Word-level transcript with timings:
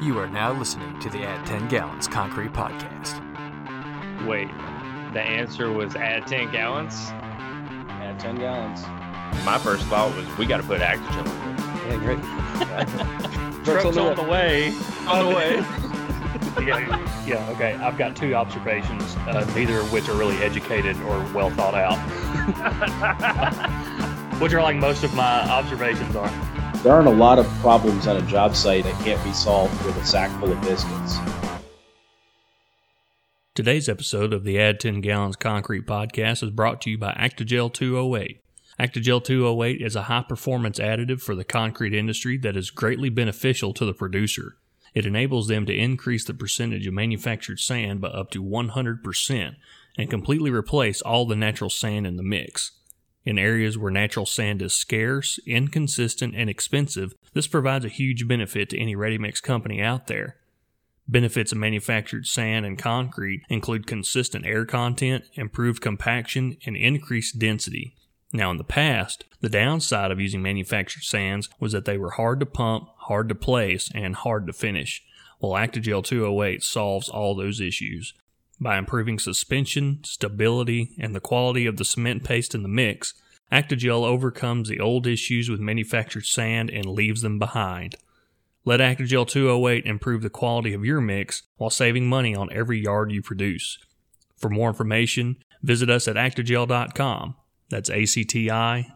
You 0.00 0.18
are 0.18 0.28
now 0.28 0.52
listening 0.52 1.00
to 1.00 1.08
the 1.08 1.22
Add 1.24 1.46
10 1.46 1.68
Gallons 1.68 2.06
Concrete 2.06 2.52
Podcast. 2.52 3.16
Wait, 4.26 4.50
the 5.14 5.22
answer 5.22 5.72
was 5.72 5.96
add 5.96 6.26
10 6.26 6.52
gallons? 6.52 6.94
Add 7.88 8.20
10 8.20 8.36
gallons. 8.36 8.82
My 9.46 9.56
first 9.56 9.86
thought 9.86 10.14
was 10.14 10.26
we 10.36 10.44
got 10.44 10.58
to 10.58 10.62
put 10.64 10.82
Actigel 10.82 11.24
in 11.24 11.30
it. 11.54 11.60
Yeah, 11.88 11.96
great. 11.96 12.18
Truck's 13.64 13.96
on 13.96 14.16
the 14.16 14.22
way. 14.22 14.74
On 15.08 15.30
the 15.30 15.34
way. 15.34 15.54
yeah, 16.66 17.24
yeah, 17.26 17.50
okay. 17.52 17.72
I've 17.76 17.96
got 17.96 18.14
two 18.14 18.34
observations, 18.34 19.16
uh, 19.26 19.50
neither 19.54 19.78
of 19.78 19.90
which 19.92 20.10
are 20.10 20.14
really 20.14 20.36
educated 20.38 21.00
or 21.02 21.26
well 21.32 21.48
thought 21.48 21.74
out. 21.74 21.96
which 24.40 24.52
are 24.52 24.60
like 24.60 24.76
most 24.76 25.04
of 25.04 25.14
my 25.14 25.48
observations 25.48 26.14
are. 26.14 26.30
There 26.82 26.92
aren't 26.92 27.08
a 27.08 27.10
lot 27.10 27.38
of 27.38 27.46
problems 27.60 28.06
on 28.06 28.16
a 28.16 28.22
job 28.22 28.54
site 28.54 28.84
that 28.84 29.04
can't 29.04 29.22
be 29.24 29.32
solved 29.32 29.84
with 29.84 29.96
a 29.96 30.04
sack 30.04 30.30
full 30.38 30.52
of 30.52 30.60
biscuits. 30.60 31.16
Today's 33.54 33.88
episode 33.88 34.32
of 34.32 34.44
the 34.44 34.60
Add 34.60 34.80
10 34.80 35.00
Gallons 35.00 35.36
Concrete 35.36 35.86
podcast 35.86 36.42
is 36.42 36.50
brought 36.50 36.82
to 36.82 36.90
you 36.90 36.98
by 36.98 37.12
Actigel 37.12 37.72
208. 37.72 38.40
Actigel 38.78 39.24
208 39.24 39.80
is 39.80 39.96
a 39.96 40.02
high 40.02 40.24
performance 40.28 40.78
additive 40.78 41.22
for 41.22 41.34
the 41.34 41.44
concrete 41.44 41.94
industry 41.94 42.36
that 42.38 42.56
is 42.56 42.70
greatly 42.70 43.08
beneficial 43.08 43.72
to 43.72 43.86
the 43.86 43.94
producer. 43.94 44.56
It 44.94 45.06
enables 45.06 45.48
them 45.48 45.64
to 45.66 45.74
increase 45.74 46.24
the 46.24 46.34
percentage 46.34 46.86
of 46.86 46.92
manufactured 46.94 47.58
sand 47.58 48.02
by 48.02 48.08
up 48.08 48.30
to 48.32 48.42
100% 48.42 49.56
and 49.96 50.10
completely 50.10 50.50
replace 50.50 51.00
all 51.00 51.26
the 51.26 51.36
natural 51.36 51.70
sand 51.70 52.06
in 52.06 52.16
the 52.16 52.22
mix. 52.22 52.72
In 53.26 53.38
areas 53.38 53.76
where 53.76 53.90
natural 53.90 54.24
sand 54.24 54.62
is 54.62 54.72
scarce, 54.72 55.40
inconsistent, 55.46 56.34
and 56.36 56.48
expensive, 56.48 57.12
this 57.34 57.48
provides 57.48 57.84
a 57.84 57.88
huge 57.88 58.28
benefit 58.28 58.70
to 58.70 58.78
any 58.78 58.94
ready 58.94 59.18
mix 59.18 59.40
company 59.40 59.82
out 59.82 60.06
there. 60.06 60.36
Benefits 61.08 61.50
of 61.50 61.58
manufactured 61.58 62.26
sand 62.26 62.64
and 62.64 62.78
concrete 62.78 63.42
include 63.48 63.86
consistent 63.86 64.46
air 64.46 64.64
content, 64.64 65.24
improved 65.34 65.82
compaction, 65.82 66.56
and 66.64 66.76
increased 66.76 67.38
density. 67.38 67.96
Now, 68.32 68.52
in 68.52 68.58
the 68.58 68.64
past, 68.64 69.24
the 69.40 69.48
downside 69.48 70.12
of 70.12 70.20
using 70.20 70.42
manufactured 70.42 71.02
sands 71.02 71.48
was 71.58 71.72
that 71.72 71.84
they 71.84 71.98
were 71.98 72.10
hard 72.12 72.38
to 72.40 72.46
pump, 72.46 72.88
hard 72.96 73.28
to 73.28 73.34
place, 73.34 73.90
and 73.92 74.14
hard 74.14 74.46
to 74.46 74.52
finish. 74.52 75.02
Well, 75.40 75.52
Actigel 75.52 76.04
208 76.04 76.62
solves 76.62 77.08
all 77.08 77.34
those 77.34 77.60
issues. 77.60 78.14
By 78.60 78.78
improving 78.78 79.18
suspension, 79.18 80.00
stability, 80.04 80.94
and 80.98 81.14
the 81.14 81.20
quality 81.20 81.66
of 81.66 81.76
the 81.76 81.84
cement 81.84 82.24
paste 82.24 82.54
in 82.54 82.62
the 82.62 82.68
mix, 82.68 83.12
Actigel 83.52 84.04
overcomes 84.04 84.68
the 84.68 84.80
old 84.80 85.06
issues 85.06 85.48
with 85.48 85.60
manufactured 85.60 86.26
sand 86.26 86.70
and 86.70 86.86
leaves 86.86 87.20
them 87.22 87.38
behind. 87.38 87.96
Let 88.64 88.80
Actigel 88.80 89.28
208 89.28 89.86
improve 89.86 90.22
the 90.22 90.30
quality 90.30 90.72
of 90.74 90.84
your 90.84 91.00
mix 91.00 91.44
while 91.56 91.70
saving 91.70 92.08
money 92.08 92.34
on 92.34 92.52
every 92.52 92.82
yard 92.82 93.12
you 93.12 93.22
produce. 93.22 93.78
For 94.36 94.50
more 94.50 94.68
information, 94.68 95.36
visit 95.62 95.88
us 95.88 96.08
at 96.08 96.16
actigel.com. 96.16 97.36
That's 97.68 97.90
A-C-T-I-G-E-L.com. 97.90 98.86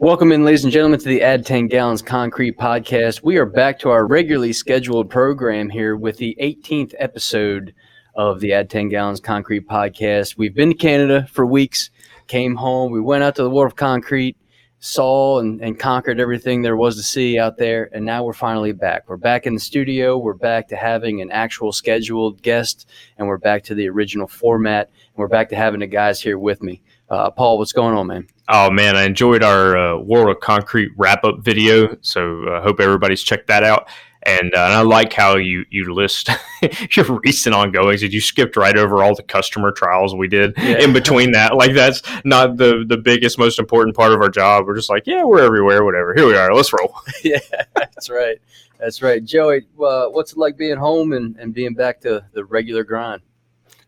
Welcome 0.00 0.32
in, 0.32 0.46
ladies 0.46 0.64
and 0.64 0.72
gentlemen, 0.72 0.98
to 0.98 1.08
the 1.08 1.20
Add 1.20 1.44
10 1.44 1.66
Gallons 1.66 2.00
Concrete 2.00 2.56
Podcast. 2.56 3.22
We 3.22 3.36
are 3.36 3.44
back 3.44 3.78
to 3.80 3.90
our 3.90 4.06
regularly 4.06 4.54
scheduled 4.54 5.10
program 5.10 5.68
here 5.68 5.94
with 5.94 6.16
the 6.16 6.34
18th 6.40 6.94
episode 6.98 7.74
of 8.14 8.40
the 8.40 8.54
Add 8.54 8.70
10 8.70 8.88
Gallons 8.88 9.20
Concrete 9.20 9.68
Podcast. 9.68 10.38
We've 10.38 10.54
been 10.54 10.70
to 10.70 10.74
Canada 10.74 11.26
for 11.30 11.44
weeks, 11.44 11.90
came 12.28 12.56
home, 12.56 12.92
we 12.92 13.00
went 13.02 13.24
out 13.24 13.36
to 13.36 13.42
the 13.42 13.50
World 13.50 13.72
of 13.72 13.76
Concrete, 13.76 14.38
saw 14.78 15.38
and, 15.38 15.60
and 15.60 15.78
conquered 15.78 16.18
everything 16.18 16.62
there 16.62 16.78
was 16.78 16.96
to 16.96 17.02
see 17.02 17.38
out 17.38 17.58
there, 17.58 17.90
and 17.92 18.02
now 18.02 18.24
we're 18.24 18.32
finally 18.32 18.72
back. 18.72 19.06
We're 19.06 19.18
back 19.18 19.46
in 19.46 19.52
the 19.52 19.60
studio, 19.60 20.16
we're 20.16 20.32
back 20.32 20.66
to 20.68 20.76
having 20.76 21.20
an 21.20 21.30
actual 21.30 21.72
scheduled 21.72 22.40
guest, 22.40 22.88
and 23.18 23.28
we're 23.28 23.36
back 23.36 23.64
to 23.64 23.74
the 23.74 23.90
original 23.90 24.28
format, 24.28 24.86
and 24.86 25.16
we're 25.16 25.28
back 25.28 25.50
to 25.50 25.56
having 25.56 25.80
the 25.80 25.86
guys 25.86 26.22
here 26.22 26.38
with 26.38 26.62
me. 26.62 26.80
Uh, 27.10 27.28
Paul, 27.28 27.58
what's 27.58 27.72
going 27.72 27.96
on, 27.96 28.06
man? 28.06 28.28
Oh 28.48 28.70
man, 28.70 28.96
I 28.96 29.02
enjoyed 29.02 29.42
our 29.42 29.76
uh, 29.76 29.98
World 29.98 30.28
of 30.28 30.40
Concrete 30.40 30.92
wrap 30.96 31.24
up 31.24 31.40
video. 31.40 31.96
So 32.02 32.44
I 32.48 32.56
uh, 32.56 32.62
hope 32.62 32.80
everybody's 32.80 33.22
checked 33.22 33.48
that 33.48 33.64
out. 33.64 33.88
And, 34.22 34.54
uh, 34.54 34.64
and 34.64 34.74
I 34.74 34.82
like 34.82 35.12
how 35.12 35.36
you 35.36 35.64
you 35.70 35.92
list 35.92 36.28
your 36.96 37.20
recent 37.24 37.54
ongoings. 37.54 38.02
And 38.02 38.12
you 38.12 38.20
skipped 38.20 38.56
right 38.56 38.76
over 38.76 39.02
all 39.02 39.14
the 39.14 39.22
customer 39.22 39.72
trials 39.72 40.14
we 40.14 40.28
did 40.28 40.52
yeah. 40.56 40.78
in 40.78 40.92
between 40.92 41.32
that. 41.32 41.56
Like 41.56 41.74
that's 41.74 42.02
not 42.24 42.56
the 42.56 42.84
the 42.86 42.98
biggest, 42.98 43.38
most 43.38 43.58
important 43.58 43.96
part 43.96 44.12
of 44.12 44.20
our 44.20 44.28
job. 44.28 44.66
We're 44.66 44.76
just 44.76 44.90
like, 44.90 45.06
yeah, 45.06 45.24
we're 45.24 45.42
everywhere, 45.42 45.84
whatever. 45.84 46.14
Here 46.14 46.26
we 46.26 46.36
are. 46.36 46.54
Let's 46.54 46.72
roll. 46.72 46.94
yeah, 47.24 47.38
that's 47.74 48.08
right. 48.08 48.38
That's 48.78 49.02
right, 49.02 49.22
Joey. 49.22 49.66
Uh, 49.82 50.06
what's 50.06 50.32
it 50.32 50.38
like 50.38 50.56
being 50.56 50.78
home 50.78 51.12
and, 51.12 51.36
and 51.36 51.52
being 51.52 51.74
back 51.74 52.00
to 52.02 52.24
the 52.32 52.44
regular 52.44 52.84
grind? 52.84 53.22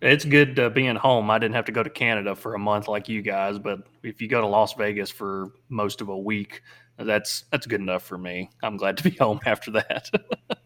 It's 0.03 0.25
good 0.25 0.59
uh, 0.59 0.69
being 0.69 0.97
home. 0.97 1.31
I 1.31 1.39
didn't 1.39 1.55
have 1.55 1.67
to 1.67 1.73
go 1.73 1.85
to 1.85 1.89
Canada 1.89 2.35
for 2.35 2.55
a 2.55 2.59
month 2.59 2.89
like 2.89 3.09
you 3.09 3.23
guys, 3.23 3.61
but 3.61 3.87
if 4.03 4.21
you 4.21 4.27
go 4.27 4.41
to 4.41 4.47
Las 4.49 4.75
Vegas 4.75 5.13
for 5.13 5.53
most 5.69 6.01
of 6.01 6.09
a 6.09 6.19
week, 6.19 6.61
that's 6.99 7.45
that's 7.53 7.67
good 7.67 7.81
enough 7.81 8.03
for 8.03 8.19
me. 8.19 8.51
I'm 8.65 8.77
glad 8.77 8.97
to 8.97 9.05
be 9.05 9.11
home 9.21 9.39
after 9.47 9.71
that. 9.71 10.11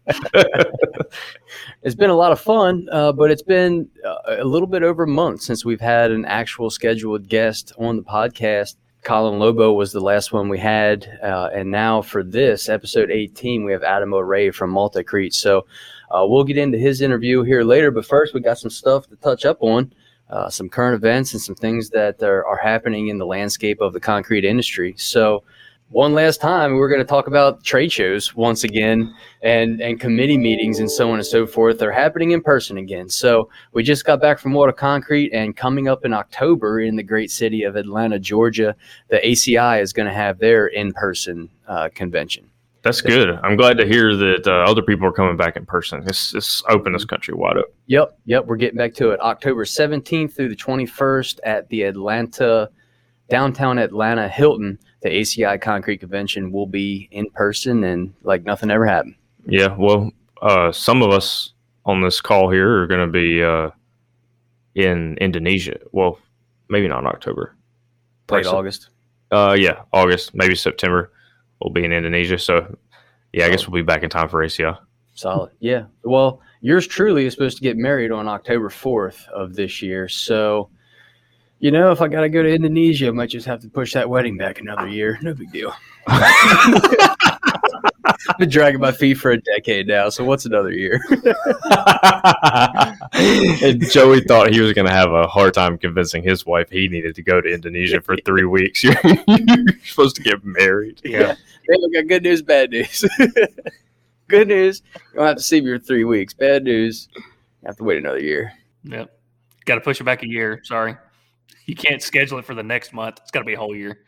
it's 1.83 1.93
been 1.93 2.09
a 2.09 2.15
lot 2.15 2.31
of 2.31 2.41
fun, 2.41 2.87
uh, 2.91 3.11
but 3.11 3.29
it's 3.29 3.43
been 3.43 3.87
uh, 4.03 4.37
a 4.39 4.43
little 4.43 4.67
bit 4.67 4.81
over 4.81 5.03
a 5.03 5.07
month 5.07 5.43
since 5.43 5.63
we've 5.63 5.81
had 5.81 6.09
an 6.09 6.25
actual 6.25 6.71
scheduled 6.71 7.29
guest 7.29 7.71
on 7.77 7.97
the 7.97 8.03
podcast. 8.03 8.75
Colin 9.03 9.37
Lobo 9.37 9.71
was 9.71 9.91
the 9.91 10.01
last 10.01 10.33
one 10.33 10.49
we 10.49 10.57
had, 10.57 11.07
uh, 11.23 11.49
and 11.53 11.69
now 11.69 12.01
for 12.01 12.23
this 12.23 12.67
episode 12.67 13.11
18, 13.11 13.63
we 13.63 13.71
have 13.71 13.83
Adam 13.83 14.13
O'Ray 14.15 14.49
from 14.49 14.73
Multicrete. 14.73 15.35
So 15.35 15.67
uh, 16.09 16.25
we'll 16.27 16.43
get 16.43 16.57
into 16.57 16.77
his 16.77 17.01
interview 17.01 17.43
here 17.43 17.63
later, 17.63 17.91
but 17.91 18.05
first 18.05 18.33
we 18.33 18.39
got 18.39 18.57
some 18.57 18.69
stuff 18.69 19.07
to 19.09 19.15
touch 19.17 19.45
up 19.45 19.57
on, 19.61 19.91
uh, 20.29 20.49
some 20.49 20.69
current 20.69 20.95
events 20.95 21.33
and 21.33 21.41
some 21.41 21.55
things 21.55 21.89
that 21.89 22.21
are, 22.21 22.45
are, 22.45 22.57
happening 22.57 23.07
in 23.07 23.17
the 23.17 23.25
landscape 23.25 23.79
of 23.79 23.93
the 23.93 23.99
concrete 23.99 24.43
industry. 24.43 24.93
So, 24.97 25.43
one 25.89 26.13
last 26.13 26.41
time, 26.41 26.73
we're 26.73 26.89
going 26.89 26.99
to 26.99 27.05
talk 27.05 27.27
about 27.27 27.63
trade 27.63 27.93
shows 27.93 28.35
once 28.35 28.65
again, 28.65 29.15
and 29.41 29.79
and 29.79 29.99
committee 29.99 30.37
meetings 30.37 30.79
and 30.79 30.91
so 30.91 31.09
on 31.11 31.15
and 31.15 31.25
so 31.25 31.47
forth. 31.47 31.79
They're 31.79 31.93
happening 31.93 32.31
in 32.31 32.41
person 32.41 32.77
again. 32.77 33.07
So 33.07 33.49
we 33.71 33.83
just 33.83 34.03
got 34.03 34.19
back 34.19 34.37
from 34.37 34.53
World 34.53 34.67
of 34.67 34.75
Concrete, 34.75 35.31
and 35.31 35.55
coming 35.55 35.87
up 35.87 36.03
in 36.03 36.11
October 36.11 36.81
in 36.81 36.97
the 36.97 37.03
great 37.03 37.31
city 37.31 37.63
of 37.63 37.77
Atlanta, 37.77 38.19
Georgia, 38.19 38.75
the 39.07 39.19
ACI 39.19 39.81
is 39.81 39.93
going 39.93 40.07
to 40.07 40.13
have 40.13 40.39
their 40.39 40.67
in 40.67 40.91
person 40.91 41.49
uh, 41.69 41.87
convention. 41.95 42.49
That's 42.83 43.01
good. 43.01 43.29
I'm 43.43 43.57
glad 43.57 43.77
to 43.79 43.85
hear 43.85 44.15
that 44.15 44.47
uh, 44.47 44.69
other 44.69 44.81
people 44.81 45.07
are 45.07 45.11
coming 45.11 45.35
back 45.35 45.55
in 45.57 45.65
person. 45.65 46.03
It's, 46.05 46.33
it's 46.33 46.63
open 46.69 46.93
this 46.93 47.05
country 47.05 47.33
wide 47.33 47.57
up. 47.57 47.65
Yep, 47.87 48.19
yep. 48.25 48.45
We're 48.45 48.55
getting 48.55 48.77
back 48.77 48.93
to 48.95 49.11
it. 49.11 49.19
October 49.19 49.65
17th 49.65 50.33
through 50.33 50.49
the 50.49 50.55
21st 50.55 51.39
at 51.43 51.67
the 51.69 51.83
Atlanta, 51.83 52.69
downtown 53.29 53.77
Atlanta 53.77 54.29
Hilton. 54.29 54.79
The 55.01 55.09
ACI 55.09 55.59
Concrete 55.61 55.97
Convention 55.97 56.51
will 56.51 56.65
be 56.65 57.07
in 57.11 57.29
person 57.31 57.83
and 57.83 58.13
like 58.23 58.43
nothing 58.43 58.71
ever 58.71 58.85
happened. 58.85 59.15
Yeah, 59.45 59.75
well, 59.77 60.11
uh, 60.41 60.71
some 60.71 61.01
of 61.01 61.11
us 61.11 61.53
on 61.85 62.01
this 62.01 62.21
call 62.21 62.49
here 62.49 62.81
are 62.81 62.87
going 62.87 63.05
to 63.05 63.11
be 63.11 63.43
uh, 63.43 63.69
in 64.75 65.17
Indonesia. 65.19 65.77
Well, 65.91 66.19
maybe 66.69 66.87
not 66.87 66.99
in 66.99 67.07
October. 67.07 67.55
Late 68.29 68.45
August. 68.45 68.89
Uh, 69.31 69.55
yeah, 69.57 69.81
August, 69.91 70.33
maybe 70.33 70.55
September 70.55 71.11
we'll 71.61 71.73
be 71.73 71.85
in 71.85 71.91
Indonesia. 71.91 72.37
So, 72.37 72.77
yeah, 73.33 73.45
I 73.45 73.49
guess 73.49 73.67
we'll 73.67 73.81
be 73.81 73.85
back 73.85 74.03
in 74.03 74.09
time 74.09 74.29
for 74.29 74.43
ACI. 74.43 74.77
Solid. 75.13 75.51
Yeah. 75.59 75.85
Well, 76.03 76.41
yours 76.61 76.85
truly 76.87 77.25
is 77.25 77.33
supposed 77.33 77.57
to 77.57 77.63
get 77.63 77.75
married 77.77 78.11
on 78.11 78.27
October 78.27 78.69
4th 78.69 79.27
of 79.29 79.55
this 79.55 79.81
year. 79.81 80.07
So, 80.07 80.69
you 81.59 81.71
know, 81.71 81.91
if 81.91 82.01
I 82.01 82.07
got 82.07 82.21
to 82.21 82.29
go 82.29 82.43
to 82.43 82.53
Indonesia, 82.53 83.07
I 83.07 83.11
might 83.11 83.29
just 83.29 83.47
have 83.47 83.61
to 83.61 83.69
push 83.69 83.93
that 83.93 84.09
wedding 84.09 84.37
back 84.37 84.59
another 84.59 84.87
year. 84.87 85.17
No 85.21 85.33
big 85.33 85.51
deal. 85.51 85.73
I've 88.29 88.37
been 88.37 88.49
dragging 88.49 88.79
my 88.79 88.91
feet 88.91 89.15
for 89.15 89.31
a 89.31 89.41
decade 89.41 89.87
now, 89.87 90.09
so 90.09 90.23
what's 90.23 90.45
another 90.45 90.71
year? 90.71 91.01
and 93.61 93.81
Joey 93.89 94.21
thought 94.21 94.51
he 94.51 94.61
was 94.61 94.73
going 94.73 94.87
to 94.87 94.93
have 94.93 95.11
a 95.11 95.27
hard 95.27 95.53
time 95.53 95.77
convincing 95.77 96.23
his 96.23 96.45
wife 96.45 96.69
he 96.69 96.87
needed 96.87 97.15
to 97.15 97.23
go 97.23 97.41
to 97.41 97.51
Indonesia 97.51 98.01
for 98.01 98.15
three 98.17 98.45
weeks. 98.45 98.83
You're, 98.83 98.95
you're 99.27 99.65
supposed 99.85 100.15
to 100.17 100.21
get 100.21 100.43
married. 100.43 101.01
Yeah. 101.03 101.35
Hey, 101.69 101.75
we 101.81 101.91
got 101.91 102.07
good 102.07 102.23
news, 102.23 102.41
bad 102.41 102.71
news. 102.71 103.03
good 104.29 104.47
news, 104.47 104.81
you 104.95 105.15
don't 105.15 105.27
have 105.27 105.35
to 105.35 105.43
see 105.43 105.59
me 105.59 105.77
for 105.77 105.79
three 105.79 106.05
weeks. 106.05 106.33
Bad 106.33 106.63
news, 106.63 107.09
you 107.13 107.21
have 107.65 107.75
to 107.77 107.83
wait 107.83 107.97
another 107.97 108.21
year. 108.21 108.53
Yep. 108.85 109.11
Got 109.65 109.75
to 109.75 109.81
push 109.81 109.99
it 109.99 110.05
back 110.05 110.23
a 110.23 110.27
year. 110.27 110.61
Sorry. 110.63 110.95
You 111.65 111.75
can't 111.75 112.01
schedule 112.01 112.39
it 112.39 112.45
for 112.45 112.55
the 112.55 112.63
next 112.63 112.93
month. 112.93 113.19
It's 113.21 113.31
got 113.31 113.39
to 113.39 113.45
be 113.45 113.55
a 113.55 113.57
whole 113.57 113.75
year. 113.75 113.99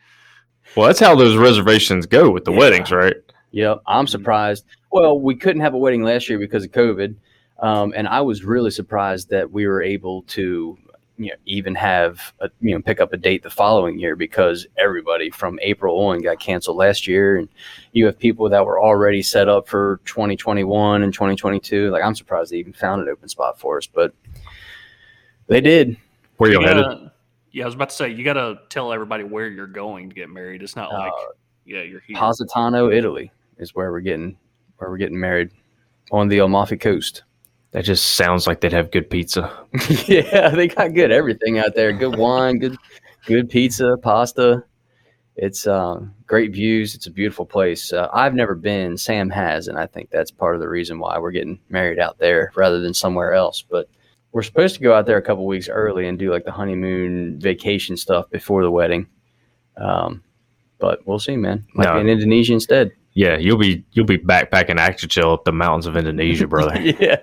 Well, 0.74 0.86
that's 0.86 1.00
how 1.00 1.14
those 1.14 1.36
reservations 1.36 2.06
go 2.06 2.30
with 2.30 2.46
the 2.46 2.52
yeah. 2.52 2.58
weddings, 2.58 2.90
right? 2.90 3.16
Yep, 3.50 3.82
I'm 3.86 4.06
mm-hmm. 4.06 4.10
surprised. 4.10 4.64
Well, 4.90 5.20
we 5.20 5.36
couldn't 5.36 5.60
have 5.60 5.74
a 5.74 5.78
wedding 5.78 6.02
last 6.02 6.30
year 6.30 6.38
because 6.38 6.64
of 6.64 6.70
COVID, 6.70 7.14
um, 7.58 7.92
and 7.94 8.08
I 8.08 8.22
was 8.22 8.42
really 8.42 8.70
surprised 8.70 9.28
that 9.30 9.50
we 9.50 9.66
were 9.66 9.82
able 9.82 10.22
to 10.22 10.78
you 11.20 11.28
know, 11.30 11.36
even 11.44 11.74
have 11.74 12.32
a, 12.40 12.48
you 12.62 12.74
know 12.74 12.80
pick 12.80 12.98
up 12.98 13.12
a 13.12 13.16
date 13.18 13.42
the 13.42 13.50
following 13.50 13.98
year 13.98 14.16
because 14.16 14.66
everybody 14.78 15.28
from 15.28 15.58
April 15.60 15.98
on 16.06 16.22
got 16.22 16.40
canceled 16.40 16.78
last 16.78 17.06
year, 17.06 17.36
and 17.36 17.48
you 17.92 18.06
have 18.06 18.18
people 18.18 18.48
that 18.48 18.64
were 18.64 18.80
already 18.80 19.22
set 19.22 19.46
up 19.48 19.68
for 19.68 20.00
2021 20.06 21.02
and 21.02 21.12
2022. 21.12 21.90
Like 21.90 22.02
I'm 22.02 22.14
surprised 22.14 22.52
they 22.52 22.56
even 22.56 22.72
found 22.72 23.02
an 23.02 23.08
open 23.10 23.28
spot 23.28 23.60
for 23.60 23.76
us, 23.76 23.86
but 23.86 24.14
they 25.46 25.60
did. 25.60 25.96
Where 26.38 26.50
you 26.50 26.60
You 26.60 26.66
headed? 26.66 26.84
gotta- 26.84 27.12
yeah, 27.52 27.64
I 27.64 27.66
was 27.66 27.74
about 27.74 27.90
to 27.90 27.96
say 27.96 28.08
you 28.10 28.22
got 28.24 28.34
to 28.34 28.60
tell 28.68 28.92
everybody 28.92 29.24
where 29.24 29.48
you're 29.48 29.66
going 29.66 30.08
to 30.08 30.14
get 30.14 30.30
married. 30.30 30.62
It's 30.62 30.76
not 30.76 30.92
like 30.92 31.12
Uh, 31.12 31.32
yeah, 31.64 31.82
you're 31.82 31.98
here. 32.00 32.16
Positano, 32.16 32.90
Italy, 32.90 33.32
is 33.58 33.74
where 33.74 33.90
we're 33.90 34.00
getting 34.00 34.38
where 34.78 34.88
we're 34.88 34.96
getting 34.98 35.18
married 35.18 35.50
on 36.12 36.28
the 36.28 36.38
Amalfi 36.38 36.76
Coast. 36.76 37.24
That 37.72 37.84
just 37.84 38.16
sounds 38.16 38.46
like 38.46 38.60
they'd 38.60 38.72
have 38.72 38.90
good 38.90 39.08
pizza. 39.08 39.50
yeah, 40.06 40.48
they 40.50 40.68
got 40.68 40.92
good 40.94 41.12
everything 41.12 41.58
out 41.58 41.74
there. 41.76 41.92
Good 41.92 42.16
wine, 42.16 42.58
good 42.58 42.76
good 43.26 43.48
pizza, 43.48 43.96
pasta. 44.02 44.64
It's 45.36 45.66
um, 45.66 46.12
great 46.26 46.52
views. 46.52 46.94
It's 46.94 47.06
a 47.06 47.10
beautiful 47.10 47.46
place. 47.46 47.92
Uh, 47.92 48.08
I've 48.12 48.34
never 48.34 48.54
been. 48.54 48.96
Sam 48.98 49.30
has, 49.30 49.68
and 49.68 49.78
I 49.78 49.86
think 49.86 50.10
that's 50.10 50.30
part 50.30 50.54
of 50.54 50.60
the 50.60 50.68
reason 50.68 50.98
why 50.98 51.18
we're 51.18 51.30
getting 51.30 51.60
married 51.68 51.98
out 51.98 52.18
there 52.18 52.52
rather 52.56 52.80
than 52.80 52.92
somewhere 52.92 53.32
else. 53.32 53.62
But 53.62 53.88
we're 54.32 54.42
supposed 54.42 54.74
to 54.74 54.82
go 54.82 54.92
out 54.92 55.06
there 55.06 55.16
a 55.16 55.22
couple 55.22 55.46
weeks 55.46 55.68
early 55.68 56.08
and 56.08 56.18
do 56.18 56.30
like 56.30 56.44
the 56.44 56.52
honeymoon 56.52 57.38
vacation 57.38 57.96
stuff 57.96 58.28
before 58.30 58.62
the 58.64 58.70
wedding. 58.70 59.06
Um, 59.76 60.22
but 60.78 61.06
we'll 61.06 61.18
see, 61.20 61.36
man. 61.36 61.64
Might 61.74 61.86
No. 61.86 61.94
be 61.94 62.00
in 62.00 62.08
Indonesia 62.08 62.52
instead. 62.52 62.92
Yeah, 63.14 63.36
you'll 63.36 63.58
be 63.58 63.84
you'll 63.92 64.06
be 64.06 64.18
backpacking 64.18 64.78
Actigel 64.78 65.34
up 65.34 65.44
the 65.44 65.52
mountains 65.52 65.86
of 65.86 65.96
Indonesia, 65.96 66.46
brother. 66.48 66.80
yeah. 66.80 67.16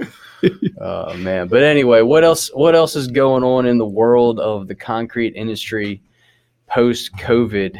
oh 0.80 1.14
man. 1.16 1.48
But 1.48 1.62
anyway, 1.62 2.02
what 2.02 2.24
else 2.24 2.50
what 2.54 2.74
else 2.74 2.96
is 2.96 3.08
going 3.08 3.44
on 3.44 3.66
in 3.66 3.78
the 3.78 3.86
world 3.86 4.40
of 4.40 4.68
the 4.68 4.74
concrete 4.74 5.34
industry 5.36 6.02
post 6.66 7.12
COVID? 7.14 7.76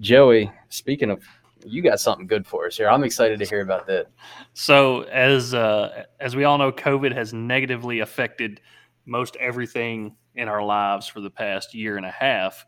Joey, 0.00 0.50
speaking 0.68 1.10
of 1.10 1.22
you 1.66 1.82
got 1.82 2.00
something 2.00 2.26
good 2.26 2.46
for 2.46 2.66
us 2.66 2.76
here. 2.76 2.88
I'm 2.88 3.04
excited 3.04 3.38
to 3.38 3.44
hear 3.44 3.60
about 3.60 3.86
that. 3.86 4.06
So 4.54 5.02
as 5.02 5.54
uh, 5.54 6.04
as 6.20 6.36
we 6.36 6.44
all 6.44 6.58
know, 6.58 6.72
COVID 6.72 7.14
has 7.14 7.32
negatively 7.32 8.00
affected 8.00 8.60
most 9.06 9.36
everything 9.36 10.16
in 10.34 10.48
our 10.48 10.62
lives 10.62 11.06
for 11.06 11.20
the 11.20 11.30
past 11.30 11.74
year 11.74 11.96
and 11.96 12.06
a 12.06 12.10
half. 12.10 12.64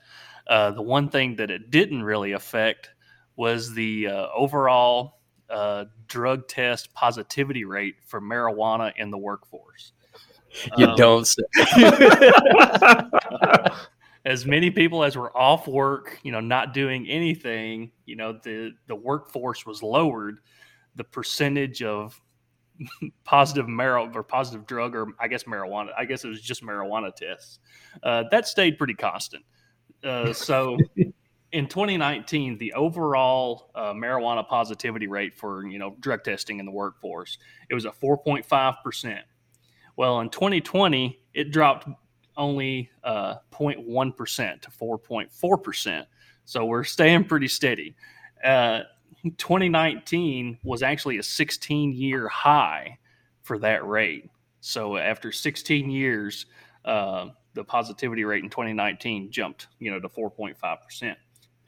Uh, 0.46 0.72
the 0.72 0.82
one 0.82 1.08
thing 1.08 1.36
that 1.36 1.50
it 1.50 1.70
didn't 1.70 2.02
really 2.02 2.32
affect 2.32 2.90
was 3.36 3.72
the 3.74 4.08
uh, 4.08 4.26
overall 4.34 5.20
uh, 5.48 5.84
drug 6.08 6.48
test 6.48 6.92
positivity 6.94 7.64
rate 7.64 7.96
for 8.06 8.20
marijuana 8.20 8.92
in 8.96 9.10
the 9.10 9.18
workforce. 9.18 9.92
You 10.76 10.86
Um, 10.86 10.96
don't 10.96 11.26
say. 11.26 11.42
as 14.24 14.46
many 14.46 14.70
people 14.70 15.02
as 15.02 15.16
were 15.16 15.36
off 15.36 15.66
work, 15.66 16.18
you 16.22 16.30
know, 16.30 16.40
not 16.40 16.74
doing 16.74 17.08
anything, 17.08 17.90
you 18.04 18.16
know, 18.16 18.32
the 18.32 18.72
the 18.86 18.94
workforce 18.94 19.66
was 19.66 19.82
lowered. 19.82 20.38
The 20.94 21.04
percentage 21.04 21.82
of 21.82 22.20
positive 23.24 23.66
marijuana 23.66 24.14
or 24.14 24.22
positive 24.22 24.66
drug 24.66 24.94
or 24.94 25.08
I 25.18 25.28
guess 25.28 25.44
marijuana, 25.44 25.88
I 25.96 26.04
guess 26.04 26.24
it 26.24 26.28
was 26.28 26.40
just 26.40 26.62
marijuana 26.62 27.14
tests. 27.14 27.58
Uh, 28.02 28.24
that 28.30 28.46
stayed 28.46 28.78
pretty 28.78 28.94
constant. 28.94 29.44
Uh, 30.04 30.32
so 30.32 30.76
in 31.52 31.66
2019, 31.66 32.58
the 32.58 32.72
overall 32.72 33.70
uh, 33.74 33.92
marijuana 33.92 34.46
positivity 34.46 35.06
rate 35.06 35.34
for 35.34 35.66
you 35.66 35.78
know 35.78 35.96
drug 36.00 36.24
testing 36.24 36.58
in 36.58 36.66
the 36.66 36.72
workforce 36.72 37.38
it 37.68 37.74
was 37.74 37.86
at 37.86 37.98
4.5 38.00 38.82
percent. 38.82 39.24
Well, 39.96 40.20
in 40.20 40.30
2020, 40.30 41.20
it 41.34 41.50
dropped 41.50 41.88
only 42.36 42.90
uh, 43.04 43.36
0.1 43.52 44.16
percent 44.16 44.62
to 44.62 44.70
4.4 44.70 45.62
percent. 45.62 46.06
So 46.44 46.64
we're 46.64 46.84
staying 46.84 47.24
pretty 47.24 47.48
steady. 47.48 47.94
Uh, 48.42 48.80
2019 49.36 50.58
was 50.64 50.82
actually 50.82 51.18
a 51.18 51.22
16 51.22 51.92
year 51.92 52.26
high 52.28 52.98
for 53.42 53.58
that 53.58 53.86
rate. 53.86 54.28
So 54.60 54.96
after 54.96 55.32
16 55.32 55.90
years, 55.90 56.46
uh, 56.84 57.28
the 57.54 57.64
positivity 57.64 58.24
rate 58.24 58.42
in 58.42 58.50
2019 58.50 59.30
jumped, 59.30 59.68
you 59.78 59.90
know, 59.90 60.00
to 60.00 60.08
4.5 60.08 60.56
percent. 60.82 61.18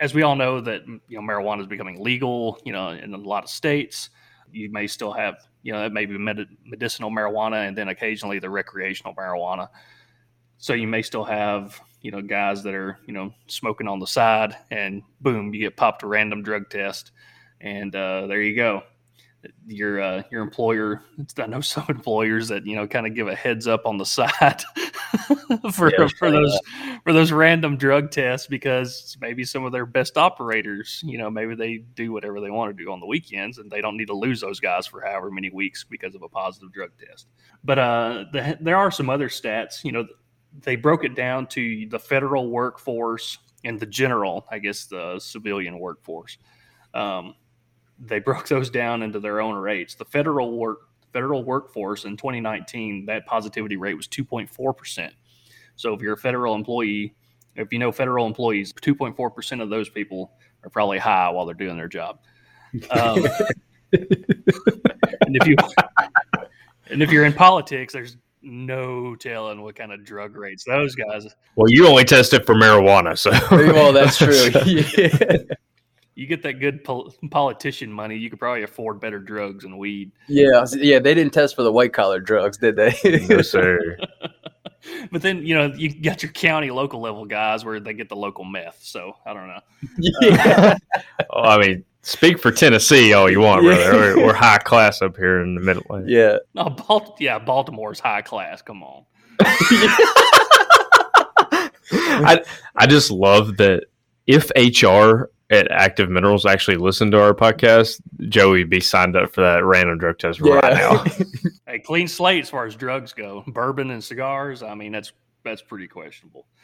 As 0.01 0.15
we 0.15 0.23
all 0.23 0.37
know, 0.37 0.61
that 0.61 0.83
you 0.87 1.01
know 1.11 1.21
marijuana 1.21 1.61
is 1.61 1.67
becoming 1.67 2.03
legal, 2.03 2.59
you 2.65 2.73
know, 2.73 2.89
in 2.89 3.15
a 3.15 3.17
lot 3.17 3.45
of 3.45 3.51
states. 3.51 4.11
You 4.51 4.71
may 4.71 4.87
still 4.87 5.13
have, 5.13 5.37
you 5.63 5.73
know, 5.73 5.85
it 5.85 5.93
may 5.93 6.07
be 6.07 6.19
med- 6.19 6.49
medicinal 6.65 7.11
marijuana, 7.11 7.67
and 7.67 7.77
then 7.77 7.89
occasionally 7.89 8.39
the 8.39 8.51
recreational 8.51 9.15
marijuana. 9.15 9.69
So 10.59 10.73
you 10.75 10.87
may 10.87 11.03
still 11.03 11.25
have, 11.25 11.81
you 12.01 12.11
know, 12.11 12.23
guys 12.23 12.63
that 12.63 12.75
are, 12.75 12.99
you 13.07 13.13
know, 13.13 13.33
smoking 13.47 13.89
on 13.89 13.99
the 13.99 14.07
side, 14.07 14.57
and 14.71 15.03
boom, 15.21 15.53
you 15.55 15.61
get 15.61 15.77
popped 15.77 16.03
a 16.03 16.07
random 16.07 16.43
drug 16.43 16.71
test, 16.71 17.13
and 17.61 17.95
uh, 17.95 18.27
there 18.27 18.43
you 18.43 18.57
go 18.57 18.83
your 19.67 20.01
uh, 20.01 20.23
your 20.31 20.43
employer. 20.43 21.03
I 21.39 21.47
know 21.47 21.61
some 21.61 21.87
employers 21.89 22.49
that 22.49 22.67
you 22.67 22.77
know 22.77 22.87
kind 22.87 23.07
of 23.07 23.15
give 23.15 23.29
a 23.29 23.35
heads 23.35 23.67
up 23.67 23.87
on 23.87 23.97
the 23.99 24.07
side 24.07 24.63
for 25.73 25.91
Yeah, 25.91 26.09
for 26.19 26.31
those 26.31 26.59
for 27.05 27.13
those 27.13 27.33
random 27.33 27.77
drug 27.77 28.11
tests 28.11 28.47
because 28.47 29.17
maybe 29.21 29.45
some 29.45 29.65
of 29.65 29.73
their 29.73 29.87
best 29.87 30.17
operators, 30.17 31.03
you 31.05 31.19
know, 31.19 31.31
maybe 31.31 31.55
they 31.55 31.79
do 31.79 32.13
whatever 32.13 32.41
they 32.41 32.51
want 32.51 32.77
to 32.77 32.85
do 32.85 32.91
on 32.91 33.01
the 33.01 33.07
weekends 33.07 33.59
and 33.59 33.71
they 33.71 33.81
don't 33.81 33.97
need 33.97 34.07
to 34.09 34.15
lose 34.15 34.41
those 34.41 34.61
guys 34.61 34.87
for 34.87 35.01
however 35.01 35.31
many 35.31 35.51
weeks 35.51 35.85
because 35.85 36.15
of 36.15 36.23
a 36.23 36.29
positive 36.29 36.73
drug 36.73 36.91
test. 36.99 37.27
But 37.63 37.79
uh, 37.79 38.25
the, 38.33 38.59
there 38.61 38.77
are 38.77 38.91
some 38.91 39.11
other 39.11 39.29
stats. 39.29 39.85
You 39.85 39.93
know, 39.93 40.07
they 40.63 40.77
broke 40.77 41.05
it 41.05 41.15
down 41.15 41.47
to 41.49 41.87
the 41.89 41.99
federal 41.99 42.51
workforce 42.51 43.39
and 43.65 43.81
the 43.81 43.87
general, 43.87 44.47
I 44.51 44.59
guess, 44.59 44.87
the 44.87 45.19
civilian 45.19 45.79
workforce. 45.79 46.39
Um, 46.93 47.35
they 47.99 48.19
broke 48.19 48.49
those 48.49 48.71
down 48.71 49.03
into 49.03 49.21
their 49.21 49.41
own 49.41 49.55
rates. 49.55 49.95
The 49.95 50.05
federal 50.05 50.57
work 50.57 50.89
federal 51.13 51.45
workforce 51.45 52.07
in 52.07 52.17
2019, 52.17 53.07
that 53.07 53.25
positivity 53.25 53.77
rate 53.77 53.95
was 53.95 54.09
2.4 54.09 54.77
percent. 54.77 55.15
So 55.77 55.95
if 55.95 56.01
you're 56.01 56.15
a 56.15 56.19
federal 56.19 56.55
employee, 56.55 57.15
if 57.57 57.73
you 57.73 57.79
know 57.79 57.93
federal 57.93 58.27
employees, 58.27 58.73
2.4 58.73 59.35
percent 59.35 59.61
of 59.61 59.71
those 59.71 59.89
people 59.89 60.33
are 60.65 60.71
probably 60.71 60.99
high 60.99 61.31
while 61.31 61.47
they're 61.47 61.55
doing 61.55 61.77
their 61.77 61.89
job. 61.89 62.19
Um, 62.91 63.27
and 63.93 65.37
if 65.37 65.47
you 65.47 65.57
and 66.89 67.03
if 67.03 67.11
you're 67.11 67.25
in 67.25 67.33
politics, 67.33 67.93
there's 67.93 68.17
no 68.43 69.15
telling 69.15 69.63
what 69.63 69.75
kind 69.75 69.93
of 69.93 70.05
drug 70.05 70.37
rates 70.37 70.65
those 70.65 70.95
guys. 70.95 71.27
Well, 71.57 71.71
you 71.71 71.87
only 71.87 72.05
tested 72.05 72.45
for 72.45 72.55
marijuana, 72.55 73.17
so 73.17 73.31
well, 73.51 73.93
that's 73.93 74.19
true. 74.19 74.51
yeah. 74.67 75.37
You 76.17 76.27
get 76.29 76.43
that 76.45 76.55
good 76.61 76.85
pol- 76.85 77.13
politician 77.31 77.93
money, 77.93 78.17
you 78.17 78.31
could 78.31 78.39
probably 78.39 78.63
afford 78.63 79.01
better 79.01 79.19
drugs 79.19 79.65
and 79.65 79.79
weed. 79.79 80.13
yeah, 80.29 80.65
yeah. 80.77 80.99
They 81.01 81.13
didn't 81.15 81.33
test 81.33 81.57
for 81.57 81.63
the 81.65 81.73
white 81.73 81.93
collar 81.93 82.21
drugs, 82.21 82.57
did 82.57 82.77
they? 82.77 82.95
no, 83.29 83.43
sir. 83.43 83.97
but 85.11 85.23
then 85.23 85.45
you 85.45 85.55
know 85.57 85.73
you 85.75 85.93
got 85.93 86.23
your 86.23 86.31
county 86.31 86.71
local 86.71 87.01
level 87.01 87.25
guys 87.25 87.65
where 87.65 87.81
they 87.81 87.95
get 87.95 88.09
the 88.09 88.17
local 88.17 88.45
meth. 88.45 88.79
So 88.83 89.17
I 89.27 89.33
don't 89.35 89.49
know. 89.49 89.61
yeah. 90.21 90.77
Oh, 91.31 91.41
I 91.43 91.59
mean, 91.59 91.85
speak 92.03 92.39
for 92.39 92.53
Tennessee 92.53 93.13
all 93.13 93.29
you 93.29 93.41
want, 93.41 93.65
Yeah. 93.65 93.75
brother. 93.91 94.17
We're, 94.17 94.27
we're 94.27 94.35
high 94.35 94.59
class 94.59 95.03
up 95.03 95.17
here 95.17 95.41
in 95.43 95.57
the 95.57 95.61
Midlands. 95.61 96.09
yeah. 96.09 96.37
No, 96.55 96.71
Balt- 96.71 97.17
yeah, 97.21 97.41
Baltimore's 97.41 97.99
high 97.99 98.23
class. 98.23 98.63
Come 98.63 98.85
on. 98.85 99.05
I 101.91 102.43
I 102.77 102.87
just 102.87 103.11
love 103.11 103.57
that 103.59 103.85
if 104.27 104.51
HR 104.57 105.31
at 105.51 105.71
Active 105.71 106.09
Minerals 106.11 106.47
actually 106.47 106.77
listened 106.77 107.13
to 107.13 107.21
our 107.21 107.35
podcast, 107.35 108.01
Joey 108.29 108.61
would 108.61 108.71
be 108.71 108.81
signed 108.81 109.17
up 109.17 109.33
for 109.33 109.43
that 109.43 109.65
random 109.65 109.99
drug 109.99 110.19
test 110.19 110.41
right 110.41 110.75
now. 110.75 111.05
Hey, 111.67 111.79
clean 111.81 112.07
slate 112.07 112.43
as 112.43 112.51
far 112.51 112.67
as 112.67 112.77
drugs 112.77 113.13
go. 113.13 113.43
Bourbon 113.49 113.91
and 113.91 114.05
cigars. 114.05 114.63
I 114.63 114.75
mean, 114.75 114.93
that's 114.93 115.13
that's 115.45 115.63
pretty 115.63 115.89
questionable. 115.89 116.47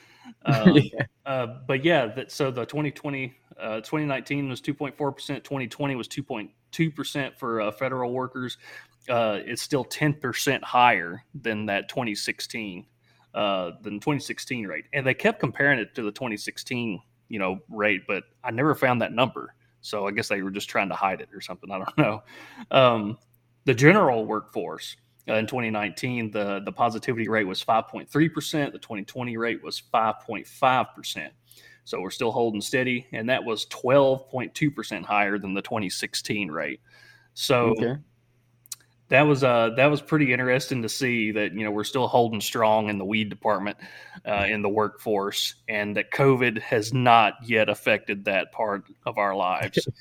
Um, 0.44 0.76
Yeah. 0.76 1.06
uh, 1.26 1.46
but 1.66 1.82
yeah, 1.84 2.06
that, 2.06 2.30
so 2.30 2.50
the 2.50 2.64
2020, 2.64 3.34
uh, 3.58 3.76
2019 3.76 4.48
was 4.50 4.60
2.4 4.60 5.14
percent. 5.14 5.42
2020 5.42 5.96
was 5.96 6.06
2.2 6.06 6.94
percent 6.94 7.36
for 7.38 7.62
uh, 7.62 7.72
federal 7.72 8.12
workers. 8.12 8.58
Uh, 9.08 9.38
it's 9.44 9.62
still 9.62 9.82
10 9.82 10.14
percent 10.14 10.62
higher 10.62 11.24
than 11.34 11.66
that 11.66 11.88
2016, 11.88 12.86
uh, 13.34 13.72
than 13.82 13.94
2016 13.94 14.66
rate. 14.66 14.84
And 14.92 15.04
they 15.04 15.14
kept 15.14 15.40
comparing 15.40 15.80
it 15.80 15.94
to 15.96 16.02
the 16.02 16.12
2016, 16.12 17.00
you 17.30 17.38
know, 17.38 17.60
rate, 17.70 18.02
but 18.06 18.24
I 18.44 18.50
never 18.50 18.74
found 18.74 19.00
that 19.00 19.12
number. 19.12 19.54
So 19.80 20.06
I 20.06 20.10
guess 20.10 20.28
they 20.28 20.42
were 20.42 20.50
just 20.50 20.68
trying 20.68 20.90
to 20.90 20.94
hide 20.94 21.22
it 21.22 21.30
or 21.32 21.40
something. 21.40 21.70
I 21.70 21.78
don't 21.78 21.98
know. 21.98 22.22
Um, 22.70 23.18
the 23.64 23.72
general 23.72 24.26
workforce 24.26 24.96
uh, 25.28 25.34
in 25.34 25.46
2019, 25.46 26.30
the, 26.32 26.60
the 26.64 26.72
positivity 26.72 27.28
rate 27.28 27.46
was 27.46 27.64
5.3%. 27.64 28.10
The 28.10 28.78
2020 28.78 29.36
rate 29.38 29.62
was 29.62 29.82
5.5%. 29.94 31.28
So 31.84 32.00
we're 32.00 32.10
still 32.10 32.32
holding 32.32 32.60
steady. 32.60 33.06
And 33.12 33.28
that 33.30 33.42
was 33.42 33.66
12.2% 33.66 35.04
higher 35.04 35.38
than 35.38 35.54
the 35.54 35.62
2016 35.62 36.50
rate. 36.50 36.80
So 37.34 37.70
Okay. 37.70 37.96
That 39.10 39.22
was 39.22 39.44
uh 39.44 39.70
that 39.76 39.86
was 39.86 40.00
pretty 40.00 40.32
interesting 40.32 40.80
to 40.82 40.88
see 40.88 41.30
that 41.32 41.52
you 41.52 41.62
know 41.64 41.70
we're 41.70 41.84
still 41.84 42.08
holding 42.08 42.40
strong 42.40 42.88
in 42.88 42.96
the 42.98 43.04
weed 43.04 43.28
department 43.28 43.76
uh, 44.26 44.46
in 44.48 44.62
the 44.62 44.68
workforce 44.68 45.56
and 45.68 45.96
that 45.96 46.10
covid 46.10 46.58
has 46.60 46.94
not 46.94 47.34
yet 47.44 47.68
affected 47.68 48.24
that 48.24 48.50
part 48.52 48.84
of 49.06 49.18
our 49.18 49.34
lives. 49.36 49.86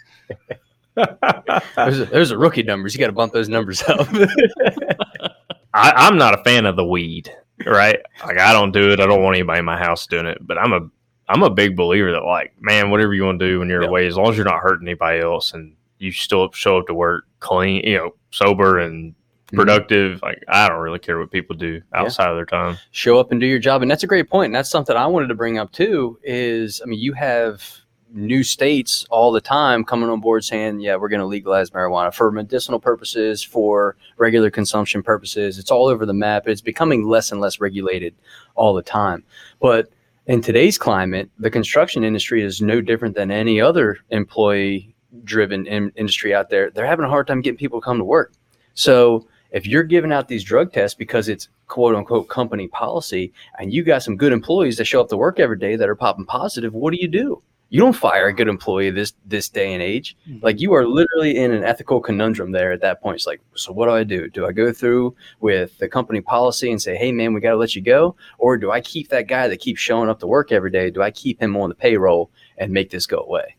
Those, 1.78 2.00
are, 2.02 2.06
those 2.06 2.32
are 2.34 2.38
rookie 2.38 2.64
numbers. 2.64 2.94
You 2.94 3.00
got 3.00 3.06
to 3.08 3.14
bump 3.14 3.32
those 3.32 3.48
numbers 3.48 3.82
up. 3.84 4.06
I, 5.74 5.92
i'm 5.96 6.18
not 6.18 6.38
a 6.38 6.44
fan 6.44 6.66
of 6.66 6.76
the 6.76 6.84
weed 6.86 7.32
right? 7.66 8.00
Like 8.26 8.40
i 8.40 8.52
don't 8.52 8.72
do 8.72 8.92
it. 8.92 9.00
I 9.00 9.06
don't 9.06 9.22
want 9.24 9.36
anybody 9.38 9.60
in 9.60 9.66
my 9.66 9.78
house 9.78 10.08
doing 10.08 10.26
it 10.26 10.40
but 10.42 10.58
i'm 10.58 10.74
a 10.74 10.82
i'm 11.30 11.44
a 11.44 11.50
big 11.50 11.78
believer 11.78 12.12
that 12.12 12.24
like 12.26 12.54
man 12.60 12.90
whatever 12.90 13.14
you 13.14 13.24
want 13.24 13.40
to 13.40 13.48
do 13.48 13.60
when 13.60 13.70
you're 13.70 13.82
Yep. 13.84 13.90
away 13.90 14.08
as 14.08 14.18
long 14.18 14.30
as 14.32 14.36
you're 14.36 14.46
not 14.46 14.60
hurting 14.62 14.88
anybody 14.88 15.20
else 15.22 15.54
and 15.54 15.76
you 16.00 16.12
still 16.12 16.52
show 16.52 16.78
up 16.78 16.88
to 16.88 16.94
work 16.94 17.26
clean 17.40 17.84
you 17.86 17.98
know 17.98 18.12
sober 18.32 18.80
and 18.80 19.12
mm-hmm. 19.12 19.58
productive 19.58 20.22
like 20.22 20.44
i 20.48 20.68
don't 20.68 20.80
really 20.80 21.00
care 21.00 21.20
what 21.20 21.32
people 21.32 21.56
do 21.56 21.82
outside 21.94 22.30
of 22.30 22.36
their 22.36 22.46
time. 22.46 22.78
Show 22.92 23.20
up 23.20 23.32
and 23.32 23.40
do 23.40 23.46
your 23.46 23.60
job 23.60 23.82
and 23.82 23.92
that's 23.92 24.04
a 24.04 24.08
great 24.08 24.24
point. 24.24 24.32
point 24.32 24.46
and 24.48 24.56
that's 24.56 24.70
something 24.70 24.96
i 24.96 25.06
wanted 25.06 25.28
to 25.28 25.36
bring 25.36 25.58
up 25.58 25.72
too 25.72 26.20
is 26.24 26.82
i 26.82 26.86
mean 26.86 27.00
you 27.00 27.14
have 27.14 27.64
new 28.12 28.44
states 28.44 29.06
all 29.10 29.32
the 29.32 29.42
time 29.42 29.84
coming 29.84 30.10
on 30.10 30.20
board 30.20 30.44
saying 30.44 30.80
yeah 30.80 30.96
we're 30.96 31.10
going 31.10 31.20
to 31.20 31.26
legalize 31.26 31.70
marijuana 31.70 32.14
for 32.14 32.32
medicinal 32.32 32.80
purposes 32.80 33.44
for 33.44 33.96
regular 34.18 34.50
consumption 34.50 35.04
purposes. 35.04 35.60
It's 35.60 35.72
all 35.72 35.88
over 35.88 36.06
the 36.06 36.14
map 36.14 36.48
it's 36.48 36.62
becoming 36.62 37.08
less 37.08 37.32
and 37.32 37.40
less 37.40 37.60
regulated 37.60 38.16
all 38.56 38.74
the 38.74 38.82
time. 38.82 39.24
But 39.60 39.90
in 40.26 40.42
today's 40.42 40.78
climate 40.78 41.30
the 41.38 41.52
construction 41.52 42.04
industry 42.04 42.42
is 42.42 42.62
no 42.62 42.82
different 42.82 43.16
than 43.16 43.32
any 43.32 43.62
other 43.62 44.00
employee 44.10 44.96
driven 45.24 45.66
in- 45.68 45.92
industry 45.96 46.34
out 46.34 46.50
there 46.50 46.70
they're 46.70 46.86
having 46.86 47.06
a 47.06 47.10
hard 47.10 47.28
time 47.28 47.42
getting 47.42 47.58
people 47.58 47.82
to 47.82 47.86
come 47.86 47.98
to 47.98 48.04
work. 48.04 48.34
So 48.74 49.28
if 49.52 49.66
you're 49.66 49.84
giving 49.84 50.12
out 50.12 50.28
these 50.28 50.44
drug 50.44 50.72
tests 50.72 50.96
because 50.96 51.28
it's 51.28 51.50
quote 51.68 51.96
unquote 51.96 52.30
company 52.30 52.68
policy 52.68 53.34
and 53.58 53.74
you 53.74 53.84
got 53.84 54.04
some 54.04 54.18
good 54.18 54.34
employees 54.34 54.78
that 54.78 54.86
show 54.86 55.02
up 55.02 55.10
to 55.10 55.18
work 55.18 55.40
every 55.40 55.58
day 55.58 55.76
that 55.76 55.90
are 55.90 55.96
popping 55.96 56.26
positive 56.26 56.74
what 56.74 56.92
do 56.92 56.98
you 57.00 57.08
do? 57.08 57.42
You 57.72 57.80
don't 57.80 57.94
fire 57.94 58.28
a 58.28 58.34
good 58.34 58.48
employee 58.48 58.90
this 58.90 59.14
this 59.26 59.48
day 59.48 59.74
and 59.74 59.84
age. 59.84 60.18
Mm-hmm. 60.28 60.44
Like 60.44 60.60
you 60.60 60.74
are 60.74 60.88
literally 60.88 61.38
in 61.38 61.52
an 61.52 61.64
ethical 61.64 62.02
conundrum 62.02 62.52
there 62.52 62.72
at 62.72 62.82
that 62.82 63.00
point. 63.00 63.16
It's 63.16 63.28
like 63.28 63.42
so 63.54 63.72
what 63.72 63.86
do 63.86 63.92
i 63.92 64.04
do? 64.04 64.28
Do 64.28 64.48
i 64.48 64.52
go 64.52 64.74
through 64.74 65.16
with 65.40 65.78
the 65.78 65.88
company 65.88 66.22
policy 66.22 66.72
and 66.72 66.82
say 66.82 66.96
hey 66.96 67.12
man 67.12 67.34
we 67.34 67.42
got 67.42 67.52
to 67.52 67.58
let 67.58 67.76
you 67.76 67.82
go 67.82 68.16
or 68.40 68.58
do 68.58 68.72
i 68.72 68.82
keep 68.82 69.10
that 69.10 69.28
guy 69.28 69.48
that 69.48 69.60
keeps 69.60 69.80
showing 69.80 70.10
up 70.10 70.20
to 70.20 70.28
work 70.28 70.52
every 70.52 70.72
day? 70.72 70.90
Do 70.90 71.02
i 71.02 71.12
keep 71.12 71.40
him 71.42 71.56
on 71.58 71.70
the 71.70 71.76
payroll 71.76 72.32
and 72.58 72.72
make 72.72 72.90
this 72.90 73.06
go 73.06 73.20
away? 73.20 73.56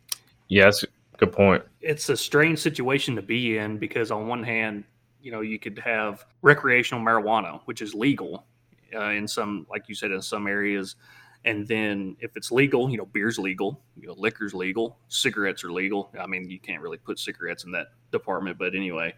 Yeah 0.49 0.65
that's 0.65 0.83
a 0.83 0.87
good 1.21 1.33
point. 1.33 1.63
It's 1.81 2.09
a 2.09 2.17
strange 2.17 2.59
situation 2.59 3.15
to 3.17 3.23
be 3.23 3.59
in 3.59 3.79
because 3.79 4.11
on 4.11 4.27
one 4.27 4.43
hand 4.43 4.85
you 5.23 5.31
know 5.31 5.43
you 5.43 5.59
could 5.59 5.79
have 5.79 6.25
recreational 6.43 7.05
marijuana 7.05 7.61
which 7.67 7.83
is 7.83 7.95
legal 7.95 8.47
uh, 8.95 9.11
in 9.11 9.29
some 9.29 9.67
like 9.71 9.89
you 9.89 9.95
said 9.95 10.11
in 10.11 10.23
some 10.23 10.47
areas. 10.47 10.97
And 11.45 11.67
then 11.67 12.17
if 12.21 12.37
it's 12.37 12.51
legal 12.51 12.91
you 12.91 12.97
know 12.97 13.07
beer's 13.07 13.39
legal 13.39 13.81
you 13.97 14.09
know 14.09 14.15
liquor's 14.17 14.55
legal 14.55 14.99
cigarettes 15.09 15.63
are 15.63 15.73
legal. 15.73 16.11
I 16.19 16.27
mean 16.27 16.51
you 16.51 16.59
can't 16.59 16.83
really 16.83 16.99
put 16.99 17.19
cigarettes 17.19 17.65
in 17.65 17.73
that 17.73 17.89
department 18.11 18.59
but 18.59 18.75
anyway 18.75 19.15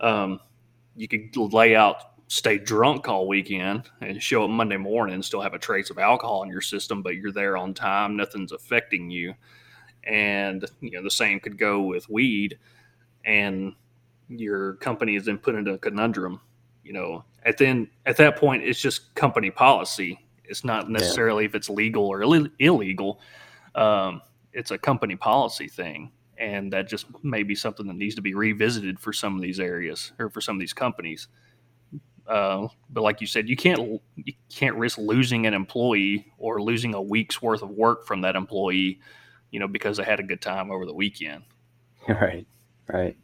um, 0.00 0.40
you 0.96 1.08
could 1.08 1.36
lay 1.36 1.74
out 1.74 1.96
stay 2.28 2.58
drunk 2.58 3.08
all 3.08 3.26
weekend 3.26 3.90
and 4.00 4.22
show 4.22 4.44
up 4.44 4.50
monday 4.50 4.76
morning 4.76 5.14
and 5.14 5.24
still 5.24 5.40
have 5.40 5.52
a 5.52 5.58
trace 5.58 5.90
of 5.90 5.98
alcohol 5.98 6.44
in 6.44 6.48
your 6.48 6.60
system 6.60 7.02
but 7.02 7.16
you're 7.16 7.32
there 7.32 7.56
on 7.56 7.74
time 7.74 8.16
nothing's 8.16 8.52
affecting 8.52 9.10
you 9.10 9.34
and 10.04 10.64
you 10.80 10.92
know 10.92 11.02
the 11.02 11.10
same 11.10 11.40
could 11.40 11.58
go 11.58 11.82
with 11.82 12.08
weed 12.08 12.58
and 13.24 13.74
your 14.28 14.74
company 14.74 15.16
is 15.16 15.24
then 15.24 15.38
put 15.38 15.54
into 15.54 15.72
a 15.72 15.78
conundrum 15.78 16.40
you 16.90 16.92
know. 16.92 17.24
At 17.44 17.56
then 17.56 17.88
at 18.04 18.16
that 18.16 18.36
point 18.36 18.64
it's 18.64 18.80
just 18.80 19.14
company 19.14 19.50
policy. 19.50 20.18
It's 20.44 20.64
not 20.64 20.90
necessarily 20.90 21.44
if 21.44 21.54
it's 21.54 21.70
legal 21.70 22.04
or 22.06 22.22
Ill- 22.22 22.48
illegal. 22.58 23.20
Um, 23.76 24.20
it's 24.52 24.72
a 24.72 24.78
company 24.78 25.14
policy 25.14 25.68
thing 25.68 26.10
and 26.36 26.72
that 26.72 26.88
just 26.88 27.06
may 27.22 27.44
be 27.44 27.54
something 27.54 27.86
that 27.86 27.94
needs 27.94 28.16
to 28.16 28.22
be 28.22 28.34
revisited 28.34 28.98
for 28.98 29.12
some 29.12 29.36
of 29.36 29.42
these 29.42 29.60
areas 29.60 30.10
or 30.18 30.28
for 30.30 30.40
some 30.40 30.56
of 30.56 30.60
these 30.60 30.72
companies. 30.72 31.28
Uh, 32.26 32.66
but 32.90 33.02
like 33.02 33.20
you 33.20 33.26
said 33.26 33.48
you 33.48 33.56
can't 33.56 34.00
you 34.16 34.32
can't 34.52 34.76
risk 34.76 34.98
losing 34.98 35.46
an 35.46 35.54
employee 35.54 36.32
or 36.38 36.60
losing 36.60 36.94
a 36.94 37.00
week's 37.00 37.40
worth 37.40 37.62
of 37.62 37.70
work 37.70 38.04
from 38.04 38.20
that 38.20 38.34
employee 38.36 39.00
you 39.50 39.60
know 39.60 39.68
because 39.68 39.98
I 40.00 40.04
had 40.04 40.20
a 40.20 40.22
good 40.22 40.40
time 40.40 40.70
over 40.70 40.86
the 40.86 40.94
weekend. 40.94 41.44
Right 42.08 42.46
right. 42.88 43.16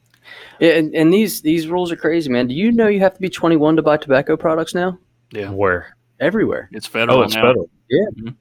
Yeah, 0.61 0.73
and, 0.73 0.95
and 0.95 1.13
these 1.13 1.41
these 1.41 1.67
rules 1.67 1.91
are 1.91 1.97
crazy 1.97 2.31
man. 2.31 2.47
Do 2.49 2.55
you 2.55 2.71
know 2.73 2.89
you 2.89 3.01
have 3.01 3.15
to 3.15 3.21
be 3.21 3.29
21 3.29 3.77
to 3.77 3.83
buy 3.83 3.97
tobacco 3.97 4.37
products 4.37 4.75
now? 4.75 4.99
Yeah. 5.33 5.51
Where? 5.51 5.97
Everywhere. 6.21 6.69
It's 6.73 6.87
federal 6.87 7.19
oh 7.19 7.23
it's 7.23 7.35
now. 7.35 7.43
federal. 7.43 7.71
Yeah. 7.89 8.07
Mhm. 8.21 8.35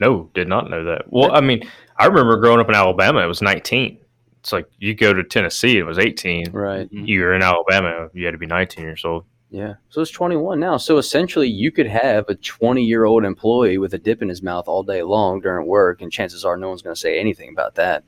no 0.00 0.30
did 0.34 0.48
not 0.48 0.70
know 0.70 0.84
that. 0.84 1.04
Well 1.12 1.32
i 1.32 1.40
mean 1.40 1.68
i 1.98 2.06
remember 2.06 2.36
growing 2.38 2.60
up 2.60 2.68
in 2.68 2.74
alabama 2.74 3.20
it 3.20 3.26
was 3.26 3.42
19 3.42 3.98
it's 4.40 4.52
like 4.52 4.66
you 4.78 4.94
go 4.94 5.12
to 5.12 5.22
tennessee 5.24 5.76
it 5.78 5.82
was 5.82 5.98
18 5.98 6.52
right. 6.52 6.90
Mhm. 6.90 7.06
you're 7.06 7.34
in 7.34 7.42
alabama 7.42 8.08
you 8.14 8.24
had 8.24 8.30
to 8.32 8.38
be 8.38 8.46
19 8.46 8.82
years 8.84 9.04
old 9.04 9.24
Yeah. 9.50 9.74
So 9.88 10.00
it's 10.00 10.12
21 10.12 10.60
now. 10.60 10.76
So 10.76 10.98
essentially, 10.98 11.48
you 11.48 11.72
could 11.72 11.88
have 11.88 12.28
a 12.28 12.36
20 12.36 12.84
year 12.84 13.04
old 13.04 13.24
employee 13.24 13.78
with 13.78 13.92
a 13.94 13.98
dip 13.98 14.22
in 14.22 14.28
his 14.28 14.42
mouth 14.42 14.68
all 14.68 14.82
day 14.84 15.02
long 15.02 15.40
during 15.40 15.66
work, 15.66 16.00
and 16.00 16.12
chances 16.12 16.44
are 16.44 16.56
no 16.56 16.68
one's 16.68 16.82
going 16.82 16.94
to 16.94 17.00
say 17.00 17.18
anything 17.18 17.50
about 17.50 17.74
that. 17.74 18.04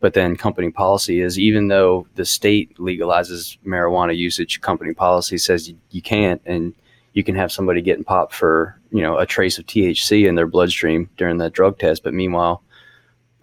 But 0.00 0.14
then 0.14 0.36
company 0.36 0.70
policy 0.70 1.20
is 1.20 1.38
even 1.38 1.68
though 1.68 2.06
the 2.16 2.24
state 2.24 2.76
legalizes 2.76 3.56
marijuana 3.64 4.16
usage, 4.16 4.60
company 4.60 4.92
policy 4.92 5.38
says 5.38 5.68
you, 5.68 5.78
you 5.92 6.02
can't, 6.02 6.42
and 6.44 6.74
you 7.12 7.22
can 7.22 7.36
have 7.36 7.52
somebody 7.52 7.80
getting 7.80 8.04
popped 8.04 8.34
for 8.34 8.78
you 8.90 9.00
know 9.00 9.16
a 9.18 9.26
trace 9.26 9.58
of 9.58 9.66
THC 9.66 10.26
in 10.26 10.34
their 10.34 10.48
bloodstream 10.48 11.08
during 11.16 11.38
that 11.38 11.52
drug 11.52 11.78
test. 11.78 12.02
But 12.02 12.14
meanwhile, 12.14 12.62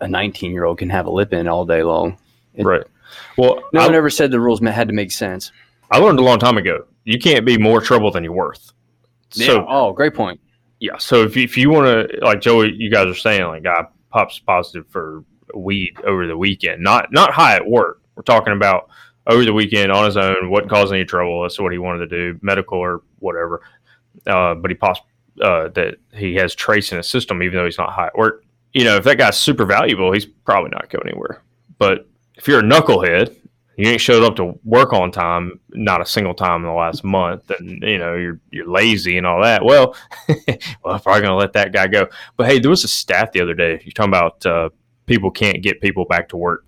a 0.01 0.07
19 0.07 0.51
year 0.51 0.65
old 0.65 0.79
can 0.79 0.89
have 0.89 1.05
a 1.05 1.11
lip 1.11 1.31
in 1.31 1.47
all 1.47 1.65
day 1.65 1.83
long. 1.83 2.17
It- 2.53 2.65
right 2.65 2.83
well 3.38 3.61
No 3.73 3.81
I, 3.81 3.85
one 3.85 3.95
ever 3.95 4.09
said 4.09 4.31
the 4.31 4.39
rules 4.39 4.59
had 4.61 4.88
to 4.88 4.93
make 4.93 5.11
sense. 5.11 5.51
I 5.89 5.97
learned 6.00 6.19
a 6.19 6.23
long 6.23 6.39
time 6.39 6.57
ago 6.57 6.85
you 7.03 7.20
can't 7.20 7.46
be 7.46 7.58
more 7.58 7.81
trouble 7.81 8.12
than 8.12 8.24
you're 8.24 8.34
worth 8.34 8.74
so 9.34 9.65
oh, 9.67 9.93
great 9.93 10.13
point. 10.13 10.39
Yeah. 10.79 10.98
So 10.98 11.24
if 11.24 11.36
you, 11.36 11.43
if 11.43 11.58
you 11.58 11.70
want 11.70 11.86
to, 11.86 12.20
like 12.22 12.41
Joey, 12.41 12.74
you 12.74 12.89
guys 12.89 13.08
are 13.08 13.15
saying, 13.15 13.43
like, 13.46 13.63
guy 13.63 13.86
pops 14.10 14.39
positive 14.39 14.86
for 14.89 15.24
weed 15.53 15.98
over 16.05 16.27
the 16.27 16.38
weekend, 16.38 16.81
not 16.84 17.12
not 17.12 17.31
high 17.31 17.55
at 17.55 17.65
work. 17.65 18.01
We're 18.15 18.24
talking 18.24 18.53
about 18.53 18.89
over 19.27 19.46
the 19.46 19.53
weekend 19.53 19.91
on 19.91 20.05
his 20.05 20.17
own, 20.17 20.50
wasn't 20.50 20.70
causing 20.70 20.98
any 20.98 21.05
trouble. 21.05 21.41
That's 21.43 21.60
what 21.60 21.72
he 21.72 21.77
wanted 21.77 22.10
to 22.10 22.34
do, 22.34 22.39
medical 22.41 22.77
or 22.77 23.03
whatever. 23.20 23.62
Uh, 24.25 24.55
but 24.55 24.72
he 24.72 24.75
pops 24.75 25.00
uh, 25.41 25.70
that 25.70 25.96
he 26.13 26.36
has 26.36 26.53
trace 26.55 26.91
in 26.91 26.98
his 26.98 27.08
system, 27.08 27.41
even 27.43 27.58
though 27.58 27.65
he's 27.65 27.77
not 27.77 27.91
high 27.91 28.08
at 28.08 28.17
work. 28.17 28.43
You 28.74 28.86
know, 28.86 28.96
if 28.96 29.03
that 29.03 29.17
guy's 29.17 29.38
super 29.38 29.65
valuable, 29.65 30.12
he's 30.12 30.25
probably 30.25 30.72
not 30.72 30.89
going 30.89 31.08
anywhere. 31.08 31.43
But 31.77 32.08
if 32.36 32.48
you're 32.48 32.60
a 32.60 32.63
knucklehead, 32.63 33.36
you 33.81 33.89
ain't 33.89 34.00
showed 34.00 34.21
up 34.23 34.35
to 34.35 34.59
work 34.63 34.93
on 34.93 35.11
time, 35.11 35.59
not 35.69 36.01
a 36.01 36.05
single 36.05 36.35
time 36.35 36.61
in 36.61 36.67
the 36.67 36.73
last 36.73 37.03
month, 37.03 37.50
and 37.50 37.81
you 37.81 37.97
know 37.97 38.13
you're 38.13 38.39
you're 38.51 38.69
lazy 38.69 39.17
and 39.17 39.25
all 39.25 39.41
that. 39.41 39.65
Well, 39.65 39.95
well, 40.27 40.38
I'm 40.85 41.00
probably 41.00 41.23
gonna 41.23 41.35
let 41.35 41.53
that 41.53 41.73
guy 41.73 41.88
go. 41.88 42.07
But 42.38 42.45
hey, 42.45 42.59
there 42.59 42.69
was 42.69 42.83
a 42.83 42.88
stat 42.88 43.31
the 43.31 43.41
other 43.41 43.55
day. 43.55 43.81
You're 43.83 43.93
talking 43.93 44.11
about 44.11 44.45
uh, 44.45 44.69
people 45.07 45.31
can't 45.31 45.63
get 45.63 45.81
people 45.81 46.05
back 46.05 46.29
to 46.29 46.38
work. 46.38 46.63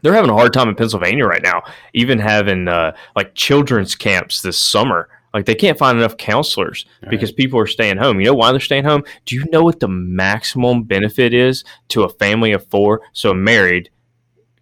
They're 0.00 0.14
having 0.14 0.30
a 0.30 0.34
hard 0.34 0.54
time 0.54 0.70
in 0.70 0.76
Pennsylvania 0.76 1.26
right 1.26 1.42
now, 1.42 1.62
even 1.92 2.18
having 2.18 2.68
uh, 2.68 2.96
like 3.14 3.34
children's 3.34 3.94
camps 3.94 4.40
this 4.40 4.58
summer. 4.58 5.10
Like 5.34 5.44
they 5.44 5.54
can't 5.54 5.78
find 5.78 5.98
enough 5.98 6.16
counselors 6.16 6.86
because 7.08 7.30
people 7.30 7.60
are 7.60 7.66
staying 7.66 7.98
home. 7.98 8.18
You 8.18 8.26
know 8.26 8.34
why 8.34 8.50
they're 8.50 8.60
staying 8.60 8.84
home? 8.84 9.04
Do 9.26 9.36
you 9.36 9.44
know 9.52 9.62
what 9.62 9.78
the 9.78 9.88
maximum 9.88 10.84
benefit 10.84 11.34
is 11.34 11.64
to 11.88 12.02
a 12.04 12.08
family 12.08 12.52
of 12.52 12.66
four? 12.66 13.02
So 13.12 13.30
a 13.30 13.34
married 13.34 13.90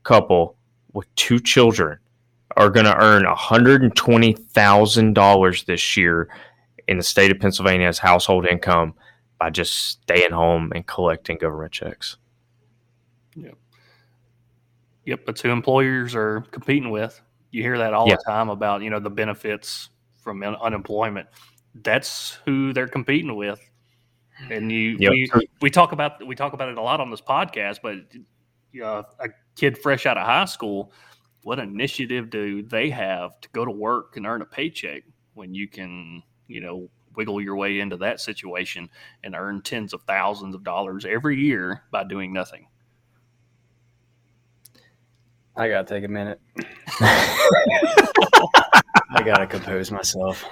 couple 0.02 0.57
with 0.99 1.14
two 1.14 1.38
children 1.38 1.97
are 2.57 2.71
going 2.71 2.87
to 2.87 2.97
earn 3.00 3.23
$120,000 3.25 5.64
this 5.67 5.97
year 5.97 6.28
in 6.88 6.97
the 6.97 7.02
state 7.05 7.31
of 7.31 7.38
Pennsylvania 7.38 7.87
as 7.87 7.99
household 7.99 8.45
income 8.47 8.95
by 9.38 9.49
just 9.50 10.00
staying 10.02 10.33
home 10.33 10.73
and 10.75 10.85
collecting 10.87 11.38
government 11.38 11.71
checks. 11.73 12.17
Yep, 13.37 13.55
Yep. 15.05 15.26
that's 15.26 15.40
who 15.40 15.50
employers 15.50 16.17
are 16.17 16.40
competing 16.50 16.90
with. 16.90 17.21
You 17.52 17.62
hear 17.62 17.78
that 17.78 17.95
all 17.95 18.09
Yeah. 18.09 18.17
the 18.17 18.23
time 18.26 18.49
about 18.49 18.83
you 18.83 18.90
know 18.90 18.99
the 18.99 19.09
benefits 19.11 19.90
from 20.21 20.43
un- 20.43 20.57
unemployment. 20.57 21.28
That's 21.76 22.40
who 22.45 22.73
they're 22.73 22.88
competing 22.88 23.37
with. 23.37 23.61
And 24.50 24.73
you 24.73 24.97
Yep. 24.99 25.11
we, 25.12 25.31
we 25.62 25.71
talk 25.71 25.93
about 25.93 26.26
we 26.26 26.35
talk 26.35 26.55
about 26.55 26.69
it 26.69 26.76
a 26.76 26.83
lot 26.83 26.99
on 27.00 27.11
this 27.12 27.21
podcast, 27.21 27.78
but 27.83 27.99
you 28.73 28.81
know, 28.81 29.05
a 29.21 29.28
kid 29.58 29.76
fresh 29.76 30.06
out 30.06 30.16
of 30.16 30.24
high 30.24 30.44
school, 30.44 30.92
what 31.42 31.58
initiative 31.58 32.30
do 32.30 32.62
they 32.62 32.88
have 32.90 33.40
to 33.40 33.48
go 33.50 33.64
to 33.64 33.70
work 33.70 34.16
and 34.16 34.26
earn 34.26 34.42
a 34.42 34.46
paycheck 34.46 35.02
when 35.34 35.54
you 35.54 35.66
can, 35.68 36.22
you 36.46 36.60
know, 36.60 36.88
wiggle 37.16 37.40
your 37.40 37.56
way 37.56 37.80
into 37.80 37.96
that 37.96 38.20
situation 38.20 38.88
and 39.24 39.34
earn 39.34 39.60
tens 39.62 39.92
of 39.92 40.02
thousands 40.02 40.54
of 40.54 40.62
dollars 40.62 41.04
every 41.04 41.40
year 41.40 41.82
by 41.90 42.04
doing 42.04 42.32
nothing? 42.32 42.68
I 45.56 45.68
gotta 45.68 45.88
take 45.92 46.04
a 46.04 46.08
minute. 46.08 46.40
I 47.00 48.12
gotta 49.24 49.48
compose 49.48 49.90
myself. 49.90 50.44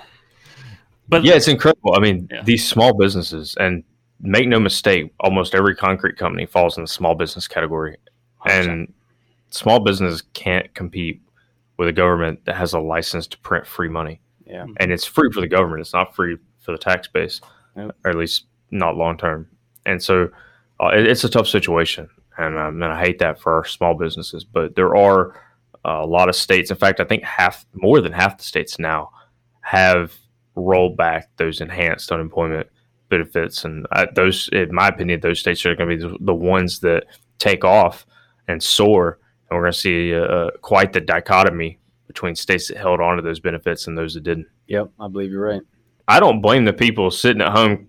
But 1.08 1.22
yeah, 1.22 1.34
it's 1.34 1.46
incredible. 1.46 1.94
I 1.94 2.00
mean, 2.00 2.26
Yeah. 2.32 2.42
these 2.42 2.68
small 2.68 2.92
businesses, 2.92 3.54
and 3.60 3.84
make 4.18 4.48
no 4.48 4.58
mistake, 4.58 5.12
almost 5.20 5.54
every 5.54 5.76
concrete 5.76 6.16
company 6.16 6.46
falls 6.46 6.76
in 6.76 6.82
the 6.82 6.88
small 6.88 7.14
business 7.14 7.46
category. 7.46 7.96
And 8.44 8.92
small 9.50 9.80
business 9.80 10.22
can't 10.34 10.72
compete 10.74 11.20
with 11.78 11.88
a 11.88 11.92
government 11.92 12.44
that 12.44 12.56
has 12.56 12.72
a 12.72 12.80
license 12.80 13.26
to 13.28 13.38
print 13.38 13.66
free 13.66 13.88
money. 13.88 14.20
Yeah. 14.46 14.66
And 14.78 14.92
it's 14.92 15.04
free 15.04 15.30
for 15.32 15.40
the 15.40 15.48
government. 15.48 15.80
It's 15.80 15.92
not 15.92 16.14
free 16.14 16.38
for 16.60 16.72
the 16.72 16.78
tax 16.78 17.08
base, 17.08 17.40
Yep. 17.76 17.96
or 18.04 18.10
at 18.10 18.16
least 18.16 18.46
not 18.70 18.96
long 18.96 19.16
term. 19.18 19.48
And 19.84 20.02
so 20.02 20.30
uh, 20.80 20.88
it, 20.88 21.06
it's 21.06 21.24
a 21.24 21.28
tough 21.28 21.48
situation. 21.48 22.08
And, 22.38 22.58
um, 22.58 22.82
and 22.82 22.92
I 22.92 23.00
hate 23.00 23.18
that 23.18 23.40
for 23.40 23.54
our 23.54 23.64
small 23.64 23.94
businesses. 23.94 24.44
But 24.44 24.76
there 24.76 24.96
are 24.96 25.34
uh, 25.84 26.00
a 26.02 26.06
lot 26.06 26.28
of 26.28 26.36
states. 26.36 26.70
In 26.70 26.76
fact, 26.76 27.00
I 27.00 27.04
think 27.04 27.22
half, 27.22 27.66
more 27.74 28.00
than 28.00 28.12
half 28.12 28.38
the 28.38 28.44
states 28.44 28.78
now 28.78 29.10
have 29.60 30.14
rolled 30.54 30.96
back 30.96 31.28
those 31.36 31.60
enhanced 31.60 32.10
unemployment 32.12 32.68
benefits. 33.08 33.64
And 33.64 33.86
I, 33.92 34.06
those, 34.14 34.48
in 34.52 34.74
my 34.74 34.88
opinion, 34.88 35.20
those 35.20 35.40
states 35.40 35.64
are 35.66 35.74
going 35.74 35.90
to 35.90 35.96
be 35.96 36.02
the, 36.02 36.18
the 36.24 36.34
ones 36.34 36.80
that 36.80 37.04
take 37.38 37.64
off 37.64 38.06
and 38.48 38.62
soar. 38.62 39.18
And 39.48 39.56
we're 39.56 39.64
going 39.64 39.72
to 39.72 39.78
see 39.78 40.14
uh, 40.14 40.50
quite 40.62 40.92
the 40.92 41.00
dichotomy 41.00 41.78
between 42.06 42.34
states 42.34 42.68
that 42.68 42.76
held 42.78 43.00
on 43.00 43.16
to 43.16 43.22
those 43.22 43.40
benefits 43.40 43.86
and 43.86 43.96
those 43.96 44.14
that 44.14 44.22
didn't. 44.22 44.46
Yep, 44.68 44.90
I 44.98 45.08
believe 45.08 45.30
you're 45.30 45.44
right. 45.44 45.62
I 46.08 46.20
don't 46.20 46.40
blame 46.40 46.64
the 46.64 46.72
people 46.72 47.10
sitting 47.10 47.42
at 47.42 47.52
home 47.52 47.88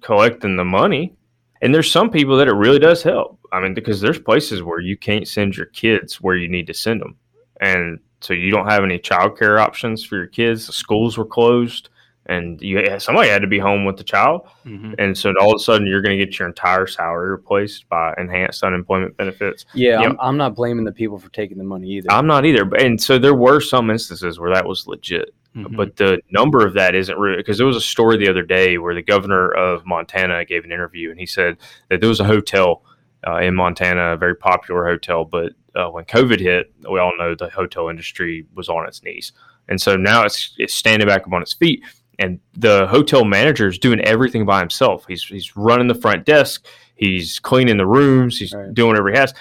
collecting 0.00 0.56
the 0.56 0.64
money. 0.64 1.14
And 1.60 1.74
there's 1.74 1.90
some 1.90 2.10
people 2.10 2.36
that 2.38 2.48
it 2.48 2.54
really 2.54 2.78
does 2.78 3.02
help. 3.02 3.38
I 3.52 3.60
mean, 3.60 3.74
because 3.74 4.00
there's 4.00 4.18
places 4.18 4.62
where 4.62 4.80
you 4.80 4.96
can't 4.96 5.28
send 5.28 5.56
your 5.56 5.66
kids 5.66 6.20
where 6.20 6.36
you 6.36 6.48
need 6.48 6.66
to 6.66 6.74
send 6.74 7.00
them. 7.00 7.16
And 7.60 8.00
so 8.20 8.34
you 8.34 8.50
don't 8.50 8.68
have 8.68 8.82
any 8.82 8.98
childcare 8.98 9.60
options 9.60 10.04
for 10.04 10.16
your 10.16 10.26
kids. 10.26 10.66
The 10.66 10.72
schools 10.72 11.18
were 11.18 11.24
closed 11.24 11.90
and 12.26 12.60
you 12.62 12.98
somebody 12.98 13.28
had 13.28 13.42
to 13.42 13.48
be 13.48 13.58
home 13.58 13.84
with 13.84 13.96
the 13.96 14.04
child. 14.04 14.46
Mhm. 14.64 14.94
And 14.98 15.16
so 15.16 15.32
all 15.40 15.52
of 15.52 15.56
a 15.56 15.58
sudden 15.58 15.86
you're 15.86 16.02
going 16.02 16.16
to 16.18 16.24
get 16.24 16.38
your 16.38 16.48
entire 16.48 16.86
salary 16.86 17.30
replaced 17.30 17.88
by 17.88 18.14
enhanced 18.16 18.62
unemployment 18.62 19.16
benefits. 19.16 19.66
Yeah, 19.74 20.00
I'm, 20.00 20.16
I'm 20.20 20.36
not 20.36 20.54
blaming 20.54 20.84
the 20.84 20.92
people 20.92 21.18
for 21.18 21.30
taking 21.30 21.58
the 21.58 21.64
money 21.64 21.88
either. 21.88 22.10
I'm 22.10 22.26
not 22.26 22.44
either. 22.44 22.64
But 22.64 22.82
and 22.82 23.00
so 23.00 23.18
there 23.18 23.34
were 23.34 23.60
some 23.60 23.90
instances 23.90 24.38
where 24.38 24.52
that 24.54 24.66
was 24.66 24.86
legit. 24.86 25.34
Mhm. 25.56 25.76
But 25.76 25.96
the 25.96 26.20
number 26.30 26.64
of 26.64 26.74
that 26.74 26.94
isn't 26.94 27.18
real 27.18 27.36
because 27.36 27.58
there 27.58 27.66
was 27.66 27.76
a 27.76 27.80
story 27.80 28.16
the 28.16 28.28
other 28.28 28.42
day 28.42 28.78
where 28.78 28.94
the 28.94 29.02
governor 29.02 29.50
of 29.52 29.84
Montana 29.84 30.44
gave 30.44 30.64
an 30.64 30.72
interview 30.72 31.10
and 31.10 31.18
he 31.18 31.26
said 31.26 31.58
that 31.90 32.00
there 32.00 32.08
was 32.08 32.20
a 32.20 32.24
hotel 32.24 32.84
uh, 33.26 33.36
in 33.36 33.54
Montana, 33.54 34.14
a 34.14 34.16
very 34.16 34.34
popular 34.34 34.84
hotel, 34.84 35.24
but 35.24 35.52
uh, 35.74 35.88
when 35.88 36.04
COVID 36.04 36.40
hit, 36.40 36.72
we 36.90 36.98
all 36.98 37.12
know 37.16 37.34
the 37.34 37.48
hotel 37.48 37.88
industry 37.88 38.46
was 38.54 38.68
on 38.68 38.86
its 38.86 39.02
knees, 39.02 39.32
and 39.68 39.80
so 39.80 39.96
now 39.96 40.24
it's 40.24 40.54
it's 40.58 40.74
standing 40.74 41.06
back 41.06 41.22
up 41.26 41.32
on 41.32 41.40
its 41.40 41.52
feet. 41.52 41.84
And 42.22 42.38
the 42.54 42.86
hotel 42.86 43.24
manager 43.24 43.66
is 43.68 43.78
doing 43.78 44.00
everything 44.00 44.44
by 44.44 44.60
himself. 44.60 45.04
He's 45.08 45.24
he's 45.24 45.56
running 45.56 45.88
the 45.88 45.94
front 45.94 46.24
desk, 46.26 46.64
he's 46.94 47.38
cleaning 47.38 47.76
the 47.78 47.86
rooms, 47.86 48.38
he's 48.38 48.52
Right. 48.52 48.72
doing 48.74 48.88
whatever 48.90 49.10
he 49.10 49.16
has, 49.18 49.34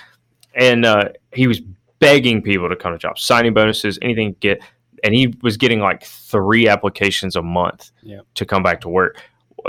and 0.56 0.86
uh, 0.86 1.10
he 1.34 1.48
was 1.48 1.62
begging 2.00 2.42
people 2.42 2.68
to 2.70 2.76
come 2.76 2.92
to 2.94 2.98
jobs, 2.98 3.22
signing 3.24 3.54
bonuses, 3.54 4.00
anything 4.02 4.36
get 4.40 4.62
and 5.04 5.14
he 5.14 5.34
was 5.42 5.58
getting 5.58 5.80
like 5.80 6.04
three 6.04 6.68
applications 6.68 7.36
a 7.36 7.42
month 7.42 7.92
Yep. 8.04 8.22
to 8.36 8.46
come 8.46 8.64
back 8.64 8.82
to 8.82 8.90
work. 8.90 9.18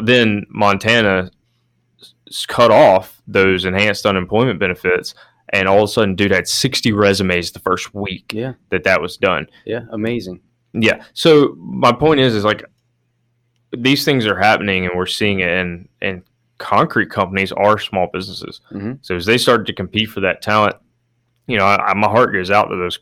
Then 0.02 0.44
Montana 0.50 1.30
cut 2.48 2.70
off 2.70 3.20
those 3.26 3.64
enhanced 3.64 4.06
unemployment 4.06 4.58
benefits, 4.58 5.14
and 5.50 5.68
all 5.68 5.78
of 5.82 5.84
a 5.84 5.92
sudden, 5.92 6.14
dude 6.14 6.30
had 6.30 6.48
60 6.48 6.92
resumes 6.92 7.50
the 7.52 7.58
first 7.60 7.94
week 7.94 8.32
Yeah, 8.32 8.54
that 8.70 8.84
that 8.84 9.00
was 9.02 9.16
done. 9.16 9.46
yeah, 9.66 9.80
amazing. 9.90 10.40
Yeah. 10.74 11.02
So 11.12 11.54
my 11.58 11.92
point 11.92 12.20
is, 12.20 12.34
is 12.34 12.44
like 12.44 12.64
these 13.76 14.04
things 14.04 14.26
are 14.26 14.38
happening, 14.38 14.86
and 14.86 14.94
we're 14.96 15.06
seeing 15.06 15.40
it, 15.40 15.48
and 15.48 15.88
and 16.00 16.22
concrete 16.58 17.10
companies 17.10 17.50
are 17.52 17.78
small 17.78 18.08
businesses. 18.12 18.60
Mhm. 18.70 18.98
So 19.02 19.16
as 19.16 19.26
they 19.26 19.38
start 19.38 19.66
to 19.66 19.72
compete 19.72 20.08
for 20.10 20.20
that 20.20 20.42
talent, 20.42 20.76
you 21.48 21.56
know, 21.58 21.64
I, 21.64 21.90
I, 21.90 21.94
my 21.94 22.08
heart 22.08 22.32
goes 22.32 22.50
out 22.50 22.66
to 22.68 22.76
those 22.76 22.98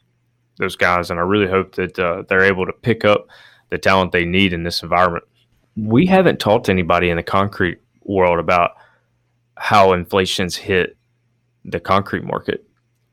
those 0.59 0.77
guys, 0.77 1.11
and 1.11 1.19
I 1.19 1.23
really 1.23 1.47
hope 1.49 1.75
that 1.77 1.99
uh, 1.99 2.23
they're 2.29 2.45
able 2.45 2.67
to 2.67 2.73
pick 2.73 3.05
up 3.05 3.27
the 3.71 3.79
talent 3.79 4.13
they 4.13 4.25
need 4.25 4.53
in 4.53 4.63
this 4.63 4.83
environment. 4.83 5.25
We 5.77 6.07
haven't 6.07 6.39
talked 6.41 6.67
to 6.67 6.73
anybody 6.73 7.09
in 7.11 7.17
the 7.17 7.23
concrete 7.23 7.79
world 8.03 8.39
about 8.39 8.73
how 9.57 9.93
inflation's 9.93 10.57
hit 10.57 10.97
the 11.65 11.81
concrete 11.81 12.25
market. 12.25 12.67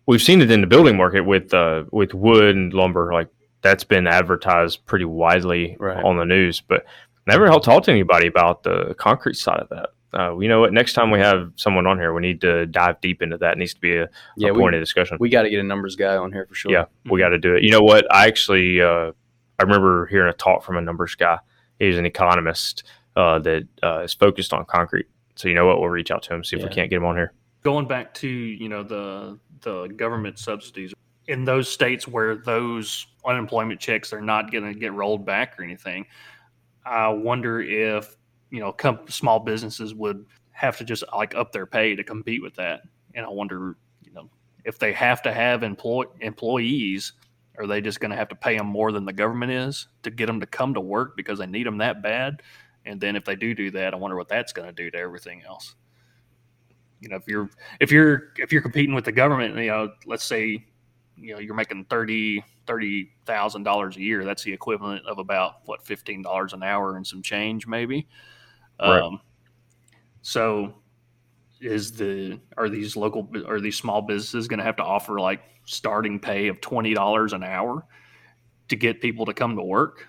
We've 0.08 0.22
seen 0.22 0.42
it 0.42 0.50
in 0.50 0.62
the 0.62 0.68
building 0.68 0.96
market 0.98 1.22
with 1.22 1.54
uh, 1.54 1.84
with 1.92 2.14
wood 2.14 2.56
and 2.56 2.74
lumber, 2.74 3.12
like 3.14 3.28
that's 3.62 3.84
been 3.84 4.08
advertised 4.08 4.86
pretty 4.86 5.06
widely 5.06 5.76
Right. 5.80 6.04
on 6.04 6.18
the 6.18 6.26
news, 6.26 6.62
but 6.62 6.86
never 7.28 7.48
talked 7.60 7.86
to 7.86 7.92
anybody 7.92 8.28
about 8.28 8.64
the 8.64 8.96
concrete 8.98 9.36
side 9.36 9.60
of 9.60 9.70
that. 9.70 9.90
Uh, 10.18 10.38
you 10.40 10.48
know 10.48 10.62
what? 10.62 10.74
Next 10.74 10.94
time 10.94 11.12
we 11.12 11.20
have 11.20 11.52
someone 11.58 11.86
on 11.86 11.98
here, 12.00 12.14
we 12.14 12.22
need 12.22 12.40
to 12.42 12.66
dive 12.66 13.00
deep 13.02 13.22
into 13.22 13.38
that. 13.40 13.54
It 13.54 13.58
needs 13.58 13.74
to 13.74 13.82
be 13.82 13.98
a, 13.98 14.08
Yeah, 14.38 14.50
a 14.50 14.54
we, 14.54 14.60
point 14.62 14.76
of 14.76 14.82
discussion. 14.82 15.18
we 15.20 15.30
got 15.30 15.44
to 15.44 15.50
get 15.50 15.60
a 15.60 15.64
numbers 15.64 15.96
guy 15.96 16.16
on 16.16 16.32
here 16.32 16.46
for 16.48 16.56
sure. 16.56 16.72
Yeah, 16.72 16.86
we 17.10 17.20
got 17.20 17.30
to 17.30 17.38
do 17.38 17.56
it. 17.56 17.64
You 17.64 17.72
know 17.72 17.82
what? 17.82 18.06
I 18.14 18.26
actually, 18.28 18.82
uh, 18.82 19.12
I 19.60 19.64
remember 19.64 20.06
hearing 20.08 20.30
a 20.30 20.34
talk 20.34 20.64
from 20.64 20.78
a 20.78 20.82
numbers 20.82 21.14
guy. 21.16 21.38
He's 21.78 21.98
an 21.98 22.06
economist 22.06 22.84
uh, 23.16 23.40
that 23.40 23.68
uh, 23.84 24.00
is 24.04 24.14
focused 24.14 24.54
on 24.54 24.66
concrete. 24.66 25.08
So 25.36 25.50
you 25.50 25.56
know 25.56 25.68
what? 25.68 25.80
We'll 25.80 25.90
reach 25.90 26.10
out 26.10 26.24
to 26.24 26.34
him 26.34 26.44
see 26.44 26.56
if 26.56 26.64
we 26.64 26.70
can't 26.70 26.90
get 26.90 26.96
him 26.98 27.06
on 27.06 27.16
here. 27.16 27.34
going 27.62 27.88
back 27.88 28.14
to 28.16 28.28
you 28.28 28.70
know 28.70 28.82
the 28.82 29.38
the 29.62 29.88
government 29.88 30.40
subsidies 30.40 30.94
in 31.28 31.44
those 31.44 31.68
states 31.68 32.08
where 32.08 32.36
those 32.38 33.06
unemployment 33.26 33.80
checks 33.80 34.14
are 34.14 34.22
not 34.22 34.52
going 34.52 34.64
to 34.64 34.80
get 34.80 34.94
rolled 34.94 35.26
back 35.26 35.60
or 35.60 35.64
anything 35.64 36.06
i 36.88 37.08
wonder 37.08 37.62
if 37.62 38.16
you 38.50 38.60
know 38.60 38.76
small 39.10 39.40
businesses 39.40 39.94
would 39.94 40.26
have 40.52 40.78
to 40.78 40.84
just 40.84 41.04
like 41.16 41.36
up 41.36 41.52
their 41.52 41.68
pay 41.68 41.96
to 41.96 42.04
compete 42.04 42.42
with 42.42 42.56
that. 42.56 42.82
And 43.14 43.26
i 43.26 43.30
wonder 43.30 43.76
you 44.04 44.12
know 44.14 44.30
if 44.66 44.80
they 44.80 44.94
have 44.94 45.22
to 45.24 45.34
have 45.34 45.64
employ- 45.64 46.06
employees 46.22 47.14
are 47.60 47.68
they 47.68 47.82
just 47.82 48.00
going 48.00 48.12
to 48.12 48.18
have 48.18 48.30
to 48.30 48.36
pay 48.36 48.56
them 48.56 48.68
more 48.68 48.92
than 48.92 49.04
the 49.06 49.14
government 49.14 49.52
is 49.52 49.88
to 50.04 50.12
get 50.12 50.28
them 50.28 50.40
to 50.40 50.46
come 50.46 50.76
to 50.76 50.82
work 50.82 51.18
because 51.18 51.40
they 51.40 51.48
need 51.48 51.66
them 51.66 51.80
that 51.80 52.04
bad? 52.04 52.44
And 52.86 53.02
then 53.02 53.16
if 53.16 53.26
they 53.26 53.36
do 53.36 53.54
do 53.54 53.72
that 53.72 53.94
i 53.94 53.98
wonder 53.98 54.16
what 54.16 54.30
that's 54.30 54.54
going 54.54 54.68
to 54.68 54.74
do 54.74 54.90
to 54.92 54.98
everything 54.98 55.44
else. 55.44 55.76
You 57.02 57.10
know 57.10 57.18
if 57.18 57.28
you're 57.28 57.50
if 57.80 57.92
you're 57.92 58.34
if 58.38 58.52
you're 58.52 58.62
competing 58.62 58.96
with 58.96 59.06
the 59.06 59.12
government 59.12 59.56
you 59.58 59.68
know 59.68 59.92
let's 60.06 60.24
say 60.24 60.66
you 61.18 61.34
know 61.34 61.40
you're 61.40 61.56
making 61.56 61.86
thirty 61.86 62.44
thirty 62.66 63.12
thousand 63.26 63.64
dollars 63.64 63.98
a 63.98 64.02
year. 64.02 64.24
That's 64.24 64.44
the 64.44 64.54
equivalent 64.54 65.06
of 65.06 65.18
about 65.20 65.58
what 65.66 65.86
fifteen 65.86 66.22
dollars 66.22 66.54
an 66.54 66.64
hour 66.64 66.96
and 66.98 67.06
some 67.06 67.22
change 67.22 67.68
maybe? 67.68 68.08
Right. 68.80 69.02
um 69.02 69.22
so 70.22 70.76
is 71.60 71.92
the 71.94 72.40
are 72.58 72.70
these 72.70 72.96
local 72.96 73.28
are 73.48 73.60
these 73.60 73.78
small 73.78 74.02
businesses 74.02 74.48
going 74.48 74.60
to 74.60 74.64
have 74.64 74.76
to 74.76 74.84
offer 74.84 75.20
like 75.20 75.42
starting 75.66 76.20
pay 76.20 76.48
of 76.48 76.62
twenty 76.62 76.94
dollars 76.94 77.34
an 77.34 77.44
hour 77.44 77.86
to 78.68 78.76
get 78.76 79.02
people 79.02 79.26
to 79.26 79.34
come 79.34 79.56
to 79.56 79.64
work 79.64 80.08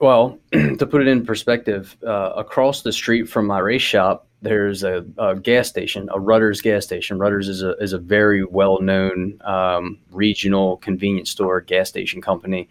Well, 0.00 0.38
to 0.52 0.86
put 0.86 1.02
it 1.02 1.08
in 1.08 1.26
perspective, 1.26 1.96
uh, 2.06 2.32
across 2.34 2.82
the 2.82 2.92
street 2.92 3.28
from 3.28 3.46
my 3.46 3.58
race 3.58 3.82
shop, 3.82 4.26
there's 4.40 4.82
a, 4.82 5.04
a 5.18 5.36
gas 5.36 5.68
station, 5.68 6.08
a 6.10 6.18
Rutter's 6.18 6.62
gas 6.62 6.84
station. 6.84 7.18
Rutter's 7.18 7.48
is 7.48 7.62
a 7.62 7.76
is 7.76 7.92
a 7.92 7.98
very 7.98 8.42
well 8.42 8.80
known 8.80 9.38
um, 9.44 9.98
regional 10.10 10.78
convenience 10.78 11.30
store 11.30 11.60
gas 11.60 11.90
station 11.90 12.22
company. 12.22 12.66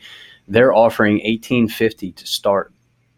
They're 0.47 0.73
offering 0.73 1.21
eighteen 1.21 1.67
fifty 1.67 2.11
to 2.13 2.25
start. 2.25 2.73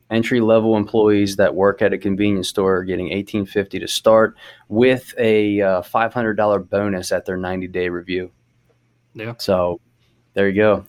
Entry 0.10 0.42
level 0.42 0.76
employees 0.76 1.38
that 1.38 1.56
work 1.56 1.82
at 1.82 1.94
a 1.94 1.98
convenience 1.98 2.50
store 2.50 2.80
are 2.80 2.84
getting 2.84 3.14
eighteen 3.14 3.46
fifty 3.46 3.80
to 3.80 3.88
start, 3.88 4.36
with 4.68 5.14
a 5.18 5.62
uh, 5.62 5.82
five 5.84 6.14
hundred 6.14 6.34
dollar 6.34 6.60
bonus 6.60 7.14
at 7.14 7.26
their 7.26 7.38
ninety 7.38 7.70
day 7.70 7.88
review. 7.88 8.30
Yeah. 9.14 9.36
So, 9.38 9.80
there 10.34 10.50
you 10.50 10.62
go. 10.62 10.86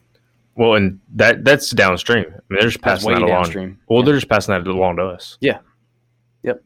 Well, 0.55 0.75
and 0.75 1.01
that 1.15 1.45
that's 1.45 1.71
downstream. 1.71 2.25
I 2.27 2.31
mean, 2.31 2.41
they're 2.51 2.69
just 2.69 2.83
passing 2.83 3.11
that 3.13 3.19
along. 3.23 3.29
downstream. 3.29 3.79
Well, 3.89 4.01
Yeah. 4.01 4.05
they're 4.07 4.15
just 4.17 4.29
passing 4.29 4.53
that 4.53 4.67
along 4.67 4.97
to 4.97 5.05
us. 5.07 5.39
Yeah. 5.41 5.59
Yep. 6.43 6.63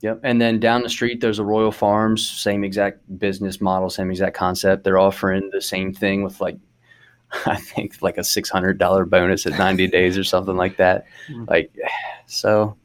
Yep. 0.00 0.20
And 0.22 0.40
then 0.40 0.58
down 0.58 0.82
the 0.82 0.88
street, 0.88 1.20
there's 1.20 1.38
a 1.38 1.44
Royal 1.44 1.70
Farms, 1.72 2.26
same 2.28 2.64
exact 2.64 3.00
business 3.18 3.60
model, 3.60 3.90
same 3.90 4.10
exact 4.10 4.34
concept. 4.36 4.84
They're 4.84 4.98
offering 4.98 5.50
the 5.52 5.60
same 5.60 5.92
thing 5.92 6.22
with 6.22 6.40
like, 6.40 6.56
I 7.46 7.56
think 7.56 8.00
like 8.00 8.16
a 8.16 8.22
$600 8.22 9.10
bonus 9.10 9.46
at 9.46 9.58
90 9.58 9.86
days 9.88 10.16
or 10.16 10.24
something 10.24 10.56
like 10.56 10.76
that. 10.78 11.04
Mm. 11.28 11.48
Like, 11.48 11.74
so 12.26 12.76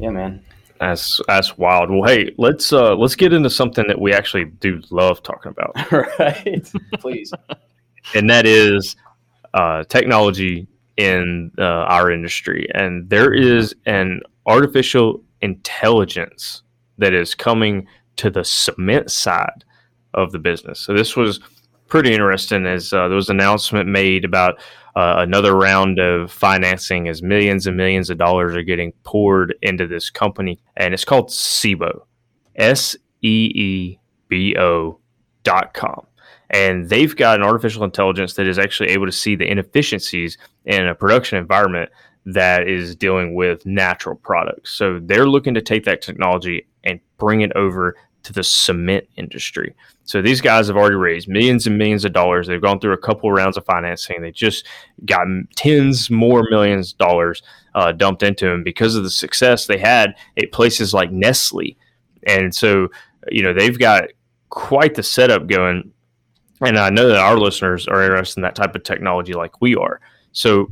yeah, 0.00 0.10
man. 0.10 0.42
That's 0.80 1.20
that's 1.26 1.58
wild. 1.58 1.90
Well, 1.90 2.04
hey, 2.08 2.34
let's 2.38 2.72
uh 2.72 2.94
let's 2.96 3.14
get 3.14 3.34
into 3.34 3.50
something 3.50 3.86
that 3.86 4.00
we 4.00 4.14
actually 4.14 4.46
do 4.46 4.80
love 4.90 5.22
talking 5.22 5.52
about. 5.52 5.92
right. 6.18 6.72
Please. 7.00 7.34
And 8.14 8.28
that 8.30 8.46
is 8.46 8.96
uh, 9.54 9.84
technology 9.84 10.66
in 10.96 11.50
uh, 11.58 11.62
our 11.62 12.10
industry. 12.10 12.68
And 12.74 13.08
there 13.08 13.32
is 13.32 13.74
an 13.86 14.20
artificial 14.46 15.22
intelligence 15.40 16.62
that 16.98 17.14
is 17.14 17.34
coming 17.34 17.86
to 18.16 18.30
the 18.30 18.44
cement 18.44 19.10
side 19.10 19.64
of 20.14 20.32
the 20.32 20.38
business. 20.38 20.80
So 20.80 20.92
this 20.92 21.16
was 21.16 21.40
pretty 21.88 22.12
interesting 22.12 22.66
as 22.66 22.92
uh, 22.92 23.08
there 23.08 23.16
was 23.16 23.30
an 23.30 23.40
announcement 23.40 23.88
made 23.88 24.24
about 24.24 24.60
uh, 24.96 25.16
another 25.18 25.56
round 25.56 25.98
of 25.98 26.30
financing 26.30 27.08
as 27.08 27.22
millions 27.22 27.66
and 27.66 27.76
millions 27.76 28.10
of 28.10 28.18
dollars 28.18 28.56
are 28.56 28.62
getting 28.62 28.92
poured 29.04 29.54
into 29.62 29.86
this 29.86 30.10
company, 30.10 30.60
and 30.76 30.92
it's 30.92 31.04
called 31.04 31.28
Seebo, 31.28 32.02
S 32.56 32.96
E 33.22 33.50
E 33.54 33.98
B 34.28 34.56
O 34.58 34.98
dot 35.44 35.74
com. 35.74 36.06
And 36.50 36.88
they've 36.88 37.14
got 37.14 37.38
an 37.38 37.46
artificial 37.46 37.84
intelligence 37.84 38.34
that 38.34 38.46
is 38.46 38.58
actually 38.58 38.90
able 38.90 39.06
to 39.06 39.12
see 39.12 39.36
the 39.36 39.50
inefficiencies 39.50 40.36
in 40.64 40.86
a 40.86 40.94
production 40.94 41.38
environment 41.38 41.90
that 42.26 42.68
is 42.68 42.96
dealing 42.96 43.34
with 43.34 43.64
natural 43.64 44.16
products. 44.16 44.72
So 44.72 44.98
they're 45.00 45.28
looking 45.28 45.54
to 45.54 45.62
take 45.62 45.84
that 45.84 46.02
technology 46.02 46.66
and 46.84 47.00
bring 47.18 47.40
it 47.40 47.52
over 47.54 47.96
to 48.22 48.32
the 48.32 48.42
cement 48.42 49.06
industry. 49.16 49.74
So 50.04 50.20
these 50.20 50.40
guys 50.40 50.66
have 50.66 50.76
already 50.76 50.96
raised 50.96 51.28
millions 51.28 51.66
and 51.66 51.78
millions 51.78 52.04
of 52.04 52.12
dollars. 52.12 52.46
They've 52.46 52.60
gone 52.60 52.80
through 52.80 52.92
a 52.92 52.98
couple 52.98 53.30
of 53.30 53.36
rounds 53.36 53.56
of 53.56 53.64
financing. 53.64 54.20
They 54.20 54.32
just 54.32 54.66
got 55.06 55.26
tens 55.56 56.10
more 56.10 56.46
millions 56.50 56.92
of 56.92 56.98
dollars 56.98 57.42
uh, 57.74 57.92
dumped 57.92 58.22
into 58.22 58.46
them 58.46 58.62
because 58.62 58.96
of 58.96 59.04
the 59.04 59.10
success 59.10 59.66
they 59.66 59.78
had 59.78 60.14
at 60.36 60.52
places 60.52 60.92
like 60.92 61.12
Nestle. 61.12 61.76
And 62.26 62.54
so, 62.54 62.88
you 63.30 63.42
know, 63.42 63.54
they've 63.54 63.78
got 63.78 64.04
quite 64.50 64.94
the 64.94 65.02
setup 65.02 65.46
going. 65.46 65.92
And 66.60 66.78
I 66.78 66.90
know 66.90 67.08
that 67.08 67.16
our 67.16 67.38
listeners 67.38 67.88
are 67.88 68.02
interested 68.02 68.40
in 68.40 68.42
that 68.42 68.54
type 68.54 68.74
of 68.74 68.82
technology 68.82 69.32
like 69.32 69.60
we 69.60 69.74
are. 69.76 70.00
So 70.32 70.70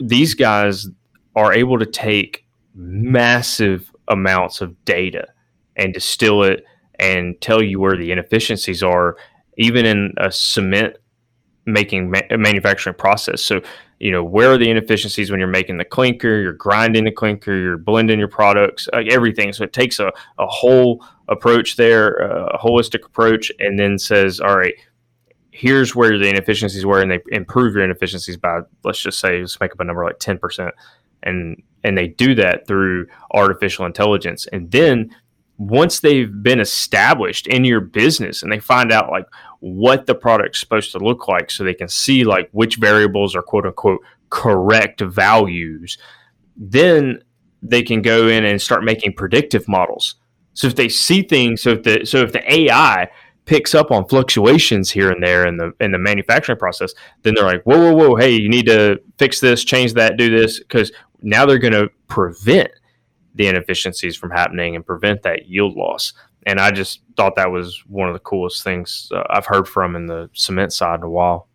these 0.00 0.34
guys 0.34 0.88
are 1.36 1.52
able 1.52 1.78
to 1.78 1.86
take 1.86 2.44
massive 2.74 3.92
amounts 4.08 4.60
of 4.60 4.84
data 4.84 5.28
and 5.76 5.94
distill 5.94 6.42
it 6.42 6.64
and 6.98 7.40
tell 7.40 7.62
you 7.62 7.78
where 7.80 7.96
the 7.96 8.10
inefficiencies 8.12 8.82
are, 8.82 9.16
even 9.56 9.86
in 9.86 10.12
a 10.18 10.30
cement 10.30 10.96
making 11.64 12.10
ma- 12.10 12.20
manufacturing 12.36 12.96
process. 12.96 13.42
So, 13.42 13.62
you 14.00 14.10
know, 14.10 14.24
where 14.24 14.52
are 14.52 14.58
the 14.58 14.70
inefficiencies 14.70 15.30
when 15.30 15.38
you're 15.38 15.48
making 15.48 15.78
the 15.78 15.84
clinker, 15.84 16.40
you're 16.40 16.52
grinding 16.52 17.04
the 17.04 17.12
clinker, 17.12 17.54
you're 17.54 17.78
blending 17.78 18.18
your 18.18 18.28
products, 18.28 18.88
like 18.92 19.08
everything. 19.08 19.52
So 19.52 19.64
it 19.64 19.72
takes 19.72 20.00
a, 20.00 20.12
a 20.38 20.46
whole 20.46 21.04
approach 21.28 21.76
there, 21.76 22.14
a 22.14 22.58
holistic 22.58 23.04
approach, 23.04 23.52
and 23.58 23.78
then 23.78 23.98
says, 23.98 24.40
all 24.40 24.56
right, 24.56 24.74
here's 25.50 25.94
where 25.94 26.18
the 26.18 26.28
inefficiencies 26.28 26.86
were, 26.86 27.00
and 27.00 27.10
they 27.10 27.20
improve 27.30 27.74
your 27.74 27.84
inefficiencies 27.84 28.36
by, 28.36 28.60
let's 28.84 29.00
just 29.00 29.18
say, 29.18 29.40
let's 29.40 29.58
make 29.60 29.72
up 29.72 29.80
a 29.80 29.84
number 29.84 30.04
like 30.04 30.18
10%. 30.18 30.70
And, 31.22 31.62
and 31.84 31.98
they 31.98 32.08
do 32.08 32.34
that 32.36 32.66
through 32.66 33.06
artificial 33.32 33.84
intelligence. 33.84 34.46
And 34.52 34.70
then 34.70 35.10
once 35.60 36.00
they've 36.00 36.42
been 36.42 36.58
established 36.58 37.46
in 37.46 37.64
your 37.64 37.80
business 37.80 38.42
and 38.42 38.50
they 38.50 38.58
find 38.58 38.90
out 38.90 39.10
like 39.10 39.26
what 39.58 40.06
the 40.06 40.14
product's 40.14 40.58
supposed 40.58 40.90
to 40.90 40.98
look 40.98 41.28
like 41.28 41.50
so 41.50 41.62
they 41.62 41.74
can 41.74 41.86
see 41.86 42.24
like 42.24 42.48
which 42.52 42.76
variables 42.76 43.36
are 43.36 43.42
quote 43.42 43.66
unquote 43.66 44.00
correct 44.30 45.02
values 45.02 45.98
then 46.56 47.22
they 47.62 47.82
can 47.82 48.00
go 48.00 48.26
in 48.26 48.42
and 48.42 48.62
start 48.62 48.82
making 48.82 49.12
predictive 49.12 49.68
models 49.68 50.14
so 50.54 50.66
if 50.66 50.76
they 50.76 50.88
see 50.88 51.20
things 51.20 51.60
so 51.60 51.72
if 51.72 51.82
the 51.82 52.06
so 52.06 52.20
if 52.20 52.32
the 52.32 52.50
ai 52.50 53.06
picks 53.46 53.74
up 53.74 53.90
on 53.90 54.06
fluctuations 54.06 54.90
here 54.90 55.10
and 55.10 55.22
there 55.22 55.46
in 55.46 55.56
the 55.56 55.72
in 55.80 55.92
the 55.92 55.98
manufacturing 55.98 56.58
process 56.58 56.92
then 57.22 57.34
they're 57.34 57.44
like 57.44 57.62
whoa 57.62 57.78
whoa 57.78 57.94
whoa 57.94 58.16
hey 58.16 58.30
you 58.30 58.48
need 58.48 58.66
to 58.66 59.00
fix 59.18 59.40
this 59.40 59.64
change 59.64 59.94
that 59.94 60.16
do 60.16 60.30
this 60.30 60.58
because 60.58 60.92
now 61.22 61.46
they're 61.46 61.58
going 61.58 61.72
to 61.72 61.90
prevent 62.08 62.70
the 63.34 63.46
inefficiencies 63.46 64.16
from 64.16 64.30
happening 64.30 64.76
and 64.76 64.84
prevent 64.84 65.22
that 65.22 65.46
yield 65.46 65.76
loss. 65.76 66.12
And 66.46 66.58
I 66.58 66.70
just 66.70 67.02
thought 67.16 67.36
that 67.36 67.50
was 67.50 67.82
one 67.86 68.08
of 68.08 68.14
the 68.14 68.20
coolest 68.20 68.64
things 68.64 69.10
uh, 69.14 69.22
I've 69.30 69.46
heard 69.46 69.68
from 69.68 69.94
in 69.94 70.06
the 70.06 70.30
cement 70.32 70.72
side 70.72 71.00
in 71.00 71.04
a 71.04 71.10
while. 71.10 71.48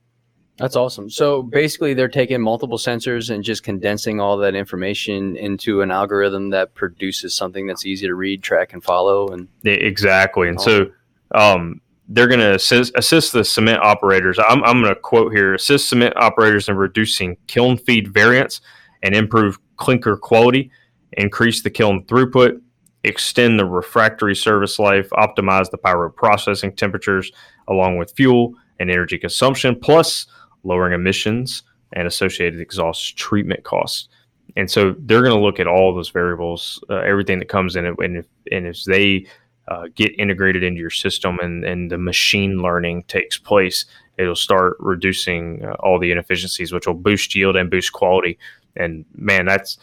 That's 0.57 0.77
awesome. 0.77 1.09
So 1.09 1.43
basically, 1.43 1.93
they're 1.93 2.07
taking 2.07 2.39
multiple 2.39 2.77
sensors 2.77 3.29
and 3.29 3.43
just 3.43 3.63
condensing 3.63 4.21
all 4.21 4.37
that 4.37 4.55
information 4.55 5.35
into 5.35 5.81
an 5.81 5.91
algorithm 5.91 6.51
that 6.51 6.73
produces 6.75 7.35
something 7.35 7.67
that's 7.67 7.85
easy 7.85 8.07
to 8.07 8.15
read, 8.15 8.41
track, 8.41 8.71
and 8.71 8.81
follow. 8.81 9.27
And 9.27 9.49
exactly. 9.65 10.47
And 10.47 10.57
awesome. 10.57 10.85
so 10.85 10.91
um, 11.35 11.81
they're 12.07 12.27
going 12.27 12.39
to 12.39 12.55
assist, 12.55 12.91
assist, 12.95 13.33
the 13.33 13.43
cement 13.43 13.81
operators. 13.81 14.37
I'm, 14.39 14.63
I'm 14.63 14.81
going 14.81 14.93
to 14.93 14.99
quote 14.99 15.33
here: 15.33 15.53
assist 15.53 15.89
cement 15.89 16.15
operators 16.17 16.69
in 16.69 16.75
reducing 16.75 17.37
kiln 17.47 17.77
feed 17.77 18.13
variance 18.13 18.61
and 19.03 19.15
improve 19.15 19.59
clinker 19.77 20.17
quality 20.17 20.71
increase 21.17 21.61
the 21.61 21.69
kiln 21.69 22.03
throughput, 22.05 22.61
extend 23.03 23.59
the 23.59 23.65
refractory 23.65 24.35
service 24.35 24.79
life, 24.79 25.09
optimize 25.11 25.69
the 25.69 25.77
pyro 25.77 26.09
processing 26.09 26.75
temperatures 26.75 27.31
along 27.67 27.97
with 27.97 28.13
fuel 28.15 28.53
and 28.79 28.89
energy 28.89 29.17
consumption, 29.17 29.75
plus 29.75 30.27
lowering 30.63 30.93
emissions 30.93 31.63
and 31.93 32.07
associated 32.07 32.59
exhaust 32.59 33.17
treatment 33.17 33.63
costs. 33.63 34.09
And 34.57 34.69
so 34.69 34.95
they're 34.99 35.21
going 35.21 35.35
to 35.35 35.41
look 35.41 35.59
at 35.59 35.67
all 35.67 35.93
those 35.93 36.09
variables, 36.09 36.83
uh, 36.89 36.95
everything 36.95 37.39
that 37.39 37.49
comes 37.49 37.75
in 37.75 37.85
and 37.85 38.17
if, 38.17 38.25
and 38.51 38.65
if 38.67 38.83
they 38.83 39.25
uh, 39.67 39.87
get 39.95 40.17
integrated 40.19 40.63
into 40.63 40.79
your 40.79 40.89
system 40.89 41.39
and, 41.39 41.63
and 41.63 41.91
the 41.91 41.97
machine 41.97 42.61
learning 42.61 43.03
takes 43.03 43.37
place, 43.37 43.85
it'll 44.17 44.35
start 44.35 44.77
reducing 44.79 45.65
uh, 45.65 45.73
all 45.79 45.99
the 45.99 46.11
inefficiencies, 46.11 46.71
which 46.71 46.87
will 46.87 46.93
boost 46.93 47.35
yield 47.35 47.55
and 47.55 47.69
boost 47.69 47.91
quality. 47.91 48.37
And 48.75 49.05
man, 49.15 49.45
that's 49.45 49.77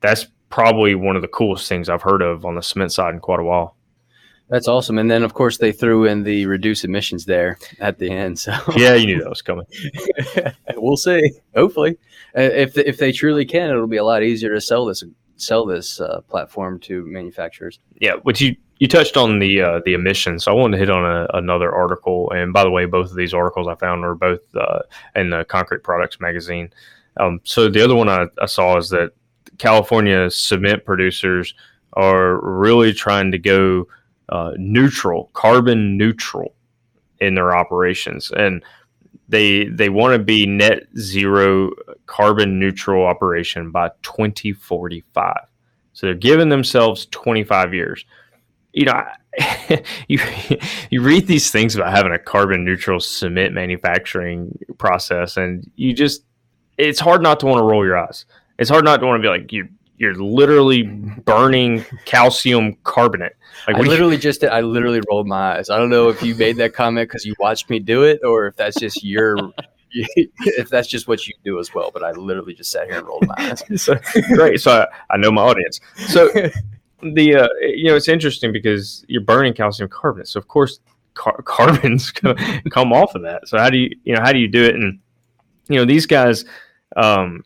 that's 0.00 0.26
probably 0.50 0.94
one 0.94 1.16
of 1.16 1.22
the 1.22 1.28
coolest 1.28 1.68
things 1.68 1.88
I've 1.88 2.02
heard 2.02 2.22
of 2.22 2.44
on 2.44 2.56
the 2.56 2.62
cement 2.62 2.92
side 2.92 3.14
in 3.14 3.20
quite 3.20 3.40
a 3.40 3.44
while. 3.44 3.76
That's 4.48 4.68
awesome. 4.68 4.98
And 4.98 5.10
then, 5.10 5.22
of 5.22 5.32
course, 5.32 5.56
they 5.56 5.72
threw 5.72 6.04
in 6.04 6.24
the 6.24 6.44
reduce 6.44 6.84
emissions 6.84 7.24
there 7.24 7.56
at 7.80 7.98
the 7.98 8.10
end. 8.10 8.38
So 8.38 8.52
yeah, 8.76 8.94
you 8.94 9.06
knew 9.06 9.18
that 9.20 9.30
was 9.30 9.40
coming. 9.40 9.64
we'll 10.76 10.98
see. 10.98 11.32
Hopefully, 11.54 11.96
uh, 12.36 12.42
if 12.42 12.76
if 12.76 12.98
they 12.98 13.12
truly 13.12 13.46
can, 13.46 13.70
it'll 13.70 13.86
be 13.86 13.96
a 13.96 14.04
lot 14.04 14.22
easier 14.22 14.52
to 14.52 14.60
sell 14.60 14.84
this 14.84 15.02
sell 15.42 15.66
this 15.66 16.00
uh, 16.00 16.20
platform 16.28 16.78
to 16.80 17.04
manufacturers. 17.06 17.80
Yeah, 18.00 18.16
but 18.24 18.40
you 18.40 18.56
you 18.78 18.88
touched 18.88 19.16
on 19.16 19.38
the 19.38 19.60
uh, 19.60 19.80
the 19.84 19.94
emissions. 19.94 20.44
So 20.44 20.52
I 20.52 20.54
wanted 20.54 20.76
to 20.76 20.78
hit 20.78 20.90
on 20.90 21.04
a, 21.04 21.26
another 21.34 21.72
article. 21.72 22.30
And 22.32 22.52
by 22.52 22.64
the 22.64 22.70
way, 22.70 22.86
both 22.86 23.10
of 23.10 23.16
these 23.16 23.34
articles 23.34 23.68
I 23.68 23.74
found 23.74 24.04
are 24.04 24.14
both 24.14 24.40
uh, 24.54 24.80
in 25.14 25.30
the 25.30 25.44
Concrete 25.44 25.82
Products 25.82 26.20
magazine. 26.20 26.72
Um, 27.20 27.40
so 27.44 27.68
the 27.68 27.84
other 27.84 27.94
one 27.94 28.08
I, 28.08 28.26
I 28.40 28.46
saw 28.46 28.76
is 28.78 28.88
that 28.90 29.12
California 29.58 30.30
cement 30.30 30.84
producers 30.84 31.54
are 31.92 32.40
really 32.40 32.92
trying 32.92 33.30
to 33.32 33.38
go 33.38 33.86
uh, 34.30 34.52
neutral, 34.56 35.30
carbon 35.34 35.98
neutral 35.98 36.54
in 37.20 37.34
their 37.34 37.54
operations, 37.54 38.30
and 38.30 38.64
they 39.32 39.64
they 39.64 39.88
want 39.88 40.12
to 40.12 40.18
be 40.18 40.46
net 40.46 40.84
zero 40.96 41.72
carbon 42.06 42.60
neutral 42.60 43.04
operation 43.04 43.72
by 43.72 43.90
2045. 44.02 45.34
So 45.94 46.06
they're 46.06 46.14
giving 46.14 46.48
themselves 46.48 47.06
25 47.06 47.74
years. 47.74 48.04
You 48.72 48.86
know, 48.86 49.02
you 50.08 50.20
you 50.90 51.02
read 51.02 51.26
these 51.26 51.50
things 51.50 51.74
about 51.74 51.90
having 51.90 52.12
a 52.12 52.18
carbon 52.18 52.64
neutral 52.64 53.00
cement 53.00 53.52
manufacturing 53.52 54.56
process, 54.78 55.36
and 55.36 55.68
you 55.74 55.92
just 55.92 56.24
it's 56.78 57.00
hard 57.00 57.22
not 57.22 57.40
to 57.40 57.46
want 57.46 57.58
to 57.58 57.64
roll 57.64 57.84
your 57.84 57.98
eyes 57.98 58.24
it's 58.58 58.70
hard 58.70 58.84
not 58.84 58.98
to 58.98 59.06
want 59.06 59.20
to 59.20 59.26
be 59.26 59.28
like 59.28 59.52
you 59.52 59.68
you're 60.02 60.16
literally 60.16 60.82
burning 60.82 61.84
calcium 62.04 62.76
carbonate. 62.82 63.36
Like 63.68 63.76
I 63.76 63.80
literally 63.80 64.16
you- 64.16 64.20
just 64.20 64.42
I 64.42 64.60
literally 64.60 65.00
rolled 65.08 65.28
my 65.28 65.56
eyes. 65.56 65.70
I 65.70 65.78
don't 65.78 65.90
know 65.90 66.08
if 66.08 66.22
you 66.22 66.34
made 66.34 66.56
that 66.56 66.74
comment 66.74 67.08
because 67.08 67.24
you 67.24 67.34
watched 67.38 67.70
me 67.70 67.78
do 67.78 68.02
it, 68.02 68.20
or 68.24 68.46
if 68.46 68.56
that's 68.56 68.78
just 68.78 69.04
your 69.04 69.36
if 69.92 70.68
that's 70.68 70.88
just 70.88 71.06
what 71.06 71.26
you 71.28 71.34
do 71.44 71.60
as 71.60 71.72
well. 71.72 71.92
But 71.94 72.02
I 72.02 72.10
literally 72.10 72.52
just 72.52 72.72
sat 72.72 72.88
here 72.88 72.98
and 72.98 73.06
rolled 73.06 73.28
my 73.28 73.34
eyes. 73.38 73.62
so, 73.80 73.94
great. 74.34 74.60
So 74.60 74.72
I, 74.82 75.14
I, 75.14 75.16
know 75.18 75.30
my 75.30 75.42
audience. 75.42 75.80
So 76.08 76.28
the 77.02 77.36
uh, 77.36 77.48
you 77.60 77.84
know 77.84 77.94
it's 77.94 78.08
interesting 78.08 78.52
because 78.52 79.04
you're 79.06 79.22
burning 79.22 79.54
calcium 79.54 79.88
carbonate. 79.88 80.26
So 80.26 80.38
of 80.38 80.48
course 80.48 80.80
car- 81.14 81.40
carbons 81.44 82.10
come 82.10 82.92
off 82.92 83.14
of 83.14 83.22
that. 83.22 83.46
So 83.46 83.56
how 83.56 83.70
do 83.70 83.78
you 83.78 83.96
you 84.02 84.16
know 84.16 84.20
how 84.20 84.32
do 84.32 84.40
you 84.40 84.48
do 84.48 84.64
it? 84.64 84.74
And 84.74 84.98
you 85.68 85.76
know 85.76 85.84
these 85.84 86.06
guys. 86.06 86.44
Um, 86.96 87.44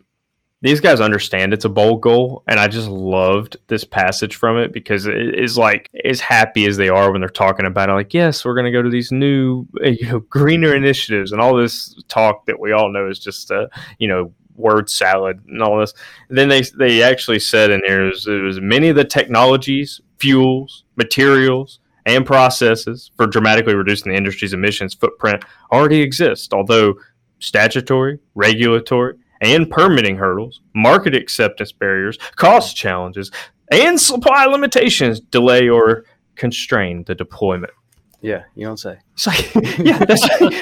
these 0.67 0.81
guys 0.81 1.01
understand 1.01 1.53
it's 1.53 1.65
a 1.65 1.71
bold 1.71 2.01
goal, 2.01 2.43
and 2.47 2.59
I 2.59 2.69
just 2.69 2.89
loved 2.89 3.57
this 3.69 3.85
passage 3.85 4.37
from 4.37 4.57
it 4.57 4.73
because 4.73 5.07
it 5.07 5.39
is 5.39 5.59
like 5.59 5.91
as 6.05 6.21
happy 6.21 6.67
as 6.67 6.77
they 6.77 6.89
are 6.89 7.13
when 7.13 7.21
they're 7.21 7.29
talking 7.29 7.67
about 7.67 7.89
it. 7.89 7.93
Like, 7.93 8.15
yes, 8.15 8.45
we're 8.45 8.55
going 8.55 8.67
to 8.67 8.73
go 8.73 8.83
to 8.83 8.91
these 8.91 9.13
new, 9.13 9.67
you 9.83 10.07
know, 10.07 10.21
greener 10.21 10.75
initiatives, 10.75 11.33
and 11.33 11.41
all 11.41 11.57
this 11.57 11.95
talk 12.09 12.47
that 12.47 12.59
we 12.59 12.73
all 12.73 12.91
know 12.91 13.09
is 13.09 13.19
just, 13.19 13.51
uh, 13.51 13.67
you 13.99 14.09
know, 14.09 14.33
word 14.57 14.89
salad 14.89 15.41
and 15.49 15.63
all 15.63 15.79
this. 15.79 15.93
And 16.29 16.39
then 16.39 16.49
they 16.49 16.63
they 16.79 17.03
actually 17.03 17.39
said 17.39 17.71
in 17.71 17.83
here 17.87 18.07
it 18.07 18.09
was, 18.09 18.27
it 18.27 18.43
was 18.43 18.61
many 18.61 18.89
of 18.89 18.97
the 18.97 19.05
technologies, 19.05 20.01
fuels, 20.19 20.85
materials, 20.97 21.81
and 22.07 22.25
processes 22.25 23.11
for 23.17 23.27
dramatically 23.27 23.75
reducing 23.75 24.13
the 24.13 24.17
industry's 24.17 24.53
emissions 24.53 24.95
footprint 24.95 25.45
already 25.73 26.01
exist, 26.01 26.55
although 26.55 26.95
statutory, 27.39 28.19
regulatory, 28.35 29.17
and 29.40 29.70
permitting 29.70 30.16
hurdles, 30.16 30.61
market 30.75 31.14
acceptance 31.14 31.72
barriers, 31.72 32.18
cost 32.37 32.77
challenges, 32.77 33.31
and 33.70 34.01
supply 34.01 34.46
limitations 34.46 35.20
delay 35.20 35.68
or 35.68 36.05
constrain 36.37 37.05
the 37.05 37.14
deployment. 37.14 37.72
Yeah, 38.20 38.44
you 38.55 38.66
don't 38.66 38.79
say. 38.79 38.99
It's 39.14 39.27
like, 39.27 39.55
yeah, 39.79 39.99
that's 39.99 40.22
like, 40.40 40.55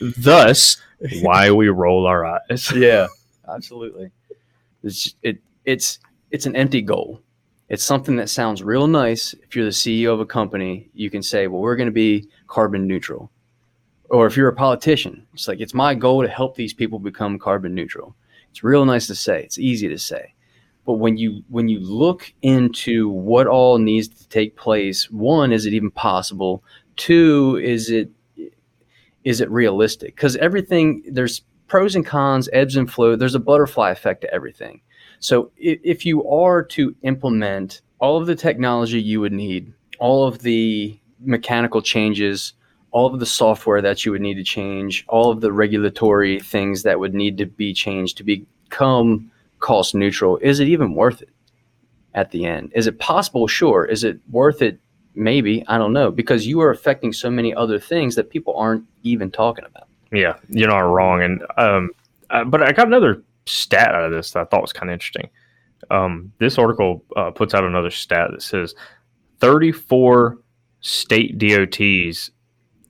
Thus, 0.18 0.76
why 1.20 1.50
we 1.50 1.68
roll 1.68 2.06
our 2.06 2.24
eyes. 2.24 2.72
yeah, 2.76 3.06
absolutely. 3.48 4.10
It's 4.82 5.14
it 5.22 5.38
it's 5.64 5.98
it's 6.30 6.46
an 6.46 6.56
empty 6.56 6.82
goal. 6.82 7.20
It's 7.68 7.82
something 7.82 8.16
that 8.16 8.28
sounds 8.28 8.62
real 8.62 8.86
nice. 8.86 9.34
If 9.34 9.56
you're 9.56 9.64
the 9.64 9.70
CEO 9.70 10.12
of 10.12 10.20
a 10.20 10.26
company, 10.26 10.90
you 10.92 11.10
can 11.10 11.22
say, 11.22 11.46
"Well, 11.46 11.60
we're 11.60 11.76
going 11.76 11.86
to 11.86 11.92
be 11.92 12.28
carbon 12.52 12.86
neutral." 12.86 13.30
Or 14.10 14.26
if 14.26 14.36
you're 14.36 14.48
a 14.48 14.54
politician, 14.66 15.26
it's 15.32 15.48
like 15.48 15.60
it's 15.60 15.72
my 15.74 15.94
goal 15.94 16.22
to 16.22 16.28
help 16.28 16.54
these 16.54 16.74
people 16.74 16.98
become 16.98 17.38
carbon 17.38 17.74
neutral. 17.74 18.14
It's 18.50 18.62
real 18.62 18.84
nice 18.84 19.06
to 19.06 19.14
say. 19.14 19.42
It's 19.42 19.58
easy 19.58 19.88
to 19.88 19.98
say. 19.98 20.34
But 20.84 20.94
when 20.94 21.16
you 21.16 21.42
when 21.48 21.68
you 21.68 21.80
look 21.80 22.32
into 22.42 23.08
what 23.08 23.46
all 23.46 23.78
needs 23.78 24.08
to 24.08 24.28
take 24.28 24.56
place, 24.56 25.10
one, 25.10 25.52
is 25.52 25.64
it 25.64 25.72
even 25.72 25.90
possible? 25.90 26.62
Two, 26.96 27.58
is 27.62 27.88
it 27.88 28.10
is 29.24 29.40
it 29.40 29.50
realistic? 29.50 30.14
Because 30.16 30.36
everything 30.36 31.02
there's 31.06 31.42
pros 31.68 31.96
and 31.96 32.04
cons, 32.04 32.50
ebbs 32.52 32.76
and 32.76 32.92
flow. 32.92 33.16
There's 33.16 33.34
a 33.34 33.40
butterfly 33.40 33.90
effect 33.90 34.20
to 34.20 34.34
everything. 34.34 34.82
So 35.20 35.52
if 35.56 36.04
you 36.04 36.28
are 36.28 36.62
to 36.64 36.94
implement 37.02 37.80
all 37.98 38.20
of 38.20 38.26
the 38.26 38.34
technology 38.34 39.00
you 39.00 39.20
would 39.20 39.32
need, 39.32 39.72
all 39.98 40.26
of 40.26 40.40
the 40.40 40.98
mechanical 41.24 41.82
changes, 41.82 42.54
all 42.90 43.12
of 43.12 43.20
the 43.20 43.26
software 43.26 43.80
that 43.80 44.04
you 44.04 44.12
would 44.12 44.20
need 44.20 44.34
to 44.34 44.44
change, 44.44 45.04
all 45.08 45.30
of 45.30 45.40
the 45.40 45.52
regulatory 45.52 46.40
things 46.40 46.82
that 46.82 47.00
would 47.00 47.14
need 47.14 47.38
to 47.38 47.46
be 47.46 47.72
changed 47.72 48.18
to 48.18 48.24
become 48.24 49.30
cost 49.60 49.94
neutral, 49.94 50.36
is 50.38 50.60
it 50.60 50.68
even 50.68 50.94
worth 50.94 51.22
it 51.22 51.30
at 52.14 52.30
the 52.30 52.44
end? 52.44 52.70
Is 52.74 52.86
it 52.86 52.98
possible? 52.98 53.46
Sure. 53.46 53.84
Is 53.84 54.04
it 54.04 54.20
worth 54.30 54.60
it? 54.60 54.78
Maybe. 55.14 55.64
I 55.68 55.78
don't 55.78 55.92
know. 55.92 56.10
Because 56.10 56.46
you 56.46 56.60
are 56.60 56.70
affecting 56.70 57.12
so 57.12 57.30
many 57.30 57.54
other 57.54 57.78
things 57.78 58.14
that 58.16 58.30
people 58.30 58.54
aren't 58.56 58.84
even 59.02 59.30
talking 59.30 59.64
about. 59.64 59.88
Yeah, 60.10 60.34
you're 60.48 60.68
not 60.68 60.80
wrong. 60.80 61.22
And 61.22 61.42
um, 61.56 61.90
uh, 62.30 62.44
but 62.44 62.62
I 62.62 62.72
got 62.72 62.86
another 62.86 63.22
stat 63.46 63.94
out 63.94 64.04
of 64.04 64.12
this 64.12 64.32
that 64.32 64.40
I 64.40 64.44
thought 64.44 64.62
was 64.62 64.72
kind 64.72 64.90
of 64.90 64.94
interesting. 64.94 65.30
Um, 65.90 66.32
this 66.38 66.58
article 66.58 67.04
uh, 67.16 67.30
puts 67.30 67.54
out 67.54 67.64
another 67.64 67.90
stat 67.90 68.30
that 68.30 68.42
says 68.42 68.74
34 69.40 70.38
state 70.82 71.38
DOTs 71.38 72.30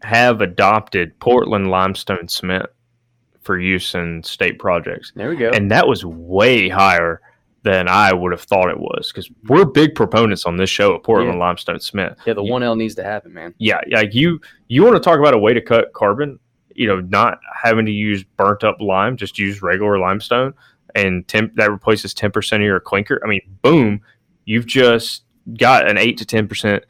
have 0.02 0.40
adopted 0.40 1.16
Portland 1.20 1.70
limestone 1.70 2.26
cement 2.26 2.66
for 3.42 3.59
use 3.59 3.94
in 3.94 4.22
state 4.24 4.59
projects. 4.59 5.12
There 5.14 5.28
we 5.31 5.37
go. 5.37 5.50
And 5.50 5.70
that 5.70 5.87
was 5.87 6.05
way 6.05 6.68
higher 6.68 7.20
than 7.62 7.87
I 7.87 8.12
would 8.12 8.33
have 8.33 8.40
thought 8.42 8.68
it 8.70 8.78
was 8.81 9.12
because 9.12 9.31
we're 9.48 9.64
big 9.64 9.94
proponents 9.94 10.44
on 10.46 10.57
this 10.57 10.68
show 10.70 10.94
of 10.94 11.02
Portland 11.05 11.35
Yeah. 11.38 11.44
limestone 11.44 11.78
cement. 11.78 12.18
yeah, 12.26 12.33
the 12.35 12.42
one 12.42 12.64
L 12.64 12.74
needs 12.74 12.96
to 12.96 13.05
happen, 13.05 13.33
man. 13.33 13.55
yeah, 13.59 13.81
like 13.92 14.14
you 14.14 14.40
you 14.66 14.83
want 14.83 14.96
to 14.96 15.00
talk 15.00 15.20
about 15.20 15.35
a 15.35 15.38
way 15.38 15.55
to 15.55 15.61
cut 15.61 15.92
carbon, 15.92 16.40
you 16.74 16.88
know, 16.88 17.00
not 17.00 17.38
having 17.62 17.87
to 17.87 17.92
use 17.92 18.24
burnt 18.24 18.64
up 18.64 18.81
lime, 18.81 19.16
just 19.16 19.38
use 19.38 19.62
regular 19.62 19.98
limestone 20.00 20.55
and 20.96 21.26
temp 21.28 21.55
that 21.55 21.70
replaces 21.70 22.12
10% 22.14 22.57
of 22.57 22.62
your 22.62 22.81
clinker. 22.81 23.20
I 23.24 23.28
mean, 23.28 23.42
boom, 23.62 24.00
you've 24.44 24.66
just 24.66 25.22
got 25.57 25.88
an 25.88 25.98
8 25.98 26.16
to 26.18 26.24
10% 26.24 26.83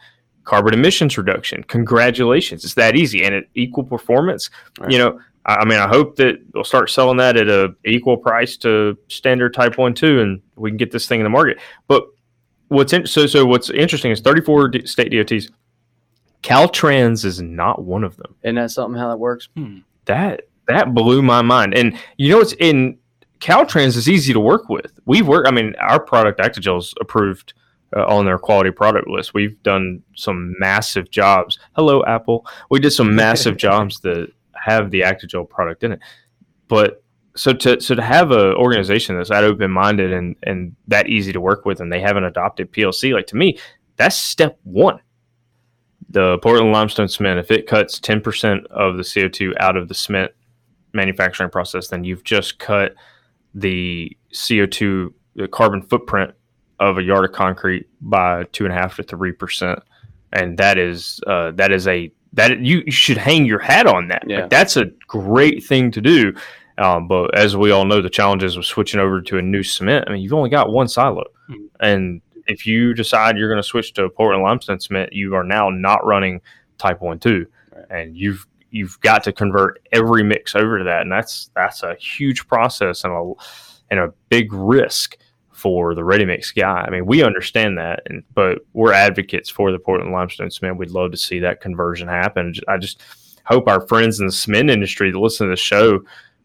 carbon 0.44 0.74
emissions 0.74 1.16
reduction. 1.16 1.62
Congratulations. 1.64 2.64
It's 2.64 2.74
that 2.74 2.96
easy 2.96 3.24
and 3.24 3.35
at 3.35 3.44
equal 3.55 3.85
performance. 3.85 4.50
Right. 4.78 4.90
You 4.90 4.98
know, 4.98 5.20
I 5.46 5.57
I 5.57 5.64
mean, 5.64 5.78
I 5.78 5.88
hope 5.88 6.16
that 6.16 6.37
they'll 6.52 6.64
start 6.64 6.90
selling 6.90 7.16
that 7.18 7.37
at 7.37 7.48
a 7.48 7.74
equal 7.85 8.16
price 8.16 8.57
to 8.59 8.96
standard 9.09 9.55
type 9.55 9.78
1 9.78 9.94
two, 9.94 10.20
and 10.20 10.40
we 10.57 10.70
can 10.70 10.76
get 10.76 10.90
this 10.90 11.07
thing 11.07 11.20
in 11.20 11.24
the 11.24 11.31
market. 11.31 11.59
But 11.88 12.05
what's 12.68 12.92
in, 12.92 13.07
so 13.07 13.26
so 13.26 13.44
what's 13.44 13.70
interesting 13.70 14.11
is 14.11 14.20
34 14.20 14.68
d- 14.68 14.87
state 14.87 15.11
DOTs 15.11 15.48
Caltrans 16.42 17.24
is 17.24 17.40
not 17.40 17.85
one 17.85 18.05
of 18.05 18.16
them. 18.16 18.35
Isn't 18.42 18.57
that 18.57 18.70
something 18.70 18.98
how 18.98 19.09
that 19.09 19.18
works? 19.18 19.48
Hmm. 19.57 19.78
That 20.07 20.42
that 20.68 20.94
blew 20.94 21.22
my 21.22 21.42
mind. 21.42 21.74
And 21.74 21.98
you 22.16 22.31
know 22.33 22.40
it's 22.40 22.55
in 22.55 22.98
Caltrans 23.40 23.96
is 23.96 24.09
easy 24.09 24.33
to 24.33 24.40
work 24.40 24.68
with. 24.68 24.98
We've 25.05 25.26
worked. 25.26 25.48
I 25.48 25.50
mean, 25.50 25.74
our 25.81 26.00
product 26.00 26.40
Actigel's 26.40 26.94
approved 27.00 27.55
uh, 27.96 28.07
on 28.07 28.24
their 28.24 28.38
quality 28.38 28.70
product 28.70 29.09
list. 29.09 29.35
We've 29.35 29.61
done 29.62 30.02
some 30.14 30.55
massive 30.59 31.11
jobs. 31.11 31.59
Hello, 31.74 32.05
Apple. 32.05 32.46
We 32.70 32.81
did 32.81 32.92
some 32.92 33.14
massive 33.14 33.57
jobs 33.68 34.00
that 34.00 34.33
have 34.55 34.90
the 34.90 35.00
Actigel 35.00 35.48
product 35.48 35.85
in 35.85 35.92
it. 35.92 36.00
But 36.68 37.02
so 37.35 37.52
to 37.52 37.81
so 37.81 37.94
to 37.94 38.02
have 38.02 38.31
an 38.31 38.55
organization 38.55 39.16
that's 39.16 39.31
that 39.31 39.44
open 39.44 39.70
minded 39.70 40.12
and 40.12 40.37
and 40.42 40.76
that 40.88 41.09
easy 41.09 41.33
to 41.33 41.40
work 41.40 41.64
with, 41.64 41.81
and 41.81 41.92
they 41.92 42.00
haven't 42.00 42.24
adopted 42.24 42.72
PLC, 42.72 43.14
like 43.14 43.26
to 43.28 43.37
me, 43.37 43.59
that's 43.96 44.16
step 44.16 44.59
one 44.64 45.00
the 46.12 46.38
Portland 46.38 46.72
limestone 46.72 47.09
cement, 47.09 47.38
if 47.38 47.50
it 47.50 47.66
cuts 47.66 47.98
10% 47.98 48.66
of 48.66 48.96
the 48.96 49.02
CO2 49.02 49.55
out 49.59 49.76
of 49.76 49.88
the 49.88 49.94
cement 49.94 50.31
manufacturing 50.92 51.50
process, 51.50 51.88
then 51.88 52.05
you've 52.05 52.22
just 52.22 52.59
cut 52.59 52.94
the 53.55 54.14
CO2, 54.35 55.12
the 55.37 55.48
carbon 55.48 55.81
footprint 55.81 56.33
of 56.88 56.99
a 56.99 57.03
yard 57.03 57.25
of 57.25 57.33
concrete 57.33 57.87
by 58.01 58.45
two 58.53 58.64
and 58.64 58.73
a 58.75 58.77
half 58.77 58.97
to 58.97 59.03
three 59.03 59.33
percent, 59.33 59.79
and 60.33 60.59
that 60.59 60.79
is 60.79 61.21
uh, 61.27 61.53
that 61.53 61.71
is 61.73 61.87
a 61.87 62.12
that 62.35 62.59
you, 62.61 62.83
you 62.87 62.92
should 62.92 63.18
hang 63.18 63.45
your 63.45 63.59
hat 63.59 63.87
on 63.87 64.09
that. 64.09 64.25
Yeah. 64.27 64.40
Like, 64.40 64.51
that's 64.51 64.77
a 64.77 64.87
great 65.07 65.62
thing 65.64 65.90
to 65.92 66.01
do. 66.01 66.33
Um, 66.79 67.07
but 67.07 67.37
as 67.37 67.55
we 67.57 67.71
all 67.71 67.85
know, 67.85 68.01
the 68.01 68.09
challenges 68.11 68.57
of 68.57 68.64
switching 68.64 68.99
over 68.99 69.21
to 69.21 69.37
a 69.38 69.42
new 69.42 69.62
cement. 69.62 70.07
I 70.09 70.12
mean, 70.12 70.23
you've 70.23 70.33
only 70.33 70.51
got 70.51 70.73
one 70.73 70.88
silo, 70.88 71.25
Hmm. 71.47 71.66
and 71.81 72.21
if 72.47 72.66
you 72.66 72.95
decide 72.95 73.37
you're 73.37 73.51
going 73.51 73.62
to 73.62 73.68
switch 73.68 73.92
to 73.95 74.09
Portland 74.09 74.42
limestone 74.42 74.81
cement, 74.81 75.12
you 75.12 75.35
are 75.35 75.45
now 75.45 75.71
not 75.71 76.05
running 76.05 76.40
Type 76.79 77.01
One 77.01 77.18
Two, 77.18 77.47
Right. 77.75 77.85
and 77.90 78.16
you've 78.16 78.47
you've 78.71 78.99
got 79.01 79.23
to 79.25 79.33
convert 79.33 79.87
every 79.92 80.25
mix 80.25 80.57
over 80.57 80.79
to 80.79 80.85
that, 80.85 81.03
and 81.03 81.12
that's 81.12 81.51
that's 81.55 81.83
a 81.83 81.95
huge 81.97 82.49
process 82.49 83.05
and 83.05 83.12
a 83.12 83.33
and 83.90 84.01
a 84.01 84.09
big 84.31 84.53
risk 84.53 85.18
for 85.62 85.94
the 85.94 86.03
ready 86.03 86.25
mix 86.25 86.51
guy. 86.51 86.85
I 86.85 86.90
mean, 86.90 87.07
we 87.07 87.22
understand 87.22 87.79
that, 87.79 88.03
and 88.07 88.25
but 88.35 88.59
we're 88.72 88.92
advocates 88.92 89.48
for 89.48 89.70
the 89.70 89.79
Portland 89.79 90.12
limestone 90.12 90.51
cement. 90.51 90.77
We'd 90.77 90.90
love 90.90 91.12
to 91.12 91.16
see 91.16 91.38
that 91.38 91.61
conversion 91.61 92.09
happen. 92.09 92.53
I 92.66 92.79
just 92.79 93.01
hope 93.44 93.68
our 93.68 93.87
friends 93.87 94.18
in 94.18 94.27
the 94.27 94.33
cement 94.33 94.70
industry 94.70 95.12
that 95.12 95.18
listen 95.18 95.46
to 95.46 95.53
the 95.53 95.57
show, 95.57 96.01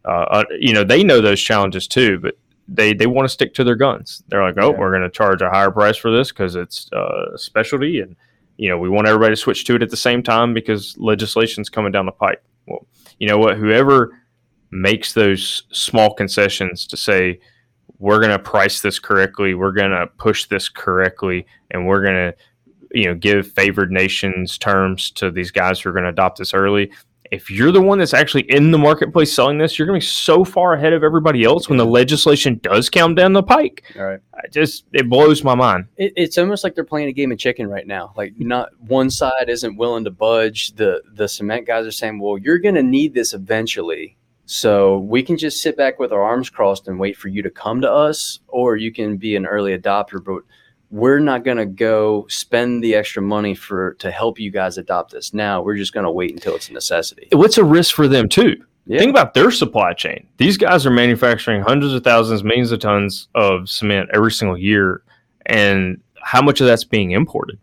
uh, 0.06 0.26
uh, 0.30 0.44
you 0.60 0.72
know, 0.72 0.84
they 0.84 1.04
know 1.04 1.20
those 1.20 1.42
challenges 1.42 1.88
too, 1.88 2.20
but 2.20 2.38
they 2.68 2.94
they 2.94 3.08
want 3.08 3.26
to 3.26 3.34
stick 3.34 3.56
to 3.56 3.64
their 3.64 3.76
guns. 3.76 4.22
They're 4.28 4.44
like, 4.44 4.56
oh, 4.60 4.72
Yeah. 4.72 4.78
we're 4.78 4.92
going 4.92 5.10
to 5.10 5.10
charge 5.10 5.42
a 5.42 5.50
higher 5.50 5.72
price 5.72 5.98
for 5.98 6.12
this 6.12 6.32
because 6.32 6.56
it's 6.56 6.88
uh, 6.94 7.32
a 7.34 7.38
specialty, 7.40 8.02
and 8.02 8.16
you 8.58 8.70
know, 8.70 8.78
we 8.78 8.88
want 8.88 9.08
everybody 9.08 9.32
to 9.34 9.42
switch 9.42 9.66
to 9.66 9.76
it 9.76 9.82
at 9.82 9.90
the 9.90 9.98
same 9.98 10.22
time 10.22 10.54
because 10.54 10.96
legislation's 11.00 11.70
coming 11.70 11.92
down 11.92 12.06
the 12.06 12.12
pipe. 12.12 12.44
Well, 12.68 12.86
you 13.20 13.28
know 13.28 13.40
what? 13.40 13.58
Whoever 13.58 14.20
makes 14.70 15.14
those 15.14 15.64
small 15.72 16.14
concessions 16.14 16.86
to 16.88 16.98
say 16.98 17.40
we're 18.00 18.20
going 18.20 18.32
to 18.32 18.40
price 18.40 18.82
this 18.82 19.00
correctly, 19.00 19.54
we're 19.54 19.72
going 19.72 19.92
to 19.92 20.08
push 20.18 20.46
this 20.46 20.70
correctly, 20.70 21.46
and 21.72 21.88
we're 21.88 22.04
going 22.04 22.32
to 22.32 22.36
you 22.92 23.06
know 23.06 23.16
give 23.16 23.52
favored 23.52 23.92
nations 23.92 24.58
terms 24.58 25.12
to 25.12 25.32
these 25.32 25.52
guys 25.52 25.80
who 25.80 25.90
are 25.90 25.94
going 25.94 26.04
to 26.04 26.10
adopt 26.10 26.38
this 26.38 26.54
early. 26.54 26.92
If 27.30 27.52
you're 27.52 27.74
the 27.74 27.82
one 27.82 28.00
that's 28.00 28.14
actually 28.14 28.50
in 28.50 28.72
the 28.72 28.78
marketplace 28.78 29.34
selling 29.34 29.58
this, 29.58 29.78
you're 29.78 29.86
going 29.86 30.00
to 30.00 30.06
be 30.06 30.10
so 30.10 30.46
far 30.46 30.76
ahead 30.76 30.94
of 30.94 31.04
everybody 31.04 31.44
else 31.44 31.68
when 31.68 31.78
the 31.78 31.86
legislation 31.86 32.58
does 32.64 32.90
come 32.90 33.16
down 33.16 33.34
the 33.34 33.44
pike. 33.44 33.84
All 33.98 34.06
right. 34.06 34.22
I 34.34 34.48
just 34.50 34.86
it 34.94 35.10
blows 35.10 35.44
my 35.44 35.54
mind. 35.54 35.88
It, 35.98 36.14
it's 36.16 36.38
almost 36.38 36.64
like 36.64 36.74
they're 36.74 36.86
playing 36.86 37.10
a 37.10 37.14
game 37.14 37.34
of 37.34 37.38
chicken 37.38 37.68
right 37.68 37.86
now. 37.86 38.14
Like 38.16 38.34
not 38.38 38.70
one 38.80 39.10
side 39.10 39.50
isn't 39.50 39.76
willing 39.76 40.06
to 40.06 40.12
budge. 40.12 40.76
The 40.76 41.02
the 41.14 41.28
cement 41.28 41.68
guys 41.68 41.86
are 41.86 41.92
saying, 41.92 42.20
"Well, 42.20 42.38
you're 42.38 42.60
going 42.60 42.76
to 42.76 42.84
need 42.84 43.14
this 43.14 43.34
eventually, 43.34 44.17
so 44.48 44.98
we 44.98 45.22
can 45.22 45.38
just 45.38 45.62
sit 45.62 45.78
back 45.78 46.00
with 46.00 46.12
our 46.12 46.24
arms 46.24 46.50
crossed 46.50 46.88
and 46.88 47.00
wait 47.00 47.16
for 47.16 47.28
you 47.28 47.44
to 47.44 47.52
come 47.52 47.80
to 47.82 47.92
us, 47.92 48.40
or 48.48 48.76
you 48.76 48.92
can 48.92 49.18
be 49.18 49.36
an 49.36 49.46
early 49.46 49.78
adopter, 49.78 50.24
but." 50.24 50.42
We're 50.90 51.20
not 51.20 51.44
going 51.44 51.58
to 51.58 51.66
go 51.66 52.26
spend 52.30 52.82
the 52.82 52.96
extra 52.96 53.22
money 53.22 53.56
for 53.56 53.96
to 53.96 54.10
help 54.10 54.40
you 54.40 54.50
guys 54.50 54.78
adopt 54.78 55.12
this 55.12 55.34
now. 55.34 55.62
We're 55.62 55.76
just 55.76 55.92
going 55.92 56.06
to 56.06 56.12
wait 56.12 56.32
until 56.32 56.56
it's 56.56 56.70
a 56.70 56.72
necessity. 56.72 57.28
What's 57.34 57.58
a 57.58 57.64
risk 57.66 57.94
for 57.94 58.08
them 58.08 58.30
too? 58.30 58.64
Yeah. 58.86 59.00
Think 59.00 59.10
about 59.10 59.34
their 59.34 59.52
supply 59.52 59.92
chain. 59.92 60.26
These 60.38 60.56
guys 60.56 60.86
are 60.86 60.90
manufacturing 60.90 61.62
hundreds 61.62 61.92
of 61.92 62.06
thousands, 62.06 62.42
millions 62.42 62.72
of 62.72 62.80
tons 62.80 63.28
of 63.36 63.68
cement 63.68 64.10
every 64.14 64.32
single 64.32 64.58
year, 64.58 65.04
and 65.46 66.00
how 66.22 66.42
much 66.42 66.62
of 66.62 66.68
that's 66.68 66.86
being 66.86 67.12
imported? 67.12 67.60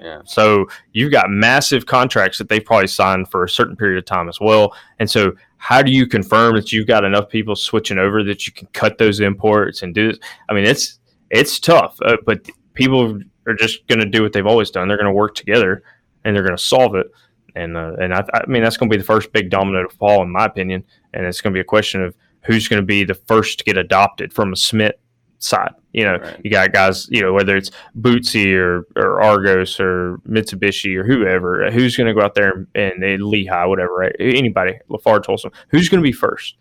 Yeah. 0.00 0.22
So 0.24 0.66
you've 0.92 1.12
got 1.12 1.30
massive 1.30 1.86
contracts 1.86 2.38
that 2.38 2.48
they've 2.48 2.64
probably 2.64 2.86
signed 2.86 3.30
for 3.30 3.44
a 3.44 3.48
certain 3.48 3.76
period 3.76 3.98
of 3.98 4.04
time 4.04 4.28
as 4.28 4.40
well. 4.40 4.74
And 4.98 5.10
so, 5.10 5.32
how 5.56 5.82
do 5.82 5.90
you 5.90 6.06
confirm 6.06 6.54
that 6.54 6.70
you've 6.70 6.86
got 6.86 7.04
enough 7.04 7.28
people 7.28 7.56
switching 7.56 7.98
over 7.98 8.22
that 8.22 8.46
you 8.46 8.52
can 8.52 8.68
cut 8.68 8.98
those 8.98 9.18
imports 9.18 9.82
and 9.82 9.94
do 9.94 10.08
this? 10.08 10.18
I 10.48 10.54
mean, 10.54 10.64
it's 10.64 10.98
it's 11.30 11.58
tough, 11.58 11.98
uh, 12.02 12.16
but 12.24 12.48
people 12.74 13.20
are 13.46 13.54
just 13.54 13.86
going 13.88 13.98
to 13.98 14.06
do 14.06 14.22
what 14.22 14.32
they've 14.32 14.46
always 14.46 14.70
done. 14.70 14.86
They're 14.86 14.96
going 14.96 15.06
to 15.06 15.12
work 15.12 15.34
together 15.34 15.82
and 16.24 16.34
they're 16.34 16.44
going 16.44 16.56
to 16.56 16.62
solve 16.62 16.94
it. 16.94 17.08
And 17.56 17.76
uh, 17.76 17.94
and 18.00 18.14
I, 18.14 18.24
I 18.34 18.46
mean, 18.46 18.62
that's 18.62 18.76
going 18.76 18.88
to 18.88 18.94
be 18.96 19.00
the 19.00 19.06
first 19.06 19.32
big 19.32 19.50
domino 19.50 19.82
to 19.86 19.96
fall, 19.96 20.22
in 20.22 20.30
my 20.30 20.44
opinion. 20.44 20.84
And 21.12 21.26
it's 21.26 21.40
going 21.40 21.52
to 21.52 21.56
be 21.56 21.60
a 21.60 21.64
question 21.64 22.02
of 22.04 22.14
who's 22.44 22.68
going 22.68 22.80
to 22.80 22.86
be 22.86 23.04
the 23.04 23.14
first 23.14 23.58
to 23.58 23.64
get 23.64 23.76
adopted 23.76 24.32
from 24.32 24.52
a 24.52 24.56
cement 24.56 24.94
side. 25.38 25.72
You 25.92 26.04
know, 26.04 26.16
Right. 26.18 26.40
you 26.44 26.50
got 26.50 26.72
guys, 26.72 27.08
you 27.10 27.20
know, 27.22 27.32
whether 27.32 27.56
it's 27.56 27.70
Buzzi 27.98 28.54
or, 28.54 28.86
or 28.96 29.20
Argos 29.22 29.80
or 29.80 30.18
Mitsubishi 30.28 30.94
or 30.96 31.04
whoever, 31.04 31.64
uh, 31.64 31.70
who's 31.70 31.96
going 31.96 32.06
to 32.06 32.14
go 32.14 32.20
out 32.24 32.34
there 32.34 32.66
and, 32.74 33.02
and 33.02 33.22
Lehigh, 33.22 33.64
whatever, 33.66 33.94
right? 33.94 34.14
Anybody, 34.20 34.74
Lafarge, 34.88 35.26
Holcim, 35.26 35.52
who's 35.68 35.88
going 35.88 36.02
to 36.02 36.06
be 36.06 36.12
first? 36.12 36.56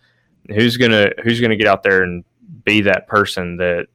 Who's 0.49 0.77
gonna 0.77 1.09
Who's 1.23 1.39
going 1.41 1.49
to 1.51 1.57
get 1.57 1.67
out 1.67 1.83
there 1.83 2.03
and 2.03 2.23
be 2.63 2.81
that 2.81 3.07
person 3.07 3.57
that 3.57 3.87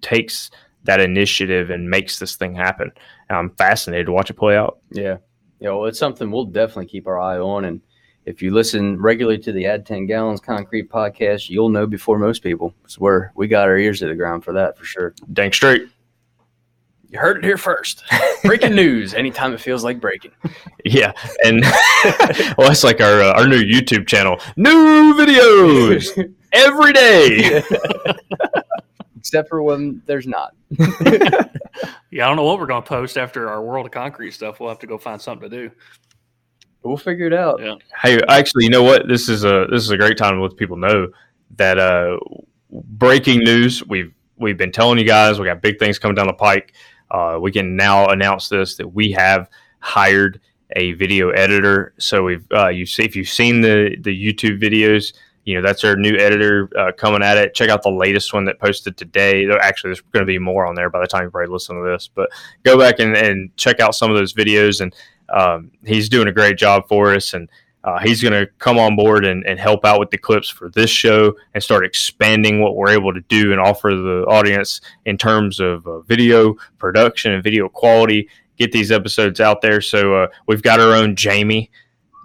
takes 0.00 0.50
that 0.84 1.00
initiative 1.00 1.70
and 1.70 1.90
makes 1.90 2.18
this 2.18 2.36
thing 2.36 2.54
happen? 2.54 2.90
I'm 3.28 3.50
fascinated 3.56 4.06
to 4.06 4.12
watch 4.12 4.30
it 4.30 4.34
play 4.34 4.56
out. 4.56 4.78
Yeah. 4.92 5.18
Yeah. 5.60 5.70
Well, 5.70 5.86
it's 5.86 5.98
something 5.98 6.30
we'll 6.30 6.44
definitely 6.44 6.86
keep 6.86 7.06
our 7.06 7.18
eye 7.20 7.38
on. 7.38 7.64
And 7.64 7.80
if 8.26 8.42
you 8.42 8.52
listen 8.52 9.00
regularly 9.00 9.38
to 9.38 9.52
the 9.52 9.66
Add 9.66 9.86
10 9.86 10.06
Gallons 10.06 10.40
Concrete 10.40 10.90
podcast, 10.90 11.48
you'll 11.48 11.68
know 11.68 11.86
before 11.86 12.18
most 12.18 12.42
people. 12.42 12.74
It's 12.84 12.98
where 12.98 13.32
we 13.36 13.46
got 13.46 13.68
our 13.68 13.78
ears 13.78 14.00
to 14.00 14.08
the 14.08 14.16
ground 14.16 14.44
for 14.44 14.52
that 14.52 14.76
for 14.76 14.84
sure. 14.84 15.14
Dang 15.32 15.52
straight. 15.52 15.88
You 17.08 17.20
heard 17.20 17.38
it 17.38 17.44
here 17.44 17.56
first. 17.56 18.02
Breaking 18.42 18.74
news 18.74 19.14
anytime 19.14 19.54
it 19.54 19.60
feels 19.60 19.84
like 19.84 20.00
breaking. 20.00 20.32
Yeah, 20.84 21.12
and 21.44 21.62
well, 22.58 22.66
that's 22.66 22.82
like 22.82 23.00
our 23.00 23.22
uh, 23.22 23.32
our 23.34 23.46
new 23.46 23.62
YouTube 23.62 24.08
channel. 24.08 24.40
New 24.56 25.14
videos 25.14 26.34
every 26.52 26.92
day. 26.92 27.62
Except 29.16 29.48
for 29.48 29.62
when 29.62 30.02
there's 30.06 30.26
not. 30.26 30.56
Yeah, 32.10 32.24
I 32.24 32.28
don't 32.28 32.36
know 32.36 32.44
what 32.44 32.58
we're 32.58 32.66
going 32.66 32.82
to 32.82 32.88
post 32.88 33.16
after 33.16 33.48
our 33.48 33.62
World 33.62 33.86
of 33.86 33.92
Concrete 33.92 34.32
stuff. 34.32 34.58
We'll 34.58 34.68
have 34.68 34.78
to 34.80 34.86
go 34.86 34.98
find 34.98 35.20
something 35.20 35.48
to 35.48 35.68
do. 35.68 35.74
We'll 36.86 36.96
figure 36.96 37.26
it 37.26 37.32
out. 37.32 37.60
Yeah. 37.60 37.74
Hey, 38.00 38.20
actually, 38.28 38.64
you 38.64 38.70
know 38.70 38.82
what? 38.82 39.08
This 39.08 39.28
is 39.28 39.44
a 39.44 39.66
this 39.70 39.82
is 39.82 39.90
a 39.90 39.96
great 39.96 40.16
time 40.16 40.36
to 40.36 40.42
let 40.42 40.56
people 40.56 40.76
know 40.76 41.08
that 41.56 41.78
uh, 41.78 42.18
breaking 42.70 43.40
news. 43.40 43.84
We've 43.86 44.12
we've 44.36 44.56
been 44.56 44.72
telling 44.72 44.98
you 44.98 45.04
guys 45.04 45.38
we 45.38 45.46
got 45.46 45.62
big 45.62 45.78
things 45.78 45.98
coming 45.98 46.14
down 46.14 46.26
the 46.26 46.34
pike. 46.34 46.74
Uh, 47.10 47.38
we 47.40 47.52
can 47.52 47.76
now 47.76 48.06
announce 48.06 48.48
this 48.48 48.76
that 48.76 48.88
we 48.88 49.12
have 49.12 49.48
hired 49.80 50.40
a 50.74 50.92
video 50.92 51.30
editor. 51.30 51.94
So 51.98 52.22
we've 52.22 52.46
uh, 52.52 52.68
you 52.68 52.86
see 52.86 53.04
if 53.04 53.16
you've 53.16 53.28
seen 53.28 53.60
the 53.60 53.96
the 54.00 54.10
YouTube 54.10 54.60
videos, 54.60 55.12
you 55.44 55.54
know 55.54 55.62
that's 55.62 55.84
our 55.84 55.96
new 55.96 56.16
editor 56.16 56.68
uh, 56.76 56.92
coming 56.92 57.22
at 57.22 57.36
it. 57.36 57.54
Check 57.54 57.68
out 57.68 57.82
the 57.82 57.90
latest 57.90 58.32
one 58.34 58.44
that 58.46 58.58
posted 58.58 58.96
today. 58.96 59.46
Actually, 59.60 59.88
there's 59.88 60.00
going 60.00 60.24
to 60.24 60.26
be 60.26 60.38
more 60.38 60.66
on 60.66 60.74
there 60.74 60.90
by 60.90 61.00
the 61.00 61.06
time 61.06 61.24
you 61.24 61.30
probably 61.30 61.52
listen 61.52 61.76
to 61.76 61.88
this. 61.88 62.08
But 62.12 62.30
go 62.64 62.78
back 62.78 62.98
and, 62.98 63.16
and 63.16 63.56
check 63.56 63.80
out 63.80 63.94
some 63.94 64.10
of 64.10 64.16
those 64.16 64.34
videos 64.34 64.80
and 64.80 64.94
um, 65.30 65.70
he's 65.84 66.08
doing 66.08 66.28
a 66.28 66.32
great 66.32 66.56
job 66.58 66.86
for 66.88 67.14
us 67.14 67.34
and 67.34 67.48
uh, 67.84 67.98
he's 68.00 68.20
going 68.20 68.32
to 68.32 68.46
come 68.58 68.78
on 68.78 68.96
board 68.96 69.24
and, 69.24 69.46
and 69.46 69.60
help 69.60 69.84
out 69.84 70.00
with 70.00 70.10
the 70.10 70.18
clips 70.18 70.48
for 70.48 70.68
this 70.70 70.90
show 70.90 71.32
and 71.54 71.62
start 71.62 71.84
expanding 71.86 72.60
what 72.60 72.74
we're 72.74 72.90
able 72.90 73.14
to 73.14 73.20
do 73.22 73.52
and 73.52 73.60
offer 73.60 73.90
the 73.90 74.24
audience 74.28 74.80
in 75.04 75.16
terms 75.16 75.60
of 75.60 75.86
uh, 75.86 76.00
video 76.00 76.54
production 76.78 77.32
and 77.32 77.44
video 77.44 77.68
quality. 77.68 78.28
Get 78.56 78.72
these 78.72 78.90
episodes 78.90 79.40
out 79.40 79.60
there. 79.60 79.80
So 79.80 80.14
uh, 80.16 80.26
we've 80.48 80.62
got 80.62 80.80
our 80.80 80.94
own 80.96 81.14
jamie. 81.14 81.70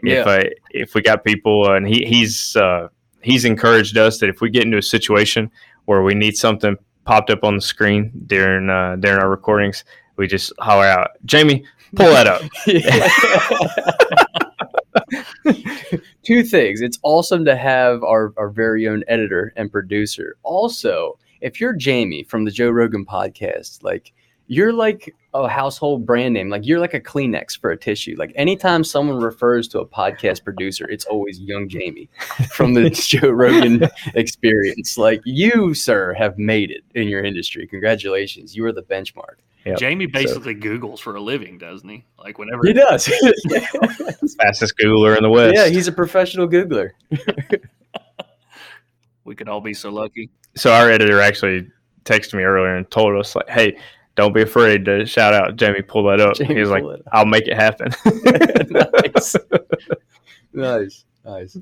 If 0.04 0.26
Yeah. 0.26 0.32
uh, 0.32 0.44
if 0.72 0.96
we 0.96 1.02
got 1.04 1.24
people 1.24 1.68
uh, 1.68 1.76
and 1.76 1.88
he, 1.88 2.06
he's 2.06 2.56
uh, 2.56 2.88
he's 3.22 3.46
encouraged 3.46 3.98
us 3.98 4.18
that 4.20 4.30
if 4.30 4.42
we 4.42 4.50
get 4.50 4.64
into 4.64 4.78
a 4.78 4.82
situation 4.82 5.52
where 5.86 6.02
we 6.02 6.16
need 6.16 6.36
something 6.36 6.76
popped 7.06 7.30
up 7.30 7.44
on 7.44 7.56
the 7.56 7.62
screen 7.62 8.12
during 8.26 8.68
uh, 8.70 8.96
during 9.00 9.20
our 9.20 9.30
recordings 9.30 9.84
we 10.22 10.28
just 10.28 10.54
holler 10.60 10.86
out 10.86 11.10
jamie 11.26 11.66
pull 11.96 12.10
that 12.12 12.28
up 12.28 12.42
Two 16.24 16.44
things. 16.44 16.82
It's 16.82 17.00
awesome 17.04 17.46
to 17.46 17.56
have 17.56 18.04
our, 18.04 18.34
our 18.38 18.50
very 18.50 18.88
own 18.88 19.04
editor 19.08 19.54
and 19.56 19.72
producer. 19.72 20.38
Also, 20.44 21.18
if 21.42 21.60
you're 21.60 21.74
Jamie 21.74 22.24
from 22.24 22.46
the 22.46 22.52
Joe 22.52 22.70
Rogan 22.70 23.06
podcast, 23.06 23.84
like 23.84 24.14
you're 24.48 24.74
like 24.74 25.16
a 25.34 25.48
household 25.48 26.06
brand 26.06 26.34
name. 26.34 26.50
Like 26.50 26.66
you're 26.66 26.80
like 26.80 26.94
a 26.94 27.00
Kleenex 27.00 27.58
for 27.58 27.72
a 27.72 27.78
tissue. 27.78 28.16
Like 28.18 28.34
anytime 28.36 28.84
someone 28.84 29.20
refers 29.20 29.68
to 29.70 29.80
a 29.80 29.88
podcast 29.88 30.44
producer, 30.44 30.88
it's 30.90 31.06
always 31.06 31.40
young 31.40 31.70
Jamie 31.70 32.10
from 32.52 32.74
the 32.74 32.90
Joe 32.90 33.30
Rogan 33.30 33.88
experience. 34.14 34.98
Like 34.98 35.22
you, 35.26 35.74
sir, 35.74 36.14
have 36.14 36.38
made 36.38 36.70
it 36.70 36.84
in 36.96 37.08
your 37.08 37.24
industry. 37.24 37.66
Congratulations. 37.66 38.56
You 38.56 38.66
are 38.66 38.74
the 38.74 38.84
benchmark. 38.84 39.38
Yep. 39.66 39.78
Jamie 39.78 40.08
basically 40.08 40.56
Googles 40.56 41.00
for 41.00 41.16
a 41.16 41.22
living, 41.22 41.58
doesn't 41.58 41.88
he? 41.88 42.04
Like 42.18 42.40
whenever 42.40 42.66
He 42.66 42.74
does. 42.74 43.06
fastest 44.38 44.74
googler 44.82 45.16
in 45.16 45.24
the 45.24 45.30
west 45.30 45.54
yeah, 45.56 45.68
he's 45.68 45.88
a 45.88 45.92
professional 45.92 46.48
Googler. 46.48 46.92
we 49.24 49.36
could 49.36 49.48
all 49.48 49.62
be 49.62 49.74
so 49.74 49.90
lucky. 49.90 50.30
so 50.56 50.72
our 50.72 50.90
editor 50.90 51.22
actually 51.22 51.70
texted 52.06 52.34
me 52.34 52.44
earlier 52.44 52.76
and 52.76 52.90
told 52.90 53.16
us 53.20 53.36
like, 53.36 53.48
"Hey, 53.50 53.78
don't 54.16 54.34
be 54.34 54.42
afraid 54.42 54.84
to 54.86 55.06
shout 55.06 55.34
out 55.34 55.56
Jamie. 55.58 55.84
Pull 55.84 56.06
that 56.06 56.20
up." 56.20 56.36
Jamie, 56.36 56.56
he 56.56 56.60
was 56.60 56.72
like, 56.72 56.84
up. 56.84 57.02
"I'll 57.12 57.26
make 57.26 57.48
it 57.48 57.56
happen." 57.56 57.92
nice. 59.04 59.36
nice. 60.54 61.06
Nice. 61.24 61.58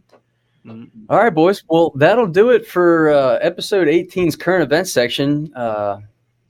Mm, 0.66 0.90
All 1.10 1.18
right, 1.18 1.34
boys. 1.34 1.64
Well, 1.70 1.92
that'll 1.96 2.28
do 2.28 2.50
it 2.52 2.66
for 2.66 3.12
uh, 3.12 3.38
episode 3.42 3.88
18's 3.88 4.36
current 4.36 4.64
events 4.64 4.92
section. 4.92 5.54
Uh, 5.54 6.00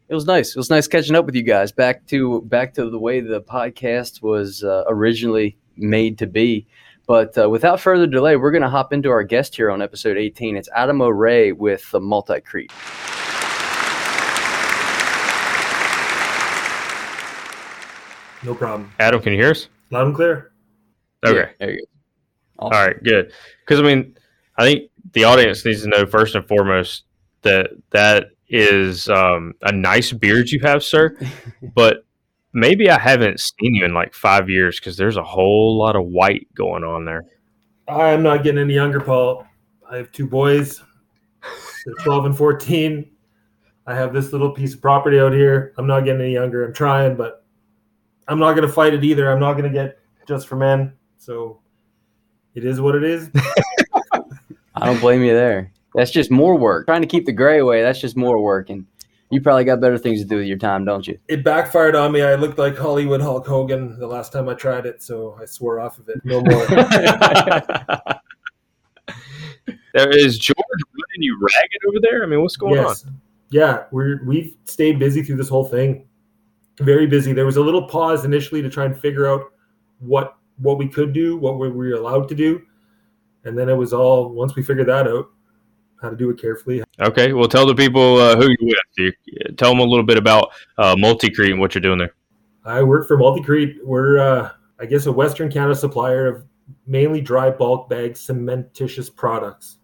it 0.10 0.16
was 0.16 0.26
nice. 0.26 0.50
It 0.50 0.58
was 0.58 0.72
nice 0.72 0.88
catching 0.88 1.16
up 1.16 1.26
with 1.26 1.36
you 1.36 1.44
guys. 1.44 1.72
Back 1.72 2.06
to 2.08 2.42
back 2.42 2.74
to 2.74 2.90
the 2.90 2.98
way 2.98 3.20
the 3.20 3.42
podcast 3.42 4.24
was 4.24 4.64
uh, 4.64 4.84
originally 4.88 5.56
made 5.78 6.18
to 6.18 6.26
be. 6.26 6.66
But 7.06 7.38
uh, 7.38 7.50
without 7.50 7.80
further 7.80 8.08
delay, 8.08 8.36
we're 8.36 8.52
going 8.52 8.64
to 8.64 8.70
hop 8.70 8.92
into 8.92 9.10
our 9.10 9.24
guest 9.24 9.56
here 9.56 9.70
on 9.72 9.82
episode 9.82 10.18
18. 10.18 10.56
It's 10.56 10.70
Adam 10.76 11.02
O'Ray 11.02 11.52
with 11.52 11.90
the 11.92 12.00
Multicrete. 12.00 12.72
No 18.44 18.56
problem. 18.56 18.92
Adam, 19.00 19.22
can 19.22 19.34
you 19.34 19.40
hear 19.40 19.52
us? 19.52 19.70
Loud 19.92 20.08
and 20.08 20.16
clear. 20.16 20.52
Okay. 21.26 21.38
Yeah, 21.38 21.50
there 21.60 21.72
you 21.72 21.78
go. 21.80 21.86
All 22.60 22.72
right. 22.72 23.02
Good. 23.04 23.32
Because 23.66 23.80
I 23.80 23.84
mean, 23.84 24.18
I 24.58 24.64
think 24.64 24.90
the 25.14 25.24
audience 25.24 25.64
needs 25.66 25.84
to 25.84 25.88
know 25.88 26.06
first 26.06 26.36
and 26.36 26.48
foremost 26.48 27.04
that 27.42 27.72
that 27.92 28.32
is 28.50 29.08
um, 29.10 29.54
a 29.62 29.72
nice 29.72 30.12
beard 30.12 30.50
you 30.50 30.60
have, 30.62 30.84
sir. 30.84 31.16
but 31.76 32.06
maybe 32.54 32.90
I 32.90 33.00
haven't 33.00 33.40
seen 33.40 33.76
you 33.76 33.86
in 33.86 33.94
like 33.94 34.14
five 34.14 34.50
years 34.50 34.80
because 34.80 34.98
there's 34.98 35.18
a 35.18 35.24
whole 35.24 35.78
lot 35.78 35.96
of 35.96 36.06
white 36.06 36.48
going 36.56 36.84
on 36.84 37.06
there. 37.06 37.26
I'm 37.88 38.24
not 38.24 38.44
getting 38.44 38.62
any 38.62 38.76
younger, 38.76 39.00
Paul. 39.00 39.46
I 39.90 39.98
have 39.98 40.12
two 40.12 40.28
boys. 40.28 40.82
They're 41.86 41.96
12 42.04 42.26
and 42.26 42.38
14. 42.38 43.10
I 43.88 43.96
have 43.96 44.14
this 44.14 44.32
little 44.32 44.52
piece 44.52 44.76
of 44.76 44.82
property 44.82 45.20
out 45.20 45.34
here. 45.34 45.74
I'm 45.78 45.88
not 45.88 46.02
getting 46.02 46.22
any 46.22 46.34
younger. 46.34 46.66
I'm 46.66 46.74
trying, 46.74 47.16
but 47.16 47.44
I'm 48.28 48.38
not 48.38 48.54
going 48.54 48.68
to 48.68 48.74
fight 48.74 48.94
it 48.94 49.04
either. 49.04 49.32
I'm 49.32 49.40
not 49.40 49.54
going 49.54 49.64
to 49.64 49.72
get 49.72 49.98
just 50.28 50.48
for 50.48 50.56
men. 50.56 50.94
So 51.18 51.62
it 52.54 52.66
is 52.66 52.80
what 52.80 52.96
it 52.96 53.04
is. 53.04 53.32
I 54.76 54.86
don't 54.86 55.00
blame 55.00 55.24
you 55.24 55.34
there. 55.34 55.72
That's 55.96 56.12
just 56.12 56.32
more 56.32 56.56
work. 56.56 56.86
Trying 56.86 57.02
to 57.02 57.08
keep 57.08 57.26
the 57.26 57.32
gray 57.32 57.60
away, 57.60 57.82
that's 57.82 58.00
just 58.00 58.16
more 58.16 58.42
work. 58.42 58.70
And 58.70 58.86
you 59.32 59.42
probably 59.42 59.64
got 59.64 59.82
better 59.82 59.98
things 59.98 60.22
to 60.22 60.28
do 60.28 60.38
with 60.38 60.48
your 60.48 60.58
time, 60.58 60.86
don't 60.86 61.08
you? 61.08 61.18
It 61.28 61.44
backfired 61.44 61.96
on 61.96 62.12
me. 62.12 62.22
I 62.22 62.36
looked 62.36 62.58
like 62.58 62.78
Hollywood 62.78 63.22
Hulk 63.22 63.46
Hogan 63.46 63.98
the 64.00 64.08
last 64.08 64.32
time 64.32 64.50
I 64.50 64.54
tried 64.54 64.86
it, 64.86 65.02
so 65.02 65.38
I 65.42 65.46
swore 65.46 65.80
off 65.80 66.00
of 66.00 66.10
it. 66.10 66.20
No 66.24 66.42
more. 66.42 66.66
There 69.94 70.10
is 70.16 70.38
George 70.38 70.56
running 70.58 71.22
you 71.22 71.38
ragged 71.42 71.82
over 71.88 71.98
there. 72.02 72.24
I 72.24 72.28
mean, 72.28 72.42
what's 72.42 72.58
going 72.58 72.80
on? 72.80 72.96
Yeah, 73.50 73.86
we're 73.92 74.24
we've 74.24 74.56
stayed 74.66 75.00
busy 75.00 75.24
through 75.24 75.38
this 75.38 75.50
whole 75.50 75.66
thing. 75.66 76.08
Very 76.80 77.08
busy. 77.08 77.34
There 77.34 77.46
was 77.46 77.58
a 77.58 77.62
little 77.62 77.88
pause 77.88 78.24
initially 78.24 78.62
to 78.62 78.70
try 78.70 78.86
and 78.86 79.00
figure 79.00 79.28
out 79.28 79.46
what 80.00 80.38
what 80.58 80.78
we 80.78 80.88
could 80.88 81.14
do, 81.14 81.38
what 81.38 81.58
we 81.58 81.70
were 81.70 81.94
allowed 81.94 82.30
to 82.30 82.36
do, 82.36 82.62
and 83.46 83.58
then 83.58 83.70
it 83.70 83.74
was 83.74 83.94
all 83.94 84.30
once 84.30 84.56
we 84.56 84.62
figured 84.62 84.88
that 84.88 85.08
out, 85.08 85.30
how 86.02 86.10
to 86.10 86.16
do 86.16 86.30
it 86.30 86.40
carefully. 86.40 86.84
Okay, 87.00 87.34
well, 87.34 87.48
tell 87.48 87.66
the 87.66 87.76
people 87.76 88.18
uh, 88.18 88.36
who 88.36 88.48
you're 88.48 88.58
with. 88.62 88.78
You, 88.98 89.14
tell 89.58 89.70
them 89.70 89.80
a 89.80 89.84
little 89.84 90.06
bit 90.06 90.18
about 90.18 90.52
uh, 90.78 90.96
Multicrete 90.96 91.52
and 91.52 91.60
what 91.60 91.76
you're 91.76 91.82
doing 91.82 92.00
there. 92.00 92.14
I 92.66 92.84
work 92.84 93.08
for 93.08 93.18
Multicrete. 93.18 93.78
We're 93.84 94.20
uh, 94.20 94.52
I 94.80 94.86
guess 94.86 95.06
a 95.06 95.12
Western 95.12 95.52
Canada 95.52 95.76
supplier 95.76 96.28
of 96.28 96.44
mainly 96.88 97.22
dry 97.22 97.50
bulk 97.50 97.90
bag 97.90 98.14
cementitious 98.14 99.14
products, 99.14 99.78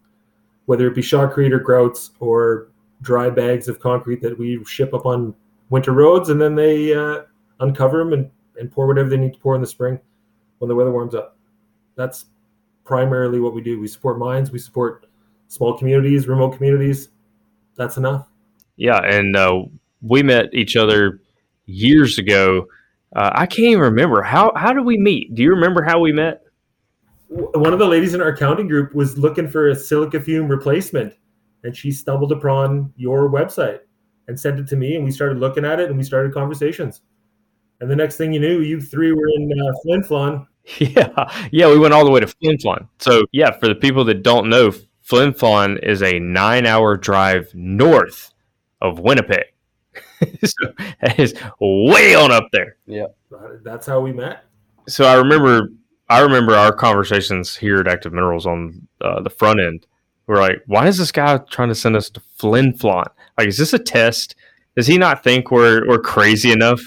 whether 0.66 0.88
it 0.88 0.96
be 0.96 1.02
shotcrete 1.02 1.52
or 1.52 1.60
grouts 1.60 2.12
or 2.20 2.70
dry 3.02 3.30
bags 3.30 3.68
of 3.68 3.80
concrete 3.80 4.22
that 4.22 4.38
we 4.38 4.64
ship 4.66 4.94
up 4.94 5.06
on 5.06 5.36
winter 5.70 5.92
roads, 5.92 6.30
and 6.30 6.40
then 6.40 6.56
they 6.56 6.94
uh, 6.94 7.24
uncover 7.60 8.00
them 8.00 8.14
and, 8.14 8.30
and 8.60 8.72
pour 8.72 8.88
whatever 8.88 9.10
they 9.10 9.18
need 9.18 9.34
to 9.34 9.40
pour 9.40 9.56
in 9.56 9.62
the 9.62 9.68
spring 9.68 10.00
when 10.60 10.70
the 10.70 10.76
weather 10.76 10.92
warms 10.92 11.16
up. 11.16 11.38
That's 11.96 12.26
primarily 12.86 13.40
what 13.40 13.54
we 13.54 13.62
do. 13.62 13.80
We 13.80 13.88
support 13.88 14.18
mines, 14.18 14.52
we 14.52 14.60
support 14.60 15.08
small 15.48 15.78
communities, 15.78 16.28
remote 16.28 16.52
communities. 16.52 17.10
That's 17.76 17.98
enough. 17.98 18.28
Yeah, 18.78 19.00
and 19.00 19.36
uh, 19.36 19.64
we 20.02 20.24
met 20.24 20.54
each 20.54 20.76
other 20.76 21.22
years 21.66 22.18
ago. 22.18 22.68
Uh, 23.16 23.32
I 23.34 23.46
can't 23.46 23.68
even 23.68 23.82
remember 23.82 24.22
how. 24.22 24.52
How 24.56 24.74
did 24.74 24.86
we 24.86 24.98
meet? 24.98 25.36
Do 25.36 25.44
you 25.44 25.52
remember 25.52 25.84
how 25.84 26.00
we 26.00 26.12
met? 26.12 26.42
one 27.28 27.74
of 27.74 27.80
the 27.80 27.88
ladies 27.88 28.14
in 28.14 28.22
our 28.22 28.30
accounting 28.30 28.68
group 28.68 28.94
was 28.94 29.18
looking 29.18 29.50
for 29.50 29.68
a 29.68 29.76
silica 29.76 30.22
fume 30.22 30.48
replacement 30.48 31.16
and 31.66 31.76
she 31.76 31.92
stumbled 31.92 32.32
upon 32.32 32.94
your 32.96 33.30
website 33.30 33.80
and 34.28 34.40
sent 34.40 34.60
it 34.60 34.68
to 34.68 34.76
me, 34.76 34.96
and 34.96 35.04
we 35.04 35.12
started 35.12 35.40
looking 35.40 35.66
at 35.66 35.80
it, 35.80 35.90
and 35.90 35.98
we 35.98 36.04
started 36.04 36.34
conversations. 36.34 37.02
And 37.82 37.92
the 37.92 37.96
next 37.96 38.18
thing 38.18 38.34
you 38.34 38.40
knew, 38.40 38.62
you 38.62 38.80
three 38.80 39.12
were 39.12 39.28
in 39.36 39.52
uh, 39.52 39.74
Flin 39.84 40.02
Flon. 40.04 40.48
Yeah, 40.80 41.32
yeah, 41.52 41.70
we 41.70 41.78
went 41.78 41.94
all 41.94 42.04
the 42.04 42.10
way 42.10 42.20
to 42.20 42.26
Flin 42.26 42.58
Flon. 42.58 42.88
So 42.98 43.26
yeah, 43.32 43.52
for 43.52 43.68
the 43.68 43.76
people 43.76 44.04
that 44.06 44.24
don't 44.24 44.50
know, 44.50 44.72
Flin 45.06 45.34
Flon 45.34 45.78
is 45.84 46.02
a 46.02 46.18
nine-hour 46.18 46.98
drive 46.98 47.54
north 47.54 48.34
of 48.82 48.98
Winnipeg. 48.98 49.46
so 50.44 50.74
that 51.00 51.20
is 51.20 51.36
way 51.60 52.16
on 52.16 52.32
up 52.32 52.48
there. 52.52 52.78
Yeah. 52.88 53.06
That's 53.64 53.86
how 53.86 54.00
we 54.00 54.12
met. 54.12 54.46
So 54.88 55.06
I 55.06 55.14
remember, 55.14 55.70
I 56.10 56.22
remember 56.22 56.56
our 56.56 56.74
conversations 56.74 57.56
here 57.56 57.80
at 57.82 57.88
Active 57.88 58.14
Minerals 58.14 58.48
on 58.48 58.88
uh, 59.00 59.22
the 59.22 59.30
front 59.30 59.60
end. 59.60 59.86
We're 60.26 60.42
like, 60.42 60.64
why 60.66 60.88
is 60.88 60.98
this 60.98 61.12
guy 61.12 61.38
trying 61.38 61.70
to 61.70 61.76
send 61.76 61.96
us 61.96 62.10
to 62.10 62.20
Flin 62.38 62.74
Flon? 62.74 63.06
Like, 63.38 63.48
is 63.48 63.60
this 63.60 63.74
a 63.74 63.80
test? 63.80 64.34
Does 64.76 64.88
he 64.88 64.98
not 64.98 65.24
think 65.24 65.52
we're 65.52 65.88
we're 65.88 66.00
crazy 66.00 66.52
enough 66.52 66.82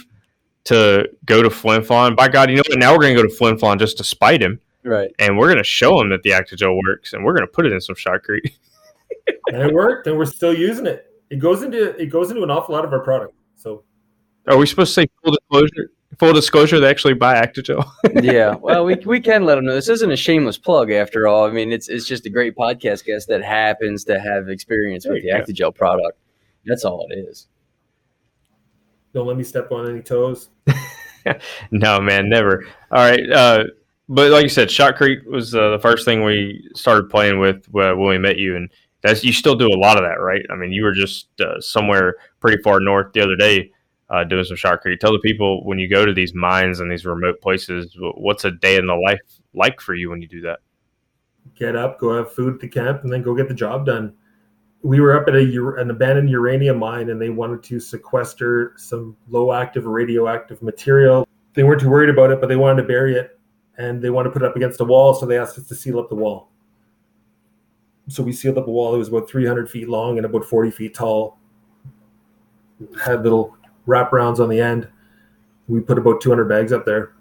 to 0.64 1.08
go 1.24 1.40
to 1.40 1.50
Flin 1.50 1.82
Flon? 1.82 2.16
By 2.16 2.26
God, 2.26 2.50
you 2.50 2.56
know 2.56 2.64
what? 2.68 2.80
Now 2.80 2.92
we're 2.92 3.02
going 3.02 3.16
to 3.16 3.22
go 3.22 3.28
to 3.28 3.34
Flin 3.34 3.56
Flon 3.56 3.78
just 3.78 3.96
to 3.98 4.04
spite 4.04 4.42
him, 4.42 4.60
Right. 4.88 5.10
and 5.18 5.36
we're 5.38 5.46
going 5.46 5.58
to 5.58 5.64
show 5.64 5.98
them 5.98 6.10
that 6.10 6.22
the 6.22 6.30
Actigel 6.30 6.76
works, 6.86 7.12
and 7.12 7.24
we're 7.24 7.34
going 7.34 7.46
to 7.46 7.52
put 7.52 7.66
it 7.66 7.72
in 7.72 7.80
some 7.80 7.94
shotcrete. 7.96 8.52
and 9.52 9.62
it 9.62 9.72
worked, 9.72 10.06
and 10.06 10.16
we're 10.18 10.24
still 10.26 10.54
using 10.54 10.86
it. 10.86 11.04
It 11.30 11.36
goes 11.40 11.62
into 11.62 11.94
it 12.00 12.06
goes 12.06 12.30
into 12.30 12.42
an 12.42 12.50
awful 12.50 12.74
lot 12.74 12.84
of 12.84 12.92
our 12.92 13.00
product. 13.00 13.34
So 13.56 13.82
Are 14.46 14.56
we 14.56 14.66
supposed 14.66 14.94
to 14.94 15.02
say 15.02 15.08
full 15.22 15.32
disclosure? 15.34 15.90
Full 16.18 16.32
disclosure, 16.32 16.80
they 16.80 16.88
actually 16.88 17.14
buy 17.14 17.34
Actigel. 17.40 17.88
yeah. 18.22 18.54
Well, 18.54 18.84
we, 18.86 18.94
we 19.04 19.20
can 19.20 19.44
let 19.44 19.56
them 19.56 19.66
know. 19.66 19.74
This 19.74 19.90
isn't 19.90 20.10
a 20.10 20.16
shameless 20.16 20.56
plug 20.58 20.90
after 20.90 21.28
all. 21.28 21.44
I 21.46 21.50
mean, 21.50 21.70
it's 21.70 21.88
it's 21.88 22.06
just 22.06 22.24
a 22.26 22.30
great 22.30 22.56
podcast 22.56 23.04
guest 23.04 23.28
that 23.28 23.42
happens 23.44 24.04
to 24.04 24.18
have 24.18 24.48
experience 24.48 25.04
There 25.04 25.12
with 25.12 25.22
the 25.22 25.28
you 25.28 25.34
go. 25.34 25.70
Actigel 25.70 25.74
product. 25.74 26.18
That's 26.64 26.84
all 26.84 27.06
it 27.10 27.14
is. 27.16 27.46
don't 29.12 29.26
let 29.26 29.36
me 29.36 29.44
step 29.44 29.70
on 29.70 29.88
any 29.88 30.00
toes. 30.00 30.48
no, 31.70 32.00
man, 32.00 32.28
never. 32.28 32.64
All 32.90 32.98
right, 33.08 33.30
uh, 33.30 33.64
but 34.08 34.30
like 34.30 34.42
you 34.42 34.48
said, 34.48 34.68
Shotcrete 34.68 35.26
was 35.26 35.54
uh, 35.54 35.70
the 35.70 35.78
first 35.78 36.04
thing 36.04 36.24
we 36.24 36.68
started 36.74 37.10
playing 37.10 37.38
with 37.38 37.66
uh, 37.68 37.94
when 37.94 38.08
we 38.08 38.18
met 38.18 38.38
you, 38.38 38.56
and 38.56 38.70
that's 39.02 39.22
you 39.22 39.32
still 39.32 39.54
do 39.54 39.68
a 39.68 39.78
lot 39.78 39.96
of 39.96 40.02
that, 40.02 40.20
right? 40.20 40.44
I 40.50 40.56
mean, 40.56 40.72
you 40.72 40.82
were 40.82 40.94
just 40.94 41.28
uh, 41.40 41.60
somewhere 41.60 42.16
pretty 42.40 42.62
far 42.62 42.80
north 42.80 43.12
the 43.12 43.22
other 43.22 43.36
day 43.36 43.70
uh, 44.10 44.24
doing 44.24 44.44
some 44.44 44.56
Shotcrete. 44.56 44.98
Tell 44.98 45.12
the 45.12 45.18
people 45.18 45.64
when 45.64 45.78
you 45.78 45.88
go 45.88 46.06
to 46.06 46.12
these 46.12 46.34
mines 46.34 46.80
and 46.80 46.90
these 46.90 47.04
remote 47.04 47.40
places, 47.40 47.94
what's 47.98 48.44
a 48.44 48.50
day 48.50 48.76
in 48.76 48.86
the 48.86 48.94
life 48.94 49.20
like 49.54 49.80
for 49.80 49.94
you 49.94 50.10
when 50.10 50.22
you 50.22 50.28
do 50.28 50.40
that? 50.42 50.60
Get 51.54 51.76
up, 51.76 51.98
go 51.98 52.16
have 52.16 52.32
food 52.32 52.54
at 52.54 52.60
the 52.60 52.68
camp, 52.68 53.04
and 53.04 53.12
then 53.12 53.22
go 53.22 53.34
get 53.34 53.48
the 53.48 53.54
job 53.54 53.84
done. 53.84 54.14
We 54.82 55.00
were 55.00 55.20
up 55.20 55.28
at 55.28 55.34
a 55.34 55.74
an 55.78 55.90
abandoned 55.90 56.30
uranium 56.30 56.78
mine, 56.78 57.10
and 57.10 57.20
they 57.20 57.30
wanted 57.30 57.62
to 57.64 57.80
sequester 57.80 58.74
some 58.76 59.16
low 59.28 59.52
active 59.52 59.86
radioactive 59.86 60.62
material. 60.62 61.26
They 61.54 61.64
weren't 61.64 61.80
too 61.80 61.90
worried 61.90 62.10
about 62.10 62.30
it, 62.30 62.40
but 62.40 62.46
they 62.46 62.56
wanted 62.56 62.82
to 62.82 62.88
bury 62.88 63.16
it, 63.16 63.37
and 63.78 64.02
they 64.02 64.10
want 64.10 64.26
to 64.26 64.30
put 64.30 64.42
it 64.42 64.46
up 64.46 64.56
against 64.56 64.80
a 64.80 64.84
wall, 64.84 65.14
so 65.14 65.24
they 65.24 65.38
asked 65.38 65.58
us 65.58 65.66
to 65.68 65.74
seal 65.74 65.98
up 65.98 66.08
the 66.08 66.14
wall. 66.14 66.50
So 68.08 68.22
we 68.22 68.32
sealed 68.32 68.58
up 68.58 68.66
a 68.66 68.70
wall. 68.70 68.94
It 68.94 68.98
was 68.98 69.08
about 69.08 69.28
300 69.28 69.70
feet 69.70 69.88
long 69.88 70.16
and 70.16 70.26
about 70.26 70.44
40 70.44 70.70
feet 70.70 70.94
tall. 70.94 71.38
Had 73.02 73.22
little 73.22 73.56
wraparounds 73.86 74.38
on 74.38 74.48
the 74.48 74.60
end. 74.60 74.88
We 75.68 75.80
put 75.80 75.98
about 75.98 76.20
200 76.20 76.44
bags 76.46 76.72
up 76.72 76.84
there. 76.84 77.12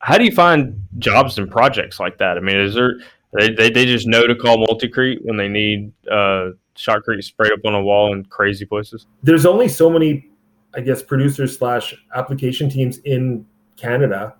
How 0.00 0.18
do 0.18 0.24
you 0.24 0.32
find 0.32 0.86
jobs 0.98 1.38
and 1.38 1.50
projects 1.50 2.00
like 2.00 2.18
that? 2.18 2.36
I 2.36 2.40
mean, 2.40 2.56
is 2.56 2.74
there 2.74 2.98
they, 3.38 3.50
they, 3.50 3.70
they 3.70 3.86
just 3.86 4.06
know 4.06 4.26
to 4.26 4.34
call 4.34 4.58
Multicrete 4.66 5.20
when 5.22 5.36
they 5.36 5.48
need 5.48 5.92
uh, 6.10 6.50
Shotcrete 6.76 7.22
sprayed 7.24 7.52
up 7.52 7.60
on 7.64 7.74
a 7.74 7.82
wall 7.82 8.12
in 8.12 8.24
crazy 8.26 8.64
places? 8.64 9.06
there's 9.22 9.46
only 9.46 9.68
so 9.68 9.90
many 9.90 10.28
i 10.74 10.80
guess 10.80 11.02
producers 11.02 11.56
slash 11.56 11.94
application 12.14 12.68
teams 12.68 12.98
in 12.98 13.44
canada 13.76 14.34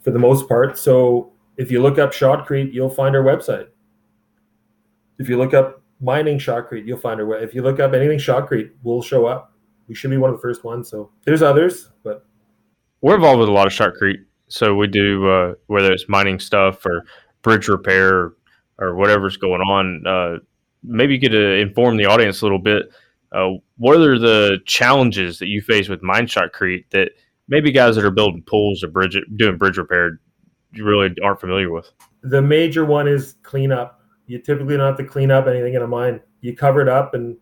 for 0.00 0.10
the 0.10 0.18
most 0.18 0.48
part 0.48 0.78
so 0.78 1.32
if 1.56 1.70
you 1.70 1.80
look 1.82 1.98
up 1.98 2.12
shotcrete 2.12 2.72
you'll 2.72 2.90
find 2.90 3.14
our 3.14 3.22
website 3.22 3.68
if 5.18 5.28
you 5.28 5.36
look 5.36 5.54
up 5.54 5.82
mining 6.00 6.38
shotcrete 6.38 6.86
you'll 6.86 6.98
find 6.98 7.20
our 7.20 7.26
web 7.26 7.42
if 7.42 7.54
you 7.54 7.62
look 7.62 7.80
up 7.80 7.92
anything 7.92 8.18
shotcrete 8.18 8.70
we'll 8.82 9.02
show 9.02 9.26
up 9.26 9.52
we 9.88 9.94
should 9.94 10.10
be 10.10 10.16
one 10.16 10.30
of 10.30 10.36
the 10.36 10.42
first 10.42 10.64
ones 10.64 10.88
so 10.88 11.10
there's 11.24 11.42
others 11.42 11.90
but 12.02 12.24
we're 13.00 13.14
involved 13.14 13.40
with 13.40 13.48
a 13.48 13.52
lot 13.52 13.66
of 13.66 13.72
Shotcrete. 13.72 14.24
So 14.48 14.74
we 14.74 14.86
do 14.86 15.28
uh, 15.28 15.54
whether 15.66 15.92
it's 15.92 16.08
mining 16.08 16.38
stuff 16.38 16.84
or 16.84 17.04
bridge 17.42 17.68
repair 17.68 18.16
or, 18.16 18.36
or 18.78 18.96
whatever's 18.96 19.36
going 19.36 19.60
on. 19.62 20.06
Uh, 20.06 20.38
maybe 20.82 21.14
you 21.14 21.20
could 21.20 21.34
uh, 21.34 21.62
inform 21.62 21.96
the 21.96 22.06
audience 22.06 22.42
a 22.42 22.44
little 22.44 22.58
bit. 22.58 22.90
Uh, 23.32 23.50
what 23.78 23.96
are 23.96 24.18
the 24.18 24.58
challenges 24.66 25.38
that 25.38 25.46
you 25.46 25.62
face 25.62 25.88
with 25.88 26.02
mine 26.02 26.26
Shotcrete 26.26 26.84
that 26.90 27.12
maybe 27.50 27.70
guys 27.70 27.96
that 27.96 28.04
are 28.04 28.10
building 28.10 28.42
pools 28.46 28.82
or 28.82 28.88
bridge 28.88 29.16
doing 29.36 29.58
bridge 29.58 29.76
repair 29.76 30.20
you 30.72 30.84
really 30.84 31.14
aren't 31.22 31.40
familiar 31.40 31.70
with? 31.70 31.90
the 32.22 32.42
major 32.42 32.84
one 32.84 33.08
is 33.08 33.36
cleanup. 33.42 34.00
You 34.26 34.38
typically 34.38 34.76
don't 34.76 34.86
have 34.86 34.96
to 34.98 35.04
clean 35.04 35.30
up 35.30 35.46
anything 35.46 35.74
in 35.74 35.82
a 35.82 35.86
mine. 35.86 36.20
You 36.40 36.54
cover 36.54 36.80
it 36.80 36.88
up 36.88 37.14
and 37.14 37.36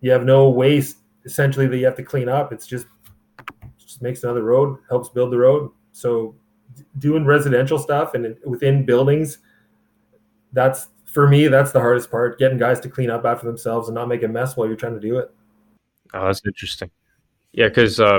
you 0.00 0.10
have 0.10 0.24
no 0.24 0.50
waste. 0.50 0.98
Essentially 1.24 1.66
that 1.66 1.78
you 1.78 1.86
have 1.86 1.96
to 1.96 2.02
clean 2.02 2.28
up. 2.28 2.52
It's 2.52 2.66
just 2.66 2.86
just 3.78 4.02
makes 4.02 4.22
another 4.22 4.42
road 4.42 4.78
helps 4.88 5.08
build 5.08 5.32
the 5.32 5.38
road. 5.38 5.70
So 5.92 6.34
doing 6.98 7.24
residential 7.24 7.78
stuff 7.78 8.14
and 8.14 8.36
within 8.44 8.84
buildings 8.84 9.38
that's 10.52 10.88
for 11.06 11.28
me 11.28 11.46
that's 11.46 11.70
the 11.70 11.78
hardest 11.78 12.10
part 12.10 12.36
getting 12.38 12.58
guys 12.58 12.80
to 12.80 12.88
clean 12.88 13.10
up 13.10 13.24
after 13.24 13.46
themselves 13.46 13.88
and 13.88 13.94
not 13.94 14.08
make 14.08 14.22
a 14.24 14.28
mess 14.28 14.56
while 14.56 14.66
you're 14.66 14.76
trying 14.76 14.94
to 14.94 15.00
do 15.00 15.18
it. 15.18 15.32
Oh, 16.12 16.26
that's 16.26 16.42
interesting. 16.44 16.90
Yeah, 17.52 17.68
because 17.68 18.00
uh, 18.00 18.18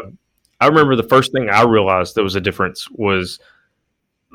I 0.60 0.68
remember 0.68 0.96
the 0.96 1.04
first 1.04 1.32
thing 1.32 1.50
I 1.50 1.64
realized 1.64 2.16
there 2.16 2.24
was 2.24 2.36
a 2.36 2.42
difference 2.42 2.90
was 2.92 3.40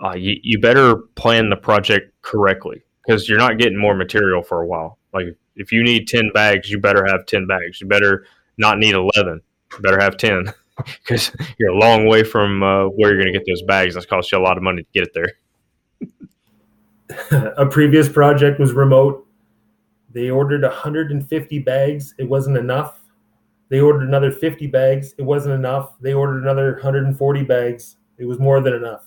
uh, 0.02 0.14
you, 0.14 0.38
you 0.42 0.60
better 0.60 0.96
plan 1.14 1.50
the 1.50 1.56
project 1.56 2.12
correctly 2.22 2.82
because 3.04 3.28
you're 3.28 3.38
not 3.38 3.58
getting 3.58 3.78
more 3.78 3.94
material 3.94 4.42
for 4.42 4.60
a 4.60 4.66
while. 4.66 4.98
Like 5.12 5.36
if 5.56 5.72
you 5.72 5.82
need 5.82 6.08
10 6.08 6.30
bags, 6.32 6.70
you 6.70 6.78
better 6.78 7.06
have 7.06 7.26
10 7.26 7.46
bags. 7.46 7.80
You 7.80 7.86
better 7.86 8.26
not 8.58 8.78
need 8.78 8.94
11. 8.94 9.40
You 9.72 9.78
better 9.80 10.00
have 10.00 10.16
10 10.16 10.52
because 11.02 11.32
you're 11.58 11.70
a 11.70 11.78
long 11.78 12.06
way 12.06 12.22
from 12.22 12.62
uh, 12.62 12.84
where 12.86 13.12
you're 13.12 13.22
going 13.22 13.32
to 13.32 13.38
get 13.38 13.46
those 13.46 13.62
bags. 13.62 13.94
That's 13.94 14.06
cost 14.06 14.32
you 14.32 14.38
a 14.38 14.40
lot 14.40 14.56
of 14.56 14.62
money 14.62 14.82
to 14.82 14.88
get 14.92 15.08
it 15.08 15.14
there. 15.14 15.32
a 17.56 17.66
previous 17.66 18.08
project 18.08 18.60
was 18.60 18.72
remote. 18.72 19.26
They 20.12 20.30
ordered 20.30 20.62
150 20.62 21.58
bags. 21.60 22.14
It 22.18 22.28
wasn't 22.28 22.56
enough. 22.56 22.99
They 23.70 23.80
ordered 23.80 24.06
another 24.06 24.30
50 24.30 24.66
bags. 24.66 25.14
It 25.16 25.22
wasn't 25.22 25.54
enough. 25.54 25.98
They 26.00 26.12
ordered 26.12 26.42
another 26.42 26.74
140 26.74 27.44
bags. 27.44 27.96
It 28.18 28.26
was 28.26 28.38
more 28.38 28.60
than 28.60 28.74
enough. 28.74 29.06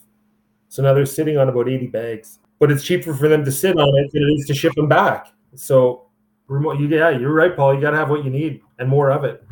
So 0.70 0.82
now 0.82 0.94
they're 0.94 1.06
sitting 1.06 1.38
on 1.38 1.50
about 1.50 1.70
80 1.70 1.88
bags. 1.88 2.40
But 2.60 2.72
it's 2.72 2.84
cheaper 2.84 3.14
for 3.14 3.28
them 3.28 3.44
to 3.46 3.52
sit 3.52 3.78
on 3.78 3.98
it 3.98 4.12
than 4.12 4.24
it 4.24 4.34
is 4.40 4.48
to 4.48 4.54
ship 4.56 4.74
them 4.74 4.88
back. 4.88 5.28
So 5.54 6.08
remote, 6.48 6.80
you, 6.80 6.88
yeah, 6.88 7.10
you're 7.10 7.34
right, 7.34 7.56
Paul. 7.56 7.76
You 7.76 7.82
got 7.82 7.92
to 7.92 7.98
have 7.98 8.10
what 8.10 8.24
you 8.24 8.32
need 8.32 8.62
and 8.80 8.90
more 8.90 9.12
of 9.12 9.26
it. 9.26 9.46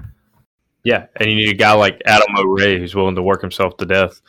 Yeah, 0.83 1.07
and 1.17 1.29
you 1.29 1.35
need 1.35 1.49
a 1.49 1.57
guy 1.57 1.73
like 1.73 2.01
Adam 2.05 2.35
O'Ray 2.37 2.79
who's 2.79 2.95
willing 2.95 3.15
to 3.15 3.21
work 3.21 3.41
himself 3.41 3.77
to 3.77 3.85
death 3.85 4.21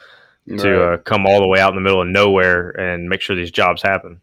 to 0.49 0.83
uh, 0.83 0.97
come 0.99 1.25
all 1.27 1.41
the 1.41 1.47
way 1.47 1.61
out 1.61 1.71
in 1.71 1.77
the 1.77 1.81
middle 1.81 2.03
of 2.03 2.09
nowhere 2.09 2.71
and 2.71 3.09
make 3.09 3.21
sure 3.21 3.37
these 3.37 3.51
jobs 3.51 3.81
happen. 3.81 4.21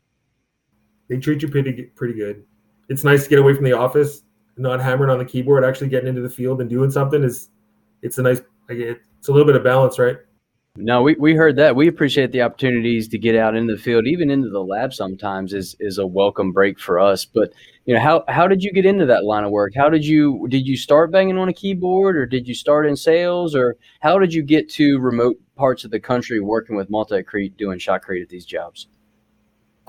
They 1.07 1.17
treat 1.17 1.41
you 1.41 1.47
pretty 1.47 1.83
pretty 1.95 2.13
good. 2.13 2.43
It's 2.89 3.03
nice 3.03 3.23
to 3.23 3.29
get 3.29 3.39
away 3.39 3.55
from 3.55 3.63
the 3.63 3.73
office, 3.73 4.23
not 4.59 4.81
hammering 4.81 5.09
on 5.09 5.17
the 5.17 5.25
keyboard, 5.25 5.63
actually 5.63 5.89
getting 5.89 6.09
into 6.09 6.21
the 6.21 6.29
field 6.29 6.61
and 6.61 6.69
doing 6.69 6.91
something 6.91 7.23
is 7.23 7.49
it's 8.01 8.17
a 8.17 8.21
nice 8.21 8.41
it's 8.69 9.27
a 9.27 9.31
little 9.31 9.47
bit 9.47 9.55
of 9.55 9.63
balance, 9.63 9.97
right? 9.97 10.17
No, 10.75 11.01
we, 11.01 11.15
we 11.15 11.33
heard 11.33 11.57
that. 11.57 11.75
We 11.75 11.87
appreciate 11.87 12.31
the 12.31 12.43
opportunities 12.43 13.07
to 13.09 13.17
get 13.17 13.35
out 13.35 13.55
into 13.55 13.75
the 13.75 13.81
field, 13.81 14.07
even 14.07 14.29
into 14.29 14.49
the 14.49 14.63
lab 14.63 14.93
sometimes 14.93 15.51
is 15.51 15.75
is 15.79 15.97
a 15.97 16.07
welcome 16.07 16.51
break 16.53 16.79
for 16.79 16.99
us. 16.99 17.25
But 17.25 17.51
you 17.85 17.93
know, 17.93 17.99
how 17.99 18.23
how 18.27 18.47
did 18.47 18.63
you 18.63 18.71
get 18.71 18.85
into 18.85 19.05
that 19.07 19.25
line 19.25 19.43
of 19.43 19.51
work? 19.51 19.73
How 19.75 19.89
did 19.89 20.05
you 20.05 20.47
did 20.49 20.67
you 20.67 20.77
start 20.77 21.11
banging 21.11 21.37
on 21.37 21.49
a 21.49 21.53
keyboard 21.53 22.15
or 22.15 22.25
did 22.25 22.47
you 22.47 22.53
start 22.53 22.85
in 22.85 22.95
sales 22.95 23.55
or 23.55 23.75
how 23.99 24.19
did 24.19 24.33
you 24.33 24.43
get 24.43 24.69
to 24.71 24.99
remote 24.99 25.37
parts 25.55 25.83
of 25.83 25.91
the 25.91 25.99
country 25.99 26.39
working 26.39 26.77
with 26.77 26.89
Multicrete 26.89 27.57
doing 27.57 27.79
shotcrete 27.79 28.21
at 28.21 28.29
these 28.29 28.45
jobs? 28.45 28.87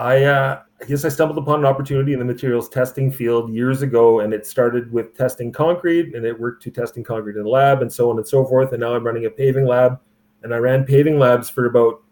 I 0.01 0.25
uh, 0.25 0.63
I 0.81 0.85
guess 0.87 1.05
I 1.05 1.11
stumbled 1.11 1.37
upon 1.37 1.59
an 1.59 1.67
opportunity 1.67 2.15
in 2.15 2.19
the 2.19 2.25
materials 2.25 2.71
testing 2.71 3.13
field 3.13 3.53
years 3.53 3.83
ago, 3.83 4.21
and 4.21 4.33
it 4.33 4.47
started 4.47 4.91
with 4.91 5.15
testing 5.15 5.53
concrete, 5.53 6.15
and 6.15 6.25
it 6.25 6.41
worked 6.41 6.63
to 6.63 6.71
testing 6.71 7.05
concrete 7.05 7.37
in 7.37 7.43
the 7.43 7.51
lab, 7.51 7.83
and 7.83 7.93
so 7.93 8.11
on 8.11 8.17
and 8.17 8.27
so 8.27 8.47
forth. 8.47 8.73
And 8.73 8.81
now 8.81 8.95
I'm 8.95 9.05
running 9.05 9.27
a 9.27 9.31
paving 9.31 9.67
lab, 9.67 10.01
and 10.43 10.55
I 10.55 10.57
ran 10.57 10.85
paving 10.85 11.19
labs 11.19 11.51
for 11.51 11.67
about 11.67 12.03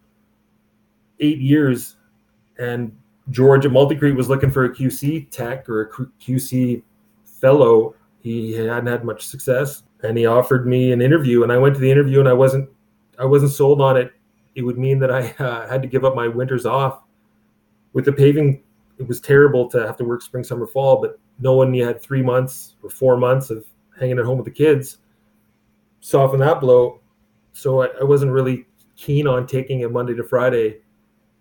eight 1.21 1.39
years. 1.39 1.97
And 2.59 2.95
George 3.31 3.65
at 3.65 3.73
Multicrete 3.73 4.15
was 4.15 4.29
looking 4.29 4.51
for 4.51 4.67
a 4.67 4.71
QC 4.71 5.31
tech 5.31 5.67
or 5.67 5.81
a 5.81 5.91
QC 6.23 6.83
fellow. 7.41 7.95
He 8.21 8.53
hadn't 8.53 8.87
had 8.87 9.03
much 9.03 9.27
success, 9.27 9.85
and 10.03 10.19
he 10.19 10.27
offered 10.27 10.67
me 10.67 10.93
an 10.93 11.01
interview. 11.01 11.43
And 11.43 11.51
I 11.51 11.57
went 11.57 11.75
to 11.77 11.81
the 11.81 11.91
interview, 11.91 12.21
and 12.21 12.29
I 12.29 12.35
wasn't 12.35 12.69
I 13.19 13.25
wasn't 13.25 13.53
sold 13.53 13.81
on 13.81 13.97
it. 13.97 14.13
It 14.57 14.63
would 14.63 14.77
mean 14.77 14.99
that 14.99 15.11
I 15.11 15.31
uh, 15.39 15.67
had 15.67 15.81
to 15.81 15.89
give 15.89 16.05
up 16.05 16.15
my 16.15 16.29
winters 16.29 16.67
off 16.67 17.01
with 17.93 18.05
the 18.05 18.13
paving, 18.13 18.63
it 18.99 19.07
was 19.07 19.21
terrible 19.21 19.69
to 19.71 19.87
have 19.87 19.97
to 19.99 20.05
work 20.05 20.23
spring, 20.23 20.45
summer, 20.45 20.67
fall. 20.67 21.01
But 21.01 21.19
knowing 21.39 21.75
you 21.75 21.85
had 21.85 22.03
three 22.03 22.23
months 22.23 22.75
or 22.83 22.91
four 22.91 23.17
months 23.17 23.51
of 23.51 23.65
hanging 23.99 24.19
at 24.19 24.25
home 24.25 24.39
with 24.39 24.45
the 24.45 24.51
kids, 24.53 24.99
soften 26.01 26.41
that 26.41 26.61
blow. 26.61 27.01
So 27.53 27.83
I, 27.83 27.89
I 28.01 28.05
wasn't 28.05 28.33
really 28.33 28.67
keen 28.97 29.27
on 29.27 29.47
taking 29.47 29.85
a 29.85 29.89
Monday 29.89 30.15
to 30.15 30.25
Friday. 30.25 30.81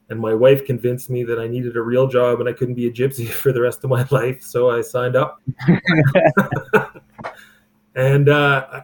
And 0.09 0.19
my 0.19 0.33
wife 0.33 0.65
convinced 0.65 1.09
me 1.09 1.23
that 1.23 1.37
I 1.37 1.47
needed 1.47 1.75
a 1.75 1.81
real 1.81 2.07
job 2.07 2.39
and 2.39 2.47
I 2.47 2.53
couldn't 2.53 2.75
be 2.75 2.87
a 2.87 2.91
gypsy 2.91 3.27
for 3.41 3.51
the 3.51 3.61
rest 3.61 3.83
of 3.83 3.89
my 3.89 4.05
life. 4.11 4.41
So 4.41 4.69
I 4.69 4.81
signed 4.81 5.15
up. 5.15 5.41
and 7.95 8.29
uh, 8.29 8.81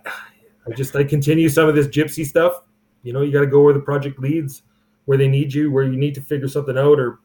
I 0.68 0.72
just 0.76 0.95
I 0.95 1.03
continue 1.03 1.49
some 1.49 1.68
of 1.68 1.76
this 1.76 1.88
gypsy 1.88 2.26
stuff. 2.26 2.64
You 3.03 3.14
know, 3.14 3.22
you 3.22 3.32
got 3.32 3.41
to 3.41 3.47
go 3.47 3.61
where 3.61 3.74
the 3.74 3.80
project 3.80 4.20
leads, 4.20 4.64
where 5.05 5.18
they 5.18 5.28
need 5.28 5.53
you, 5.53 5.72
where 5.72 5.84
you 5.84 5.97
need 5.97 6.16
to 6.16 6.22
figure 6.22 6.47
something 6.47 6.78
out 6.78 6.99
or 6.99 7.20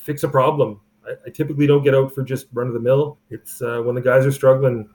fix 0.00 0.22
a 0.22 0.28
problem. 0.28 0.80
I, 1.06 1.12
I 1.26 1.30
typically 1.30 1.66
don't 1.66 1.82
get 1.82 1.94
out 1.94 2.14
for 2.14 2.22
just 2.22 2.46
run 2.52 2.66
of 2.66 2.74
the 2.74 2.80
mill. 2.80 3.18
It's 3.30 3.62
uh, 3.62 3.80
when 3.82 3.94
the 3.94 4.00
guys 4.00 4.26
are 4.26 4.32
struggling, 4.32 4.88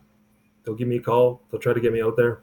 they'll 0.64 0.76
give 0.76 0.88
me 0.88 0.98
a 0.98 1.02
call. 1.02 1.42
They'll 1.50 1.62
try 1.62 1.74
to 1.74 1.80
get 1.80 1.94
me 1.94 2.02
out 2.02 2.18
there. 2.18 2.42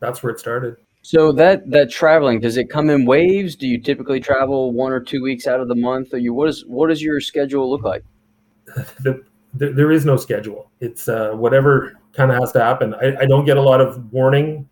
That's 0.00 0.22
where 0.22 0.32
it 0.32 0.40
started. 0.40 0.76
So 1.02 1.32
that 1.32 1.70
that 1.70 1.90
traveling 1.90 2.40
does 2.40 2.56
it 2.56 2.68
come 2.68 2.90
in 2.90 3.06
waves? 3.06 3.56
Do 3.56 3.66
you 3.66 3.80
typically 3.80 4.20
travel 4.20 4.72
one 4.72 4.92
or 4.92 5.00
two 5.00 5.22
weeks 5.22 5.46
out 5.46 5.60
of 5.60 5.68
the 5.68 5.74
month? 5.74 6.12
Or 6.12 6.18
you 6.18 6.34
what 6.34 6.48
is 6.48 6.64
what 6.66 6.88
does 6.88 7.02
your 7.02 7.20
schedule 7.20 7.70
look 7.70 7.82
like? 7.82 8.04
the, 9.00 9.24
the, 9.54 9.70
there 9.70 9.90
is 9.90 10.04
no 10.04 10.16
schedule. 10.16 10.70
It's 10.80 11.08
uh, 11.08 11.30
whatever 11.32 11.98
kind 12.12 12.30
of 12.30 12.38
has 12.38 12.52
to 12.52 12.60
happen. 12.60 12.94
I, 12.94 13.16
I, 13.20 13.26
don't 13.26 13.44
get 13.44 13.56
a 13.56 13.62
lot 13.62 13.80
of 13.80 14.12
warning. 14.12 14.68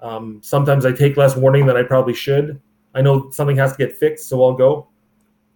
Um, 0.00 0.40
sometimes 0.42 0.84
I 0.84 0.92
take 0.92 1.16
less 1.16 1.36
warning 1.36 1.66
than 1.66 1.76
I 1.76 1.82
probably 1.82 2.14
should. 2.14 2.60
I 2.94 3.02
know 3.02 3.30
something 3.30 3.56
has 3.56 3.72
to 3.72 3.78
get 3.78 3.96
fixed, 3.96 4.28
so 4.28 4.42
I'll 4.42 4.54
go. 4.54 4.88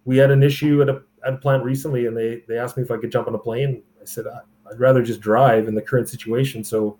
We 0.05 0.17
had 0.17 0.31
an 0.31 0.43
issue 0.43 0.81
at 0.81 0.89
a, 0.89 1.01
at 1.25 1.33
a 1.33 1.37
plant 1.37 1.63
recently, 1.63 2.05
and 2.05 2.15
they 2.15 2.43
they 2.47 2.57
asked 2.57 2.77
me 2.77 2.83
if 2.83 2.91
I 2.91 2.97
could 2.97 3.11
jump 3.11 3.27
on 3.27 3.35
a 3.35 3.39
plane. 3.39 3.81
I 4.01 4.05
said 4.05 4.25
I'd 4.27 4.79
rather 4.79 5.03
just 5.03 5.19
drive 5.19 5.67
in 5.67 5.75
the 5.75 5.81
current 5.81 6.09
situation. 6.09 6.63
So 6.63 6.97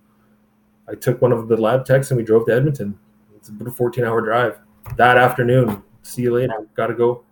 I 0.87 0.95
took 0.95 1.21
one 1.21 1.31
of 1.31 1.47
the 1.47 1.57
lab 1.57 1.85
techs 1.85 2.11
and 2.11 2.17
we 2.17 2.23
drove 2.23 2.45
to 2.47 2.53
Edmonton. 2.53 2.97
It's 3.35 3.49
about 3.49 3.67
a 3.67 3.71
14 3.71 4.03
hour 4.03 4.21
drive 4.21 4.59
that 4.97 5.17
afternoon. 5.17 5.83
See 6.03 6.23
you 6.23 6.33
later. 6.33 6.53
Got 6.75 6.87
to 6.87 6.93
go. 6.93 7.23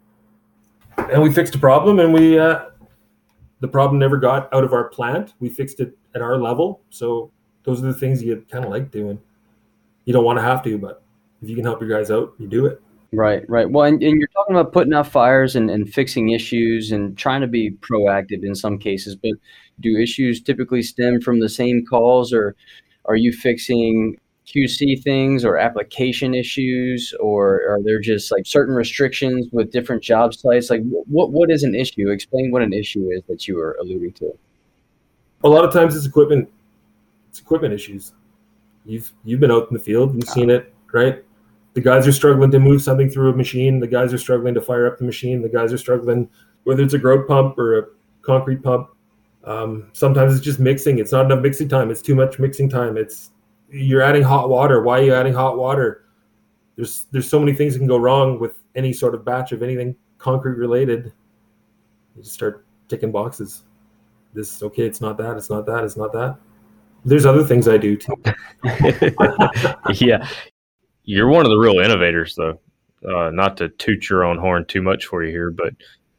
And 0.97 1.21
we 1.21 1.31
fixed 1.31 1.55
a 1.55 1.59
problem, 1.59 1.99
and 1.99 2.13
we 2.13 2.37
uh, 2.37 2.65
the 3.59 3.67
problem 3.67 3.99
never 3.99 4.17
got 4.17 4.53
out 4.53 4.63
of 4.63 4.73
our 4.73 4.89
plant. 4.89 5.33
We 5.39 5.49
fixed 5.49 5.79
it 5.79 5.97
at 6.13 6.21
our 6.21 6.37
level. 6.37 6.81
So 6.89 7.31
those 7.63 7.83
are 7.83 7.87
the 7.87 7.93
things 7.93 8.21
you 8.21 8.45
kind 8.51 8.65
of 8.65 8.71
like 8.71 8.91
doing. 8.91 9.19
You 10.05 10.13
don't 10.13 10.25
want 10.25 10.37
to 10.37 10.43
have 10.43 10.61
to, 10.63 10.77
but 10.77 11.01
if 11.41 11.49
you 11.49 11.55
can 11.55 11.63
help 11.63 11.81
your 11.81 11.89
guys 11.89 12.11
out, 12.11 12.33
you 12.37 12.47
do 12.47 12.65
it. 12.65 12.81
Right, 13.13 13.47
right. 13.47 13.69
Well, 13.69 13.85
and, 13.85 14.01
and 14.01 14.19
you're 14.19 14.29
talking 14.29 14.55
about 14.55 14.73
putting 14.73 14.93
out 14.93 15.07
fires 15.07 15.55
and, 15.55 15.69
and 15.69 15.91
fixing 15.91 16.29
issues 16.29 16.91
and 16.91 17.15
trying 17.15 17.41
to 17.41 17.47
be 17.47 17.71
proactive 17.71 18.43
in 18.43 18.55
some 18.55 18.79
cases, 18.79 19.15
but 19.15 19.33
do 19.79 19.97
issues 19.97 20.41
typically 20.41 20.81
stem 20.81 21.21
from 21.21 21.39
the 21.39 21.49
same 21.49 21.85
calls 21.85 22.33
or 22.33 22.55
are 23.05 23.15
you 23.15 23.31
fixing 23.31 24.17
QC 24.47 25.01
things 25.01 25.45
or 25.45 25.57
application 25.57 26.33
issues, 26.33 27.13
or 27.19 27.61
are 27.69 27.79
there 27.83 27.99
just 27.99 28.31
like 28.31 28.45
certain 28.45 28.75
restrictions 28.75 29.47
with 29.51 29.71
different 29.71 30.03
job 30.03 30.33
sites? 30.33 30.69
Like, 30.69 30.81
what 30.83 31.31
what 31.31 31.49
is 31.49 31.63
an 31.63 31.75
issue? 31.75 32.09
Explain 32.09 32.51
what 32.51 32.61
an 32.61 32.73
issue 32.73 33.09
is 33.11 33.21
that 33.29 33.47
you 33.47 33.55
were 33.55 33.77
alluding 33.79 34.13
to. 34.13 34.37
A 35.43 35.49
lot 35.49 35.63
of 35.63 35.73
times, 35.73 35.95
it's 35.95 36.05
equipment. 36.05 36.49
It's 37.29 37.39
equipment 37.39 37.73
issues. 37.73 38.11
You've 38.85 39.11
you've 39.23 39.39
been 39.39 39.51
out 39.51 39.69
in 39.69 39.73
the 39.73 39.83
field. 39.83 40.13
You've 40.15 40.29
seen 40.29 40.49
it, 40.49 40.73
right? 40.91 41.23
The 41.73 41.81
guys 41.81 42.07
are 42.07 42.11
struggling 42.11 42.51
to 42.51 42.59
move 42.59 42.81
something 42.81 43.09
through 43.09 43.31
a 43.31 43.35
machine. 43.35 43.79
The 43.79 43.87
guys 43.87 44.13
are 44.13 44.17
struggling 44.17 44.53
to 44.53 44.61
fire 44.61 44.85
up 44.85 44.97
the 44.97 45.05
machine. 45.05 45.41
The 45.41 45.49
guys 45.49 45.73
are 45.73 45.77
struggling, 45.77 46.29
whether 46.63 46.83
it's 46.83 46.93
a 46.93 46.99
grout 46.99 47.27
pump 47.27 47.57
or 47.57 47.79
a 47.79 47.85
concrete 48.21 48.61
pump. 48.61 48.89
Um, 49.43 49.89
sometimes 49.93 50.35
it's 50.35 50.45
just 50.45 50.59
mixing. 50.59 50.99
It's 50.99 51.11
not 51.11 51.25
enough 51.25 51.41
mixing 51.41 51.67
time. 51.67 51.89
It's 51.89 52.01
too 52.01 52.15
much 52.15 52.39
mixing 52.39 52.69
time. 52.69 52.95
It's 52.95 53.31
you're 53.69 54.01
adding 54.01 54.21
hot 54.21 54.49
water. 54.49 54.81
Why 54.83 54.99
are 54.99 55.03
you 55.03 55.13
adding 55.13 55.33
hot 55.33 55.57
water? 55.57 56.05
There's 56.75 57.07
there's 57.11 57.29
so 57.29 57.39
many 57.39 57.53
things 57.53 57.73
that 57.73 57.79
can 57.79 57.87
go 57.87 57.97
wrong 57.97 58.39
with 58.39 58.59
any 58.75 58.93
sort 58.93 59.15
of 59.15 59.25
batch 59.25 59.51
of 59.51 59.63
anything 59.63 59.95
concrete 60.17 60.57
related. 60.57 61.11
You 62.15 62.21
just 62.21 62.35
start 62.35 62.65
ticking 62.87 63.11
boxes. 63.11 63.63
This 64.33 64.55
is 64.55 64.63
okay, 64.63 64.83
it's 64.83 65.01
not 65.01 65.17
that, 65.17 65.37
it's 65.37 65.49
not 65.49 65.65
that, 65.65 65.83
it's 65.83 65.97
not 65.97 66.13
that. 66.13 66.37
There's 67.05 67.25
other 67.25 67.43
things 67.43 67.67
I 67.67 67.77
do 67.77 67.97
too. 67.97 68.15
yeah. 69.93 70.27
You're 71.03 71.29
one 71.29 71.45
of 71.45 71.49
the 71.49 71.57
real 71.57 71.79
innovators 71.79 72.35
though. 72.35 72.59
Uh, 73.05 73.29
not 73.31 73.57
to 73.57 73.67
toot 73.69 74.09
your 74.09 74.23
own 74.23 74.37
horn 74.37 74.63
too 74.65 74.81
much 74.81 75.07
for 75.07 75.23
you 75.23 75.31
here, 75.31 75.51
but 75.51 75.73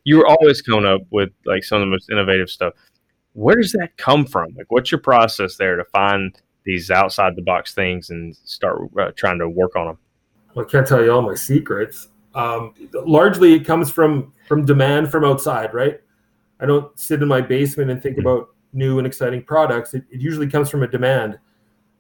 you 0.05 0.19
were 0.19 0.27
always 0.27 0.61
coming 0.61 0.85
up 0.85 1.01
with 1.11 1.31
like 1.47 1.65
some 1.65 1.77
of 1.77 1.81
the 1.81 1.91
most 1.91 2.11
innovative 2.11 2.51
stuff. 2.51 2.75
Where 3.33 3.57
does 3.57 3.73
that 3.73 3.97
come 3.97 4.27
from? 4.27 4.55
Like, 4.55 4.71
what's 4.71 4.93
your 4.93 5.01
process 5.01 5.57
there 5.57 5.77
to 5.77 5.85
find 5.87 6.39
these 6.65 6.91
outside 6.91 7.37
the 7.37 7.43
box 7.43 7.75
things 7.75 8.11
and 8.11 8.37
start 8.37 8.83
uh, 9.01 9.13
trying 9.17 9.39
to 9.39 9.49
work 9.49 9.77
on 9.77 9.87
them? 9.87 9.99
Well, 10.55 10.67
I 10.67 10.69
can't 10.69 10.87
tell 10.87 11.03
you 11.03 11.11
all 11.11 11.23
my 11.23 11.35
secrets. 11.35 12.09
Um, 12.35 12.75
largely, 12.93 13.55
it 13.55 13.65
comes 13.65 13.91
from 13.91 14.33
from 14.47 14.67
demand 14.67 15.11
from 15.11 15.25
outside, 15.25 15.73
right? 15.73 16.01
I 16.61 16.67
don't 16.67 16.99
sit 16.99 17.23
in 17.23 17.29
my 17.29 17.41
basement 17.41 17.91
and 17.91 18.03
think 18.03 18.19
mm-hmm. 18.19 18.27
about 18.27 18.49
new 18.73 18.99
and 18.99 19.07
exciting 19.07 19.43
products. 19.43 19.95
It, 19.95 20.05
it 20.11 20.21
usually 20.21 20.49
comes 20.49 20.69
from 20.69 20.83
a 20.83 20.89
demand, 20.89 21.39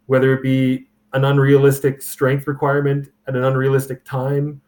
whether 0.07 0.35
it 0.35 0.43
be 0.43 0.89
an 1.15 1.25
unrealistic 1.25 2.03
strength 2.03 2.47
requirement 2.47 3.11
at 3.27 3.37
an 3.37 3.45
unrealistic 3.45 4.05
time, 4.05 4.61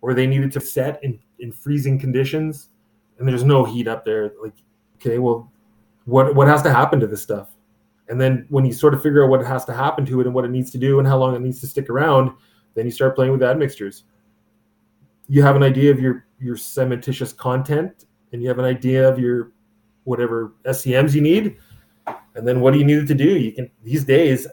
or 0.00 0.14
they 0.14 0.26
needed 0.26 0.50
to 0.52 0.60
set 0.60 1.02
in, 1.04 1.18
in 1.38 1.52
freezing 1.52 1.98
conditions, 1.98 2.70
and 3.18 3.28
there's 3.28 3.44
no 3.44 3.64
heat 3.64 3.86
up 3.86 4.04
there. 4.04 4.32
Like, 4.42 4.54
okay, 4.96 5.18
well, 5.18 5.52
what 6.06 6.34
what 6.34 6.48
has 6.48 6.62
to 6.62 6.72
happen 6.72 6.98
to 7.00 7.06
this 7.06 7.22
stuff? 7.22 7.50
And 8.08 8.20
then 8.20 8.46
when 8.48 8.64
you 8.64 8.72
sort 8.72 8.94
of 8.94 9.02
figure 9.02 9.22
out 9.22 9.30
what 9.30 9.46
has 9.46 9.64
to 9.66 9.72
happen 9.72 10.04
to 10.06 10.20
it 10.20 10.26
and 10.26 10.34
what 10.34 10.44
it 10.44 10.50
needs 10.50 10.70
to 10.72 10.78
do 10.78 10.98
and 10.98 11.06
how 11.06 11.18
long 11.18 11.36
it 11.36 11.40
needs 11.40 11.60
to 11.60 11.66
stick 11.66 11.88
around, 11.88 12.32
then 12.74 12.84
you 12.84 12.90
start 12.90 13.14
playing 13.14 13.32
with 13.32 13.42
admixtures. 13.42 14.04
You 15.28 15.42
have 15.42 15.56
an 15.56 15.62
idea 15.62 15.90
of 15.90 16.00
your 16.00 16.26
your 16.40 16.56
cementitious 16.56 17.36
content 17.36 18.06
and 18.32 18.42
you 18.42 18.48
have 18.48 18.58
an 18.58 18.64
idea 18.64 19.08
of 19.08 19.18
your 19.18 19.52
whatever 20.04 20.54
SCMs 20.64 21.14
you 21.14 21.20
need. 21.20 21.58
And 22.34 22.48
then 22.48 22.60
what 22.60 22.72
do 22.72 22.78
you 22.78 22.84
need 22.84 22.98
it 22.98 23.06
to 23.06 23.14
do? 23.14 23.38
You 23.38 23.52
can 23.52 23.70
these 23.84 24.04
days 24.04 24.48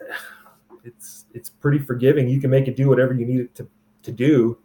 it's 0.83 1.18
it's 1.33 1.49
pretty 1.49 1.79
forgiving. 1.79 2.27
You 2.27 2.41
can 2.41 2.49
make 2.49 2.67
it 2.67 2.75
do 2.75 2.89
whatever 2.89 3.13
you 3.13 3.25
need 3.25 3.39
it 3.39 3.55
to, 3.55 3.67
to 4.03 4.11
do 4.11 4.57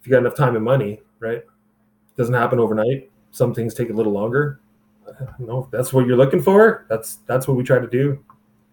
if 0.00 0.06
you 0.06 0.10
got 0.10 0.18
enough 0.18 0.36
time 0.36 0.56
and 0.56 0.64
money, 0.64 1.00
right? 1.18 1.38
It 1.38 2.16
doesn't 2.16 2.34
happen 2.34 2.58
overnight. 2.58 3.10
Some 3.30 3.54
things 3.54 3.74
take 3.74 3.90
a 3.90 3.92
little 3.92 4.12
longer 4.12 4.60
you 5.38 5.46
know, 5.46 5.64
if 5.64 5.70
that's 5.70 5.92
what 5.92 6.06
you're 6.06 6.16
looking 6.16 6.42
for, 6.42 6.86
that's 6.88 7.16
that's 7.26 7.48
what 7.48 7.56
we 7.56 7.62
try 7.62 7.78
to 7.78 7.86
do. 7.86 8.22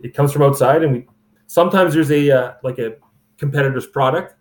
It 0.02 0.14
comes 0.14 0.32
from 0.32 0.44
outside, 0.44 0.84
and 0.84 0.94
we 0.94 1.08
sometimes 1.48 1.94
there's 1.94 2.12
a 2.12 2.32
uh, 2.32 2.54
like 2.64 2.80
a 2.80 2.96
competitor's 3.38 3.88
product, 3.88 4.36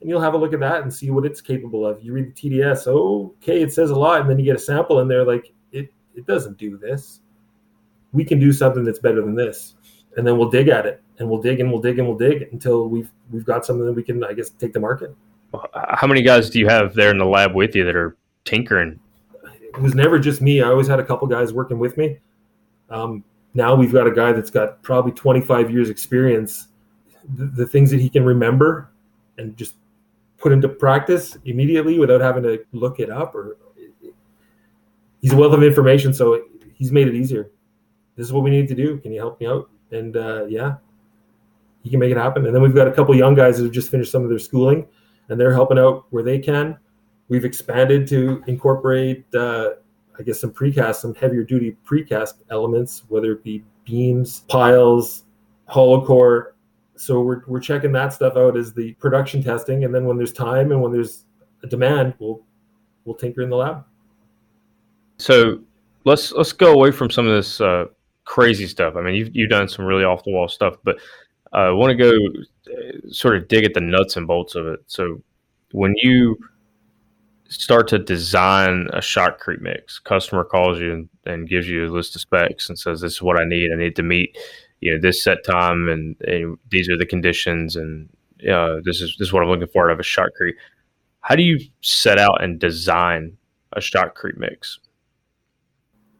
and 0.00 0.08
you'll 0.08 0.20
have 0.20 0.34
a 0.34 0.38
look 0.38 0.52
at 0.52 0.60
that 0.60 0.82
and 0.82 0.92
see 0.92 1.10
what 1.10 1.26
it's 1.26 1.40
capable 1.40 1.86
of. 1.86 2.02
You 2.02 2.12
read 2.12 2.34
the 2.34 2.50
TDS, 2.50 2.86
okay, 2.86 3.62
it 3.62 3.72
says 3.72 3.90
a 3.90 3.96
lot, 3.96 4.20
and 4.20 4.30
then 4.30 4.38
you 4.38 4.44
get 4.44 4.56
a 4.56 4.60
sample, 4.60 5.00
and 5.00 5.10
they're 5.10 5.24
like, 5.24 5.52
it 5.72 5.92
it 6.14 6.26
doesn't 6.26 6.58
do 6.58 6.76
this. 6.76 7.20
We 8.12 8.24
can 8.24 8.38
do 8.38 8.52
something 8.52 8.84
that's 8.84 8.98
better 8.98 9.22
than 9.22 9.34
this, 9.34 9.74
and 10.16 10.26
then 10.26 10.36
we'll 10.38 10.50
dig 10.50 10.68
at 10.68 10.86
it, 10.86 11.02
and 11.18 11.28
we'll 11.28 11.40
dig 11.40 11.60
and 11.60 11.70
we'll 11.70 11.80
dig 11.80 11.98
and 11.98 12.06
we'll 12.06 12.18
dig 12.18 12.48
until 12.52 12.88
we've 12.88 13.10
we've 13.30 13.44
got 13.44 13.64
something 13.64 13.86
that 13.86 13.92
we 13.92 14.02
can, 14.02 14.22
I 14.24 14.32
guess, 14.32 14.50
take 14.50 14.72
to 14.74 14.80
market. 14.80 15.14
How 15.74 16.06
many 16.06 16.22
guys 16.22 16.48
do 16.48 16.58
you 16.58 16.66
have 16.68 16.94
there 16.94 17.10
in 17.10 17.18
the 17.18 17.26
lab 17.26 17.54
with 17.54 17.74
you 17.74 17.84
that 17.84 17.94
are 17.94 18.16
tinkering 18.44 18.98
it 19.74 19.80
was 19.80 19.94
never 19.94 20.18
just 20.18 20.40
me. 20.40 20.60
I 20.60 20.68
always 20.68 20.86
had 20.86 21.00
a 21.00 21.04
couple 21.04 21.26
guys 21.28 21.52
working 21.52 21.78
with 21.78 21.96
me. 21.96 22.18
Um, 22.90 23.24
now 23.54 23.74
we've 23.74 23.92
got 23.92 24.06
a 24.06 24.10
guy 24.10 24.32
that's 24.32 24.50
got 24.50 24.82
probably 24.82 25.12
25 25.12 25.70
years 25.70 25.88
experience. 25.88 26.68
The, 27.36 27.46
the, 27.46 27.66
things 27.66 27.90
that 27.90 28.00
he 28.00 28.08
can 28.08 28.24
remember 28.24 28.90
and 29.38 29.56
just 29.56 29.74
put 30.38 30.52
into 30.52 30.68
practice 30.68 31.38
immediately 31.44 31.98
without 31.98 32.20
having 32.20 32.42
to 32.42 32.64
look 32.72 32.98
it 33.00 33.10
up 33.10 33.34
or 33.34 33.56
he's 35.20 35.32
a 35.32 35.36
wealth 35.36 35.54
of 35.54 35.62
information. 35.62 36.12
So 36.12 36.42
he's 36.74 36.92
made 36.92 37.08
it 37.08 37.14
easier. 37.14 37.50
This 38.16 38.26
is 38.26 38.32
what 38.32 38.42
we 38.42 38.50
need 38.50 38.68
to 38.68 38.74
do. 38.74 38.98
Can 38.98 39.12
you 39.12 39.20
help 39.20 39.40
me 39.40 39.46
out? 39.46 39.70
And 39.92 40.16
uh, 40.16 40.46
yeah, 40.46 40.76
he 41.82 41.90
can 41.90 42.00
make 42.00 42.10
it 42.10 42.16
happen. 42.16 42.46
And 42.46 42.54
then 42.54 42.62
we've 42.62 42.74
got 42.74 42.88
a 42.88 42.92
couple 42.92 43.14
young 43.14 43.34
guys 43.34 43.58
that 43.58 43.64
have 43.64 43.72
just 43.72 43.90
finished 43.90 44.10
some 44.10 44.22
of 44.22 44.28
their 44.28 44.38
schooling 44.38 44.86
and 45.28 45.40
they're 45.40 45.52
helping 45.52 45.78
out 45.78 46.06
where 46.10 46.22
they 46.22 46.38
can 46.38 46.78
we've 47.32 47.46
expanded 47.46 48.06
to 48.06 48.44
incorporate, 48.46 49.24
uh, 49.34 49.70
I 50.18 50.22
guess, 50.22 50.38
some 50.38 50.52
precast, 50.52 50.96
some 50.96 51.14
heavier 51.14 51.44
duty 51.44 51.78
precast 51.82 52.34
elements, 52.50 53.04
whether 53.08 53.32
it 53.32 53.42
be 53.42 53.64
beams, 53.86 54.40
piles, 54.48 55.24
hollow 55.66 56.04
core. 56.04 56.56
So 56.94 57.22
we're, 57.22 57.40
we're 57.46 57.58
checking 57.58 57.90
that 57.92 58.12
stuff 58.12 58.36
out 58.36 58.54
as 58.54 58.74
the 58.74 58.92
production 58.94 59.42
testing, 59.42 59.84
and 59.84 59.94
then 59.94 60.04
when 60.04 60.18
there's 60.18 60.34
time 60.34 60.72
and 60.72 60.82
when 60.82 60.92
there's 60.92 61.24
a 61.62 61.66
demand, 61.66 62.12
we'll 62.18 62.42
we'll 63.06 63.16
tinker 63.16 63.40
in 63.40 63.48
the 63.48 63.56
lab. 63.56 63.82
So 65.16 65.60
let's 66.04 66.32
let's 66.32 66.52
go 66.52 66.72
away 66.72 66.90
from 66.90 67.10
some 67.10 67.26
of 67.26 67.34
this 67.34 67.62
uh, 67.62 67.86
crazy 68.24 68.66
stuff. 68.66 68.94
I 68.96 69.02
mean, 69.02 69.14
you've 69.14 69.34
you've 69.34 69.50
done 69.50 69.68
some 69.68 69.84
really 69.84 70.04
off 70.04 70.24
the 70.24 70.30
wall 70.30 70.48
stuff, 70.48 70.76
but 70.84 70.96
uh, 71.52 71.68
I 71.68 71.70
want 71.70 71.90
to 71.90 71.96
go 71.96 72.12
uh, 72.72 73.10
sort 73.10 73.36
of 73.36 73.48
dig 73.48 73.64
at 73.64 73.74
the 73.74 73.80
nuts 73.80 74.16
and 74.16 74.26
bolts 74.26 74.54
of 74.54 74.66
it. 74.66 74.80
So 74.86 75.22
when 75.72 75.94
you 75.96 76.38
start 77.48 77.88
to 77.88 77.98
design 77.98 78.88
a 78.92 78.98
shotcrete 78.98 79.60
mix, 79.60 79.98
customer 79.98 80.44
calls 80.44 80.80
you 80.80 80.92
and, 80.92 81.08
and, 81.26 81.48
gives 81.48 81.68
you 81.68 81.86
a 81.86 81.92
list 81.92 82.14
of 82.14 82.22
specs 82.22 82.68
and 82.68 82.78
says, 82.78 83.00
"This 83.00 83.12
is 83.14 83.22
what 83.22 83.38
I 83.38 83.44
need. 83.44 83.70
I 83.72 83.76
need 83.76 83.96
to 83.96 84.02
meet, 84.02 84.36
you 84.80 84.92
know, 84.92 85.00
this 85.00 85.22
set 85.22 85.44
time, 85.44 85.88
and, 85.88 86.16
and 86.22 86.58
these 86.70 86.88
are 86.88 86.96
the 86.96 87.06
conditions, 87.06 87.76
and 87.76 88.08
uh, 88.50 88.76
this 88.84 89.00
is 89.00 89.16
this 89.18 89.28
is 89.28 89.32
what 89.32 89.42
I'm 89.42 89.48
looking 89.48 89.68
for 89.68 89.90
out 89.90 89.92
of 89.92 90.00
a 90.00 90.02
shotcrete." 90.02 90.54
How 91.20 91.36
do 91.36 91.42
you 91.42 91.60
set 91.82 92.18
out 92.18 92.42
and 92.42 92.58
design 92.58 93.36
a 93.74 93.80
shotcrete 93.80 94.36
mix? 94.36 94.80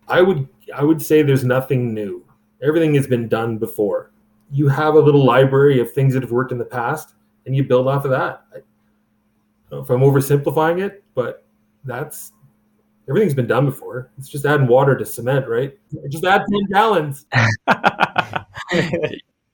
I 0.09 0.23
would 0.23 0.49
I 0.73 0.83
would 0.83 1.01
say 1.01 1.23
there's 1.23 1.45
nothing 1.45 1.95
new. 1.95 2.25
Everything 2.63 2.95
has 2.95 3.07
been 3.07 3.29
done 3.29 3.59
before. 3.59 4.13
You 4.51 4.69
have 4.69 4.95
a 4.95 5.01
little 5.01 5.25
library 5.25 5.81
of 5.81 5.93
things 5.93 6.15
that 6.15 6.23
have 6.23 6.33
worked 6.33 6.53
in 6.53 6.59
the 6.59 6.65
past, 6.65 7.15
and 7.47 7.57
you 7.57 7.65
build 7.65 7.89
off 7.89 8.05
of 8.05 8.11
that. 8.11 8.45
I, 8.55 8.59
if 9.79 9.89
I'm 9.91 10.01
oversimplifying 10.01 10.83
it, 10.83 11.03
but 11.15 11.45
that's 11.85 12.33
everything's 13.09 13.35
been 13.35 13.47
done 13.47 13.67
before. 13.67 14.11
It's 14.19 14.29
just 14.29 14.45
adding 14.45 14.67
water 14.67 14.97
to 14.97 15.07
cement, 15.07 15.49
right? 15.49 15.77
Just 16.09 16.25
add 16.25 16.43
10 16.51 16.67
gallons. 16.71 17.27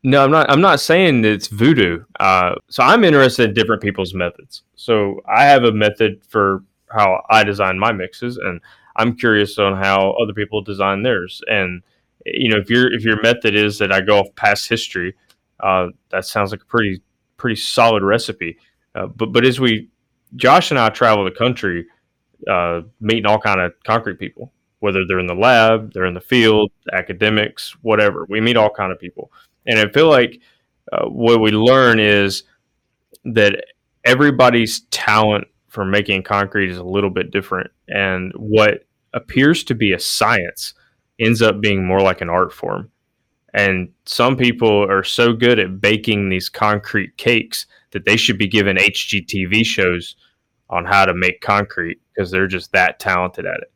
no, 0.03 0.25
I'm 0.25 0.31
not 0.31 0.51
I'm 0.51 0.61
not 0.61 0.81
saying 0.81 1.25
it's 1.25 1.47
voodoo. 1.49 2.05
Uh, 2.21 2.57
so 2.69 2.83
I'm 2.83 3.05
interested 3.05 3.49
in 3.49 3.55
different 3.55 3.83
people's 3.83 4.15
methods. 4.15 4.65
So 4.75 5.21
I 5.29 5.45
have 5.45 5.65
a 5.65 5.73
method 5.73 6.21
for 6.29 6.65
how 6.91 7.25
I 7.31 7.45
design 7.45 7.79
my 7.79 7.93
mixes 7.93 8.39
and 8.39 8.61
I'm 8.99 9.17
curious 9.17 9.59
on 9.59 9.77
how 9.77 10.15
other 10.21 10.35
people 10.35 10.61
design 10.61 11.03
theirs. 11.03 11.41
And 11.47 11.83
you 12.27 12.51
know, 12.51 12.59
if 12.59 12.69
your 12.69 12.93
if 12.93 13.05
your 13.05 13.21
method 13.23 13.55
is 13.55 13.79
that 13.79 13.93
I 13.93 14.01
go 14.01 14.19
off 14.19 14.35
past 14.35 14.69
history, 14.69 15.15
uh, 15.61 15.89
that 16.11 16.25
sounds 16.25 16.51
like 16.51 16.63
a 16.63 16.67
pretty 16.67 17.01
pretty 17.37 17.57
solid 17.57 18.03
recipe. 18.03 18.59
Uh, 18.95 19.07
but 19.07 19.33
but 19.33 19.45
as 19.45 19.61
we 19.61 19.89
Josh 20.37 20.71
and 20.71 20.79
I 20.79 20.91
travel 20.91 21.25
the 21.25 21.31
country, 21.31 21.87
uh, 22.51 22.83
meeting 23.01 23.27
all 23.27 23.39
kind 23.39 23.61
of 23.61 23.73
concrete 23.85 24.19
people, 24.19 24.53
whether 24.81 25.07
they're 25.07 25.21
in 25.21 25.27
the 25.27 25.35
lab, 25.35 25.93
they're 25.95 26.05
in 26.07 26.15
the 26.15 26.21
field, 26.21 26.71
academics, 26.93 27.77
whatever. 27.83 28.27
We 28.29 28.41
meet 28.41 28.57
all 28.57 28.71
kind 28.71 28.93
of 28.93 28.99
people, 28.99 29.31
and 29.67 29.79
I 29.79 29.89
feel 29.93 30.09
like 30.09 30.41
uh, 30.93 31.07
what 31.07 31.41
we 31.41 31.53
learn 31.53 32.01
is 32.01 32.43
that 33.25 33.65
everybody's 34.05 34.81
talent 34.91 35.47
for 35.69 35.85
making 35.85 36.23
concrete 36.23 36.71
is 36.71 36.79
a 36.79 36.85
little 36.85 37.11
bit 37.11 37.31
different, 37.31 37.71
and 37.89 38.33
what 38.37 38.88
appears 39.15 39.65
to 39.65 39.75
be 39.75 39.93
a 39.93 39.99
science 39.99 40.75
ends 41.19 41.43
up 41.43 41.61
being 41.61 41.87
more 41.87 42.01
like 42.01 42.21
an 42.21 42.31
art 42.31 42.53
form. 42.53 42.91
And 43.55 43.91
some 44.05 44.37
people 44.37 44.91
are 44.91 45.03
so 45.03 45.33
good 45.33 45.59
at 45.59 45.81
baking 45.81 46.29
these 46.29 46.49
concrete 46.49 47.17
cakes 47.17 47.67
that 47.93 48.05
they 48.05 48.17
should 48.17 48.39
be 48.39 48.47
given 48.47 48.77
HGTV 48.77 49.65
shows 49.65 50.17
on 50.71 50.85
how 50.85 51.07
to 51.07 51.15
make 51.15 51.41
concrete 51.41 52.01
because 52.15 52.31
they're 52.31 52.47
just 52.47 52.73
that 52.73 52.99
talented 52.99 53.47
at 53.47 53.61
it. 53.61 53.73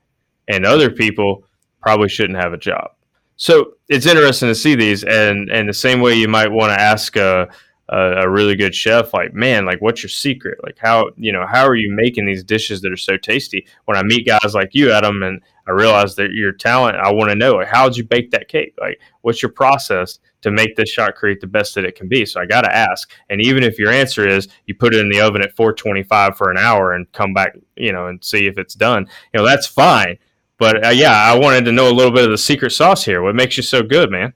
And 0.49 0.66
other 0.66 0.91
people 0.91 1.45
probably 1.80 2.09
shouldn't 2.09 2.39
have 2.39 2.53
a 2.53 2.59
job. 2.59 2.91
So 3.37 3.72
it's 3.89 4.07
interesting 4.07 4.49
to 4.49 4.55
see 4.55 4.74
these, 4.74 5.03
and 5.03 5.51
and 5.51 5.68
the 5.68 5.72
same 5.72 6.01
way 6.01 6.14
you 6.14 6.28
might 6.28 6.53
want 6.53 6.70
to 6.70 6.80
ask 6.80 7.16
a, 7.16 7.49
a, 7.89 8.22
a 8.22 8.30
really 8.30 8.55
good 8.55 8.74
chef, 8.74 9.12
like, 9.12 9.35
man, 9.35 9.64
like, 9.64 9.80
what's 9.80 10.03
your 10.03 10.11
secret? 10.11 10.59
Like, 10.62 10.78
how 10.78 11.11
you 11.16 11.33
know 11.33 11.47
how 11.47 11.66
are 11.66 11.74
you 11.74 11.93
making 11.93 12.26
these 12.26 12.45
dishes 12.45 12.80
that 12.83 12.93
are 12.93 12.97
so 12.97 13.16
tasty? 13.16 13.66
When 13.85 13.97
I 13.97 14.03
meet 14.03 14.26
guys 14.26 14.55
like 14.55 14.70
you, 14.72 14.93
Adam, 14.93 15.22
and 15.22 15.41
I 15.66 15.72
realize 15.72 16.16
that 16.16 16.33
your 16.33 16.53
talent, 16.53 16.97
I 16.97 17.12
want 17.12 17.30
to 17.30 17.37
know, 17.37 17.55
like, 17.55 17.68
how'd 17.68 17.97
you 17.97 18.05
bake 18.05 18.30
that 18.33 18.49
cake? 18.49 18.74
Like, 18.80 19.01
what's 19.22 19.43
your 19.43 19.53
process? 19.53 20.18
to 20.43 20.51
make 20.51 20.76
this 20.76 20.95
shotcrete 20.95 21.41
the 21.41 21.47
best 21.47 21.74
that 21.74 21.85
it 21.85 21.95
can 21.95 22.09
be. 22.09 22.26
So 22.26 22.41
I 22.41 22.47
got 22.47 22.62
to 22.62 22.74
ask. 22.74 23.11
And 23.30 23.41
even 23.41 23.62
if 23.62 23.78
your 23.78 23.91
answer 23.91 24.26
is 24.26 24.49
you 24.66 24.74
put 24.74 24.95
it 24.95 25.01
in 25.01 25.09
the 25.09 25.20
oven 25.20 25.41
at 25.41 25.55
425 25.57 26.37
for 26.37 26.51
an 26.51 26.59
hour 26.59 26.93
and 26.93 27.11
come 27.12 27.33
back, 27.33 27.57
you 27.76 27.93
know, 27.93 28.09
and 28.09 28.22
see 28.22 28.47
if 28.47 28.59
it's 28.59 28.74
done, 28.74 29.07
you 29.33 29.39
know, 29.39 29.47
that's 29.47 29.66
fine. 29.66 30.18
But 30.59 30.85
uh, 30.85 30.91
yeah, 30.91 31.12
I 31.12 31.39
wanted 31.39 31.64
to 31.64 31.72
know 31.72 31.89
a 31.89 31.95
little 31.95 32.12
bit 32.12 32.24
of 32.24 32.30
the 32.30 32.39
secret 32.39 32.70
sauce 32.70 33.05
here. 33.05 33.22
What 33.22 33.35
makes 33.35 33.57
you 33.57 33.62
so 33.62 33.83
good, 33.83 34.11
man? 34.11 34.35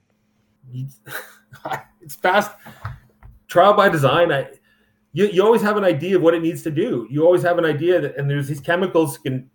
It's 2.02 2.14
fast 2.14 2.52
trial 3.56 3.74
by 3.74 3.88
design. 3.88 4.32
I, 4.32 4.48
you, 5.12 5.26
you 5.26 5.42
always 5.42 5.62
have 5.62 5.76
an 5.76 5.84
idea 5.84 6.16
of 6.16 6.22
what 6.22 6.34
it 6.34 6.42
needs 6.42 6.62
to 6.62 6.70
do. 6.70 7.06
You 7.10 7.24
always 7.24 7.42
have 7.42 7.58
an 7.58 7.64
idea 7.64 8.00
that, 8.00 8.16
and 8.16 8.28
there's 8.28 8.48
these 8.48 8.60
chemicals 8.60 9.18
can, 9.18 9.50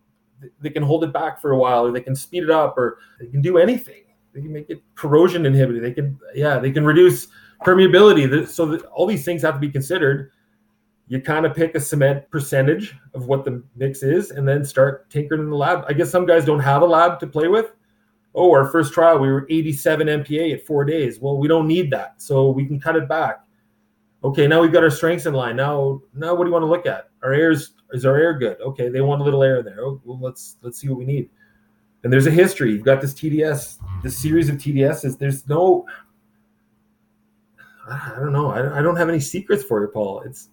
they 0.60 0.70
can 0.70 0.84
hold 0.84 1.04
it 1.04 1.14
back 1.14 1.40
for 1.40 1.52
a 1.52 1.58
while 1.58 1.86
or 1.86 1.92
they 1.92 2.02
can 2.02 2.16
speed 2.16 2.44
it 2.44 2.50
up 2.50 2.78
or 2.78 2.98
they 3.20 3.28
can 3.28 3.42
do 3.42 3.58
anything 3.58 4.04
they 4.34 4.42
can 4.42 4.52
make 4.52 4.70
it 4.70 4.82
corrosion 4.96 5.46
inhibited. 5.46 5.84
They 5.84 5.94
can, 5.94 6.20
yeah, 6.34 6.60
they 6.60 6.72
can 6.72 6.86
reduce 6.86 7.28
permeability. 7.66 8.48
So 8.48 8.78
all 8.94 9.06
these 9.06 9.26
things 9.26 9.42
have 9.42 9.56
to 9.56 9.60
be 9.60 9.70
considered. 9.70 10.32
You 11.08 11.22
kind 11.22 11.46
of 11.46 11.54
pick 11.54 11.76
a 11.76 11.80
cement 11.80 12.30
percentage 12.32 12.96
of 13.14 13.28
what 13.28 13.44
the 13.44 13.64
mix 13.76 14.02
is, 14.02 14.32
and 14.32 14.48
then 14.48 14.64
start 14.64 15.10
tinkering 15.10 15.42
in 15.42 15.50
the 15.50 15.56
lab. 15.56 15.84
I 15.88 15.94
guess 15.94 16.10
some 16.10 16.26
guys 16.26 16.46
don't 16.46 16.62
have 16.62 16.82
a 16.82 16.86
lab 16.86 17.20
to 17.20 17.28
play 17.28 17.50
with. 17.50 17.72
Oh, 18.34 18.52
our 18.52 18.66
first 18.66 18.94
trial 18.94 19.20
we 19.20 19.28
were 19.28 19.46
87 19.50 20.08
MPa 20.08 20.54
at 20.54 20.66
four 20.66 20.86
days. 20.86 21.20
Well, 21.20 21.38
we 21.38 21.50
don't 21.50 21.68
need 21.68 21.92
that, 21.92 22.22
so 22.22 22.50
we 22.50 22.66
can 22.66 22.80
cut 22.80 22.96
it 22.96 23.10
back. 23.10 23.42
Okay, 24.24 24.48
now 24.48 24.62
we've 24.62 24.72
got 24.72 24.84
our 24.84 24.92
strengths 24.92 25.26
in 25.26 25.34
line. 25.34 25.56
Now, 25.56 26.02
now 26.14 26.36
what 26.36 26.44
do 26.44 26.50
you 26.50 26.54
want 26.54 26.64
to 26.64 26.68
look 26.68 26.86
at? 26.86 27.10
Our 27.24 27.34
air's 27.34 27.62
is—is 27.62 28.06
our 28.06 28.18
air 28.18 28.38
good? 28.38 28.60
Okay, 28.62 28.90
they 28.90 29.02
want 29.02 29.22
a 29.22 29.24
little 29.24 29.44
air 29.44 29.64
there. 29.64 29.84
Oh, 29.84 30.02
well, 30.06 30.20
let's 30.20 30.58
let's 30.62 30.80
see 30.80 30.90
what 30.90 30.98
we 30.98 31.06
need 31.06 31.30
and 32.04 32.12
there's 32.12 32.28
a 32.28 32.32
history. 32.32 32.72
You've 32.72 32.84
got 32.84 33.02
this 33.02 33.14
TDS, 33.14 33.78
this 34.04 34.18
series 34.18 34.50
of 34.50 34.58
TDSs. 34.58 35.18
There's 35.18 35.48
no, 35.48 35.86
I 37.88 38.16
don't 38.20 38.34
know. 38.34 38.50
I, 38.52 38.82
don't 38.82 38.96
have 38.96 39.10
any 39.10 39.20
secrets 39.20 39.64
for 39.64 39.82
you, 39.82 39.88
Paul. 39.88 40.22
It's 40.22 40.50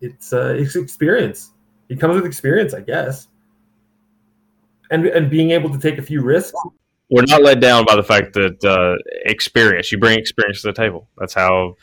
it's 0.00 0.32
uh, 0.32 0.54
it's 0.58 0.76
experience. 0.76 1.52
It 1.88 1.98
comes 2.00 2.14
with 2.16 2.26
experience, 2.26 2.74
I 2.74 2.80
guess, 2.80 3.28
and 4.90 5.06
and 5.06 5.30
being 5.30 5.50
able 5.50 5.70
to 5.70 5.78
take 5.78 5.98
a 5.98 6.02
few 6.02 6.22
risks. 6.22 6.58
We're 7.10 7.24
not 7.26 7.42
let 7.42 7.60
down 7.60 7.84
by 7.84 7.96
the 7.96 8.02
fact 8.02 8.32
that 8.34 8.64
uh, 8.64 8.96
experience. 9.26 9.92
You 9.92 9.98
bring 9.98 10.18
experience 10.18 10.62
to 10.62 10.68
the 10.68 10.72
table. 10.72 11.08
That's 11.18 11.34
how 11.34 11.76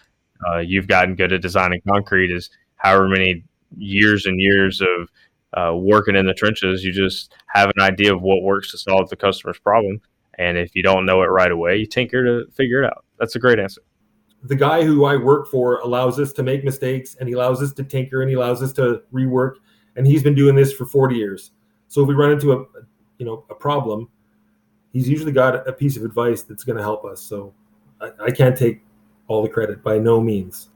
uh, 0.50 0.60
you've 0.60 0.88
gotten 0.88 1.16
good 1.16 1.34
at 1.34 1.42
designing 1.42 1.82
concrete. 1.88 2.32
Is 2.32 2.50
however 2.78 3.08
many 3.08 3.44
years 3.78 4.26
and 4.26 4.40
years 4.40 4.82
of 4.82 5.10
uh, 5.54 5.76
working 5.76 6.16
in 6.16 6.26
the 6.26 6.34
trenches. 6.34 6.84
You 6.84 6.92
just 6.92 7.34
have 7.48 7.72
an 7.76 7.82
idea 7.82 8.14
of 8.14 8.22
what 8.22 8.44
works 8.44 8.72
to 8.72 8.78
solve 8.78 9.10
the 9.10 9.16
customer's 9.16 9.60
problem. 9.60 10.02
And 10.38 10.58
if 10.58 10.76
you 10.76 10.84
don't 10.84 11.06
know 11.06 11.22
it 11.22 11.28
right 11.28 11.52
away, 11.52 11.78
you 11.78 11.86
tinker 11.86 12.24
to 12.24 12.50
figure 12.52 12.84
it 12.84 12.86
out. 12.86 13.06
That's 13.20 13.36
a 13.36 13.40
great 13.40 13.60
answer. 13.60 13.82
The 14.44 14.56
guy 14.56 14.84
who 14.84 15.06
I 15.06 15.18
work 15.18 15.52
for 15.52 15.80
allows 15.80 16.20
us 16.20 16.34
to 16.34 16.44
make 16.44 16.64
mistakes 16.64 17.16
and 17.20 17.30
he 17.30 17.36
allows 17.36 17.62
us 17.62 17.74
to 17.74 17.84
tinker 17.84 18.22
and 18.22 18.30
he 18.30 18.36
allows 18.36 18.64
us 18.64 18.74
to 18.74 19.04
rework. 19.14 19.56
And 19.96 20.08
he's 20.08 20.24
been 20.24 20.34
doing 20.34 20.56
this 20.56 20.74
for 20.74 20.86
40 20.86 21.16
years. 21.16 21.52
So 21.90 22.02
if 22.02 22.08
we 22.08 22.16
run 22.16 22.32
into 22.32 22.54
a, 22.54 22.66
you 23.18 23.26
know, 23.26 23.46
a 23.50 23.56
problem, 23.56 24.10
he's 24.94 25.08
usually 25.08 25.34
got 25.34 25.68
a 25.68 25.74
piece 25.74 25.98
of 25.98 26.04
advice 26.04 26.42
that's 26.44 26.64
going 26.64 26.78
to 26.78 26.82
help 26.82 27.06
us. 27.06 27.22
So 27.22 27.54
I, 28.00 28.10
I 28.28 28.32
can't 28.32 28.58
take 28.58 28.82
all 29.32 29.42
the 29.42 29.50
credit 29.50 29.84
by 29.84 29.98
no 29.98 30.22
means. 30.22 30.70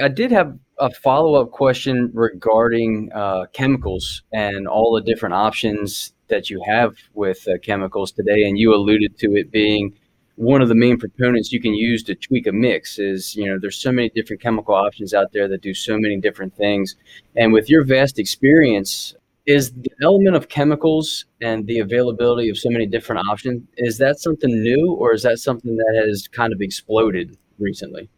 I 0.00 0.08
did 0.08 0.30
have 0.30 0.56
a 0.78 0.90
follow 0.90 1.34
up 1.34 1.50
question 1.50 2.10
regarding 2.14 3.10
uh, 3.12 3.46
chemicals 3.52 4.22
and 4.32 4.66
all 4.66 4.94
the 4.94 5.02
different 5.02 5.34
options 5.34 6.12
that 6.28 6.48
you 6.48 6.62
have 6.64 6.94
with 7.14 7.46
uh, 7.48 7.58
chemicals 7.62 8.12
today. 8.12 8.44
And 8.44 8.56
you 8.56 8.72
alluded 8.72 9.18
to 9.18 9.34
it 9.34 9.50
being 9.50 9.92
one 10.36 10.62
of 10.62 10.68
the 10.68 10.74
main 10.74 10.96
proponents 10.96 11.52
you 11.52 11.60
can 11.60 11.74
use 11.74 12.02
to 12.04 12.14
tweak 12.14 12.46
a 12.46 12.52
mix 12.52 12.98
is 12.98 13.36
you 13.36 13.44
know 13.44 13.58
there's 13.60 13.76
so 13.76 13.92
many 13.92 14.08
different 14.08 14.40
chemical 14.40 14.74
options 14.74 15.12
out 15.12 15.32
there 15.34 15.46
that 15.46 15.60
do 15.60 15.74
so 15.74 15.98
many 15.98 16.18
different 16.18 16.56
things 16.56 16.96
and 17.36 17.52
with 17.52 17.68
your 17.68 17.84
vast 17.84 18.18
experience 18.18 19.14
is 19.44 19.70
the 19.72 19.90
element 20.02 20.34
of 20.34 20.48
chemicals 20.48 21.26
and 21.42 21.66
the 21.66 21.78
availability 21.78 22.48
of 22.48 22.56
so 22.56 22.70
many 22.70 22.86
different 22.86 23.20
options 23.28 23.62
is 23.76 23.98
that 23.98 24.18
something 24.18 24.62
new 24.62 24.94
or 24.94 25.12
is 25.12 25.24
that 25.24 25.38
something 25.38 25.76
that 25.76 26.04
has 26.06 26.26
kind 26.28 26.54
of 26.54 26.62
exploded 26.62 27.36
recently 27.60 28.08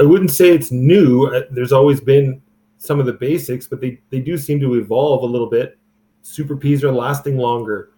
I 0.00 0.04
wouldn't 0.04 0.30
say 0.30 0.50
it's 0.50 0.72
new. 0.72 1.26
Uh, 1.26 1.42
there's 1.50 1.72
always 1.72 2.00
been 2.00 2.42
some 2.78 2.98
of 2.98 3.06
the 3.06 3.12
basics, 3.12 3.68
but 3.68 3.80
they, 3.80 4.00
they 4.10 4.20
do 4.20 4.36
seem 4.36 4.58
to 4.60 4.74
evolve 4.74 5.22
a 5.22 5.26
little 5.26 5.48
bit. 5.48 5.78
Super 6.22 6.56
Ps 6.56 6.82
are 6.82 6.92
lasting 6.92 7.36
longer. 7.36 7.90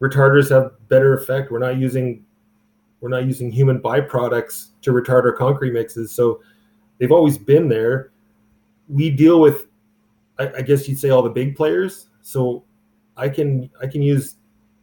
Retarders 0.00 0.50
have 0.50 0.72
better 0.88 1.14
effect. 1.14 1.52
We're 1.52 1.60
not 1.60 1.76
using 1.76 2.24
we're 3.00 3.08
not 3.08 3.24
using 3.24 3.50
human 3.50 3.80
byproducts 3.80 4.68
to 4.82 4.92
retard 4.92 5.24
our 5.24 5.32
concrete 5.32 5.72
mixes. 5.72 6.12
So 6.12 6.40
they've 6.98 7.10
always 7.10 7.36
been 7.36 7.68
there. 7.68 8.12
We 8.88 9.10
deal 9.10 9.40
with 9.40 9.66
I, 10.38 10.50
I 10.58 10.62
guess 10.62 10.88
you'd 10.88 10.98
say 10.98 11.10
all 11.10 11.22
the 11.22 11.30
big 11.30 11.54
players. 11.54 12.08
So 12.22 12.64
I 13.16 13.28
can 13.28 13.70
I 13.80 13.86
can 13.86 14.02
use 14.02 14.36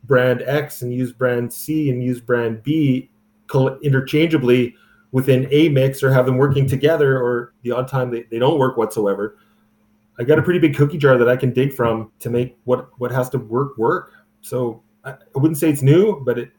brand 0.05 0.43
X 0.43 0.82
and 0.82 0.93
use 0.93 1.12
brand 1.12 1.51
C 1.51 1.89
and 1.89 2.03
use 2.03 2.22
brand 2.22 2.64
B 2.64 3.10
interchangeably 3.83 4.75
within 5.11 5.47
a 5.51 5.69
mix 5.69 6.03
or 6.03 6.11
have 6.11 6.25
them 6.25 6.37
working 6.37 6.67
together 6.67 7.21
or 7.21 7.53
the 7.63 7.71
odd 7.71 7.87
time 7.87 8.11
they, 8.11 8.23
they 8.23 8.39
don't 8.39 8.59
work 8.59 8.77
whatsoever. 8.77 9.37
I 10.19 10.23
got 10.23 10.37
a 10.37 10.41
pretty 10.41 10.59
big 10.59 10.75
cookie 10.75 10.97
jar 10.97 11.17
that 11.17 11.29
i 11.29 11.37
can 11.37 11.53
dig 11.53 11.73
from 11.73 12.11
to 12.19 12.29
make 12.29 12.57
what 12.65 12.89
what 12.99 13.11
has 13.11 13.29
to 13.29 13.37
work 13.37 13.77
work. 13.77 14.11
So 14.41 14.83
i, 15.03 15.11
I 15.11 15.39
wouldn't 15.39 15.57
say 15.57 15.69
it's 15.69 15.81
new 15.81 16.23
but 16.25 16.37
it 16.37 16.51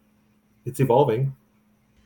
it's 0.64 0.80
evolving. 0.80 1.34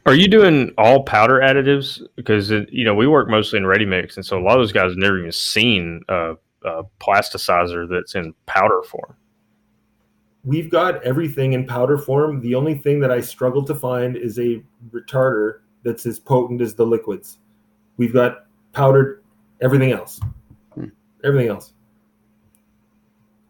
Are 0.07 0.15
you 0.15 0.29
doing 0.29 0.71
all 0.77 1.03
powder 1.03 1.41
additives? 1.41 2.03
Because 2.17 2.51
it, 2.51 2.71
you 2.71 2.85
know 2.85 2.95
we 2.95 3.07
work 3.07 3.29
mostly 3.29 3.59
in 3.59 3.67
ready 3.67 3.87
mix 3.87 4.17
and 4.17 4.27
so 4.27 4.39
a 4.39 4.43
lot 4.43 4.53
of 4.53 4.61
those 4.61 4.73
guys 4.73 4.91
have 4.91 4.99
never 4.99 5.19
even 5.19 5.33
seen 5.33 6.03
a 6.09 6.35
uh, 6.65 6.83
plasticizer 7.01 7.89
that's 7.89 8.15
in 8.15 8.35
powder 8.47 8.83
form? 8.83 9.15
We've 10.45 10.71
got 10.71 11.03
everything 11.03 11.55
in 11.55 11.67
powder 11.67 11.97
form. 11.97 12.41
The 12.41 12.55
only 12.55 12.75
thing 12.75 13.01
that 13.01 13.11
I 13.11 13.21
struggle 13.21 13.65
to 13.65 13.75
find 13.75 14.17
is 14.17 14.39
a 14.39 14.63
retarder 14.91 15.61
that's 15.85 16.05
as 16.05 16.19
potent 16.19 16.61
as 16.61 16.75
the 16.75 16.85
liquids. 16.85 17.39
We've 17.97 18.13
got 18.13 18.47
powdered 18.73 19.23
everything 19.63 19.93
else. 19.93 20.21
Hmm. 20.75 20.89
Everything 21.25 21.49
else. 21.49 21.73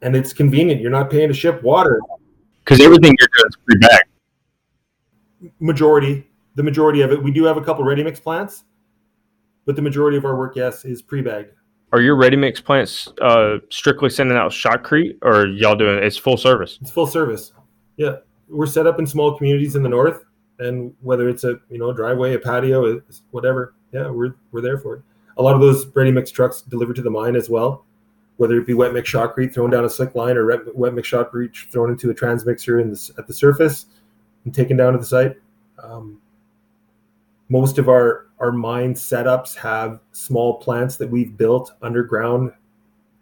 And 0.02 0.14
it's 0.14 0.32
convenient. 0.32 0.80
You're 0.80 0.90
not 0.90 1.10
paying 1.10 1.28
to 1.28 1.34
ship 1.34 1.62
water. 1.62 2.00
Because 2.64 2.80
everything 2.80 3.16
you're 3.18 3.28
doing 3.36 3.48
is 3.48 3.56
pre-bagged. 3.64 5.52
Majority, 5.60 6.26
the 6.54 6.62
majority 6.62 7.00
of 7.00 7.10
it. 7.10 7.22
We 7.22 7.30
do 7.30 7.44
have 7.44 7.56
a 7.56 7.62
couple 7.62 7.84
ready 7.84 8.02
mix 8.02 8.20
plants, 8.20 8.64
but 9.66 9.76
the 9.76 9.82
majority 9.82 10.16
of 10.16 10.24
our 10.24 10.36
work, 10.36 10.56
yes, 10.56 10.84
is 10.84 11.02
pre-bagged. 11.02 11.50
Are 11.92 12.00
your 12.00 12.16
ready 12.16 12.36
mix 12.36 12.60
plants 12.60 13.08
uh, 13.22 13.58
strictly 13.70 14.10
sending 14.10 14.36
out 14.36 14.50
shotcrete, 14.50 15.18
or 15.22 15.46
y'all 15.46 15.76
doing 15.76 16.02
it's 16.02 16.16
full 16.16 16.36
service? 16.36 16.78
It's 16.80 16.90
full 16.90 17.06
service. 17.06 17.52
Yeah, 17.96 18.16
we're 18.48 18.66
set 18.66 18.86
up 18.86 18.98
in 18.98 19.06
small 19.06 19.36
communities 19.36 19.76
in 19.76 19.82
the 19.82 19.88
north, 19.88 20.24
and 20.58 20.92
whether 21.02 21.28
it's 21.28 21.44
a 21.44 21.60
you 21.70 21.78
know 21.78 21.92
driveway, 21.92 22.34
a 22.34 22.38
patio, 22.38 23.00
whatever, 23.30 23.74
yeah, 23.92 24.10
we're 24.10 24.34
we're 24.50 24.60
there 24.60 24.78
for 24.78 24.96
it. 24.96 25.02
A 25.36 25.42
lot 25.42 25.54
of 25.54 25.60
those 25.60 25.86
ready 25.94 26.10
mix 26.10 26.30
trucks 26.30 26.62
deliver 26.62 26.92
to 26.92 27.02
the 27.02 27.10
mine 27.10 27.36
as 27.36 27.48
well, 27.48 27.84
whether 28.38 28.58
it 28.58 28.66
be 28.66 28.74
wet 28.74 28.92
mix 28.92 29.10
shotcrete 29.10 29.54
thrown 29.54 29.70
down 29.70 29.84
a 29.84 29.90
slick 29.90 30.14
line 30.14 30.36
or 30.36 30.46
wet, 30.46 30.76
wet 30.76 30.94
mix 30.94 31.08
shotcrete 31.08 31.70
thrown 31.70 31.90
into 31.90 32.10
a 32.10 32.14
transmixer 32.14 32.80
in 32.80 32.90
the, 32.90 33.10
at 33.18 33.26
the 33.26 33.34
surface 33.34 33.86
and 34.44 34.54
taken 34.54 34.76
down 34.76 34.92
to 34.92 34.98
the 34.98 35.04
site. 35.04 35.36
Um, 35.82 36.20
most 37.48 37.78
of 37.78 37.88
our 37.88 38.23
our 38.38 38.52
mine 38.52 38.94
setups 38.94 39.56
have 39.56 40.00
small 40.12 40.58
plants 40.58 40.96
that 40.96 41.08
we've 41.08 41.36
built 41.36 41.72
underground, 41.82 42.52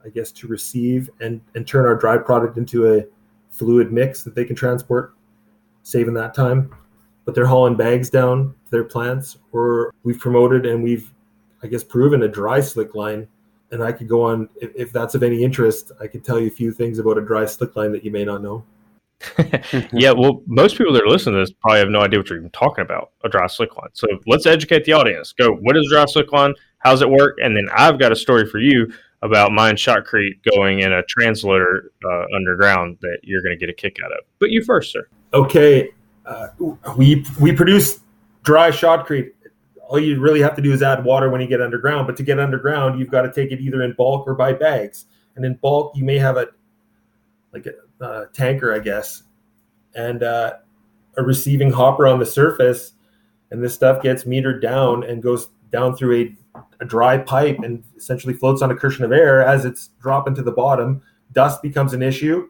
I 0.05 0.09
guess, 0.09 0.33
to 0.33 0.47
receive 0.47 1.11
and 1.21 1.41
and 1.55 1.67
turn 1.67 1.87
our 1.87 1.95
dry 1.95 2.17
product 2.19 2.57
into 2.57 2.95
a 2.95 3.05
fluid 3.51 3.93
mix 3.93 4.25
that 4.25 4.35
they 4.35 4.45
can 4.45 4.57
transport, 4.57 5.15
saving 5.83 6.15
that 6.15 6.35
time. 6.35 6.75
But 7.25 7.35
they're 7.35 7.47
hauling 7.47 7.77
bags 7.77 8.11
down 8.11 8.55
to 8.65 8.71
their 8.71 8.85
plants, 8.85 9.39
or 9.53 9.95
we've 10.03 10.19
promoted 10.19 10.67
and 10.67 10.83
we've, 10.83 11.13
I 11.63 11.69
guess, 11.69 11.85
proven 11.85 12.25
a 12.25 12.29
dry 12.29 12.61
slick 12.61 12.95
line. 12.95 13.29
And 13.71 13.83
I 13.83 13.93
could 13.93 14.09
go 14.09 14.23
on 14.23 14.49
if, 14.61 14.73
if 14.75 14.93
that's 14.93 15.15
of 15.15 15.23
any 15.23 15.43
interest. 15.43 15.93
I 16.01 16.07
could 16.07 16.25
tell 16.25 16.41
you 16.41 16.49
a 16.49 16.51
few 16.51 16.73
things 16.73 16.99
about 16.99 17.17
a 17.19 17.23
dry 17.23 17.47
slick 17.47 17.77
line 17.77 17.93
that 17.93 18.05
you 18.05 18.11
may 18.11 18.25
not 18.25 18.43
know. 18.43 18.65
yeah, 19.93 20.13
well, 20.13 20.43
most 20.47 20.77
people 20.77 20.93
that 20.93 21.03
are 21.03 21.09
listening 21.09 21.35
to 21.35 21.41
this 21.41 21.53
probably 21.53 21.79
have 21.79 21.89
no 21.89 22.01
idea 22.01 22.19
what 22.19 22.29
you're 22.29 22.39
even 22.39 22.51
talking 22.51 22.83
about 22.83 23.13
a 23.25 23.29
dry 23.29 23.47
slick 23.47 23.77
line. 23.77 23.91
So 23.93 24.07
let's 24.27 24.47
educate 24.47 24.85
the 24.85 24.93
audience. 24.93 25.33
Go, 25.33 25.53
what 25.53 25.77
is 25.77 25.89
dry 25.91 26.05
slick 26.07 26.33
line? 26.33 26.55
How's 26.79 27.03
it 27.03 27.11
work? 27.11 27.39
And 27.43 27.57
then 27.57 27.69
I've 27.75 27.99
got 27.99 28.13
a 28.13 28.17
story 28.17 28.47
for 28.47 28.59
you 28.59 28.93
about 29.23 29.53
mine 29.53 29.77
shotcrete 29.77 30.41
going 30.51 30.81
in 30.81 30.93
a 30.93 31.03
transloader 31.05 31.87
uh, 32.05 32.25
underground 32.35 32.99
that 33.01 33.19
you're 33.23 33.43
going 33.43 33.57
to 33.57 33.61
get 33.61 33.71
a 33.71 33.73
kick 33.73 33.99
out 34.05 34.13
of. 34.13 34.19
But 34.39 34.51
you 34.51 34.65
first, 34.65 34.93
sir. 34.93 35.07
Okay, 35.33 35.91
uh, 36.27 36.49
we 36.97 37.25
we 37.41 37.53
produce 37.53 38.01
dry 38.43 38.71
shotcrete. 38.71 39.31
All 39.89 39.99
you 39.99 40.21
really 40.21 40.41
have 40.41 40.57
to 40.57 40.63
do 40.63 40.73
is 40.73 40.83
add 40.83 41.05
water 41.05 41.31
when 41.31 41.41
you 41.41 41.47
get 41.47 41.61
underground. 41.61 42.07
But 42.07 42.17
to 42.17 42.23
get 42.23 42.39
underground, 42.39 42.99
you've 42.99 43.11
got 43.11 43.23
to 43.23 43.33
take 43.33 43.53
it 43.53 43.61
either 43.61 43.83
in 43.83 43.93
bulk 43.93 44.27
or 44.27 44.35
by 44.35 44.53
bags. 44.53 45.07
And 45.37 45.45
in 45.45 45.55
bulk, 45.55 45.97
you 45.97 46.05
may 46.05 46.19
have 46.19 46.37
a 46.37 46.49
like 47.53 47.67
a 47.67 47.73
uh, 48.03 48.27
tanker, 48.33 48.75
I 48.75 48.81
guess, 48.81 49.23
and 49.95 50.23
uh, 50.23 50.55
a 51.17 51.23
receiving 51.23 51.71
hopper 51.71 52.07
on 52.07 52.19
the 52.19 52.27
surface, 52.27 52.93
and 53.51 53.63
this 53.63 53.75
stuff 53.75 54.03
gets 54.03 54.25
metered 54.25 54.61
down 54.61 55.05
and 55.05 55.23
goes 55.23 55.49
down 55.71 55.97
through 55.97 56.37
a, 56.55 56.61
a 56.81 56.85
dry 56.85 57.19
pipe 57.19 57.59
and 57.61 57.83
essentially 57.97 58.35
floats 58.35 58.63
on 58.63 58.71
a 58.71 58.77
cushion 58.77 59.05
of 59.05 59.13
air 59.13 59.43
as 59.43 59.65
it's 59.65 59.91
dropping 60.01 60.35
to 60.35 60.43
the 60.43 60.53
bottom. 60.53 61.03
Dust 61.33 61.63
becomes 61.63 61.93
an 61.95 62.03
issue. 62.03 62.49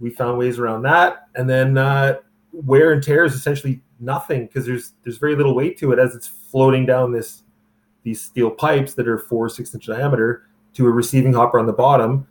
We 0.00 0.10
found 0.10 0.38
ways 0.38 0.58
around 0.58 0.82
that, 0.82 1.28
and 1.34 1.48
then 1.48 1.76
uh, 1.76 2.14
wear 2.52 2.92
and 2.92 3.02
tear 3.02 3.24
is 3.24 3.34
essentially 3.34 3.82
nothing 4.00 4.46
because 4.46 4.66
there's 4.66 4.92
there's 5.02 5.18
very 5.18 5.36
little 5.36 5.54
weight 5.54 5.78
to 5.78 5.92
it 5.92 5.98
as 5.98 6.14
it's 6.14 6.26
floating 6.26 6.86
down 6.86 7.12
this 7.12 7.42
these 8.02 8.22
steel 8.22 8.50
pipes 8.50 8.94
that 8.94 9.06
are 9.06 9.18
four 9.18 9.48
six 9.48 9.74
inch 9.74 9.86
diameter 9.86 10.44
to 10.72 10.86
a 10.86 10.90
receiving 10.90 11.32
hopper 11.32 11.58
on 11.58 11.66
the 11.66 11.72
bottom 11.72 12.26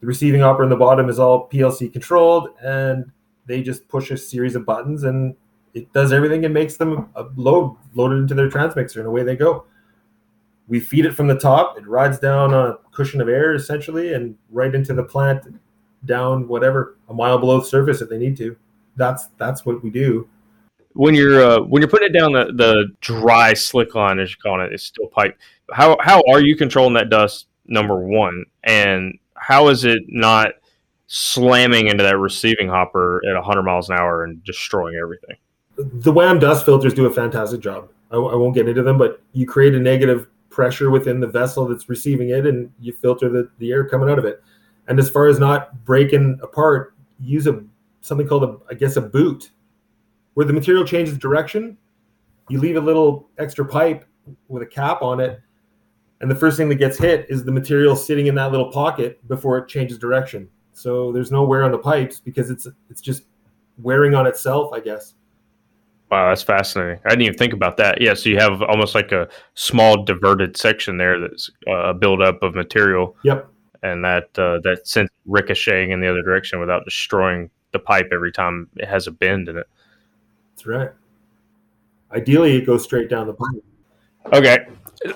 the 0.00 0.06
receiving 0.06 0.40
hopper 0.40 0.62
in 0.64 0.70
the 0.70 0.76
bottom 0.76 1.08
is 1.08 1.18
all 1.18 1.48
PLC 1.48 1.92
controlled, 1.92 2.50
and 2.62 3.10
they 3.46 3.62
just 3.62 3.86
push 3.88 4.10
a 4.10 4.16
series 4.16 4.54
of 4.54 4.64
buttons, 4.64 5.04
and 5.04 5.34
it 5.74 5.92
does 5.92 6.12
everything 6.12 6.44
and 6.44 6.54
makes 6.54 6.76
them 6.76 7.10
a 7.14 7.24
load 7.36 7.76
loaded 7.94 8.16
into 8.16 8.34
their 8.34 8.48
transmixer, 8.48 9.00
and 9.00 9.08
away 9.08 9.22
they 9.22 9.36
go. 9.36 9.66
We 10.68 10.80
feed 10.80 11.04
it 11.04 11.14
from 11.14 11.26
the 11.26 11.38
top; 11.38 11.76
it 11.76 11.86
rides 11.86 12.18
down 12.18 12.54
on 12.54 12.70
a 12.70 12.78
cushion 12.92 13.20
of 13.20 13.28
air, 13.28 13.54
essentially, 13.54 14.14
and 14.14 14.36
right 14.50 14.74
into 14.74 14.94
the 14.94 15.02
plant, 15.02 15.60
down 16.06 16.48
whatever 16.48 16.96
a 17.08 17.14
mile 17.14 17.38
below 17.38 17.60
the 17.60 17.66
surface 17.66 18.00
if 18.00 18.08
they 18.08 18.18
need 18.18 18.36
to. 18.38 18.56
That's 18.96 19.26
that's 19.36 19.66
what 19.66 19.82
we 19.82 19.90
do. 19.90 20.28
When 20.94 21.14
you're 21.14 21.42
uh, 21.42 21.60
when 21.60 21.82
you're 21.82 21.90
putting 21.90 22.08
it 22.08 22.18
down 22.18 22.32
the, 22.32 22.52
the 22.54 22.86
dry 23.00 23.52
slick 23.52 23.94
line, 23.94 24.18
as 24.18 24.30
you 24.30 24.36
call 24.42 24.60
it, 24.64 24.72
it's 24.72 24.84
still 24.84 25.08
pipe. 25.08 25.38
How 25.72 25.96
how 26.00 26.22
are 26.28 26.40
you 26.40 26.56
controlling 26.56 26.94
that 26.94 27.10
dust? 27.10 27.48
Number 27.66 27.98
one, 27.98 28.44
and 28.64 29.16
how 29.40 29.68
is 29.68 29.84
it 29.84 30.02
not 30.06 30.52
slamming 31.06 31.88
into 31.88 32.04
that 32.04 32.18
receiving 32.18 32.68
hopper 32.68 33.20
at 33.26 33.34
100 33.34 33.62
miles 33.62 33.88
an 33.88 33.96
hour 33.98 34.22
and 34.22 34.44
destroying 34.44 34.96
everything? 34.96 35.36
The 35.76 36.12
WAM 36.12 36.38
dust 36.38 36.64
filters 36.64 36.94
do 36.94 37.06
a 37.06 37.12
fantastic 37.12 37.60
job. 37.60 37.88
I, 38.10 38.16
I 38.16 38.34
won't 38.36 38.54
get 38.54 38.68
into 38.68 38.82
them, 38.82 38.98
but 38.98 39.22
you 39.32 39.46
create 39.46 39.74
a 39.74 39.80
negative 39.80 40.28
pressure 40.50 40.90
within 40.90 41.20
the 41.20 41.26
vessel 41.26 41.66
that's 41.66 41.88
receiving 41.88 42.30
it, 42.30 42.46
and 42.46 42.70
you 42.80 42.92
filter 42.92 43.28
the, 43.28 43.50
the 43.58 43.72
air 43.72 43.88
coming 43.88 44.10
out 44.10 44.18
of 44.18 44.24
it. 44.24 44.42
And 44.88 44.98
as 44.98 45.08
far 45.08 45.26
as 45.26 45.38
not 45.38 45.84
breaking 45.84 46.38
apart, 46.42 46.94
use 47.18 47.46
a 47.46 47.64
something 48.02 48.26
called 48.26 48.44
a 48.44 48.58
I 48.68 48.74
guess 48.74 48.96
a 48.96 49.00
boot, 49.00 49.50
where 50.34 50.46
the 50.46 50.52
material 50.52 50.84
changes 50.84 51.16
direction. 51.16 51.78
You 52.48 52.58
leave 52.58 52.76
a 52.76 52.80
little 52.80 53.28
extra 53.38 53.64
pipe 53.64 54.04
with 54.48 54.62
a 54.62 54.66
cap 54.66 55.02
on 55.02 55.20
it, 55.20 55.40
and 56.20 56.30
the 56.30 56.34
first 56.34 56.56
thing 56.56 56.68
that 56.68 56.76
gets 56.76 56.98
hit 56.98 57.26
is 57.28 57.44
the 57.44 57.52
material 57.52 57.96
sitting 57.96 58.26
in 58.26 58.34
that 58.34 58.50
little 58.50 58.70
pocket 58.70 59.26
before 59.28 59.58
it 59.58 59.68
changes 59.68 59.98
direction. 59.98 60.48
So 60.72 61.12
there's 61.12 61.30
no 61.30 61.44
wear 61.44 61.64
on 61.64 61.72
the 61.72 61.78
pipes 61.78 62.20
because 62.20 62.50
it's 62.50 62.66
it's 62.90 63.00
just 63.00 63.24
wearing 63.78 64.14
on 64.14 64.26
itself, 64.26 64.72
I 64.72 64.80
guess. 64.80 65.14
Wow, 66.10 66.28
that's 66.28 66.42
fascinating. 66.42 66.98
I 67.04 67.10
didn't 67.10 67.22
even 67.22 67.38
think 67.38 67.52
about 67.52 67.76
that. 67.76 68.00
Yeah, 68.00 68.14
so 68.14 68.28
you 68.28 68.38
have 68.38 68.62
almost 68.62 68.94
like 68.94 69.12
a 69.12 69.28
small 69.54 70.02
diverted 70.04 70.56
section 70.56 70.96
there 70.96 71.20
that's 71.20 71.50
uh, 71.68 71.90
a 71.90 71.94
buildup 71.94 72.42
of 72.42 72.54
material. 72.54 73.16
Yep. 73.22 73.48
And 73.82 74.04
that 74.04 74.38
uh, 74.38 74.58
that 74.64 74.86
sends 74.86 75.10
ricocheting 75.24 75.92
in 75.92 76.00
the 76.00 76.10
other 76.10 76.22
direction 76.22 76.60
without 76.60 76.84
destroying 76.84 77.48
the 77.72 77.78
pipe 77.78 78.08
every 78.12 78.32
time 78.32 78.68
it 78.76 78.88
has 78.88 79.06
a 79.06 79.10
bend 79.10 79.48
in 79.48 79.56
it. 79.56 79.66
That's 80.52 80.66
right. 80.66 80.90
Ideally, 82.12 82.56
it 82.56 82.66
goes 82.66 82.82
straight 82.82 83.08
down 83.08 83.26
the 83.26 83.34
pipe. 83.34 84.34
Okay, 84.34 84.66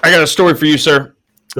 I 0.03 0.11
got 0.11 0.22
a 0.22 0.26
story 0.26 0.55
for 0.55 0.64
you, 0.66 0.78
sir. 0.78 1.14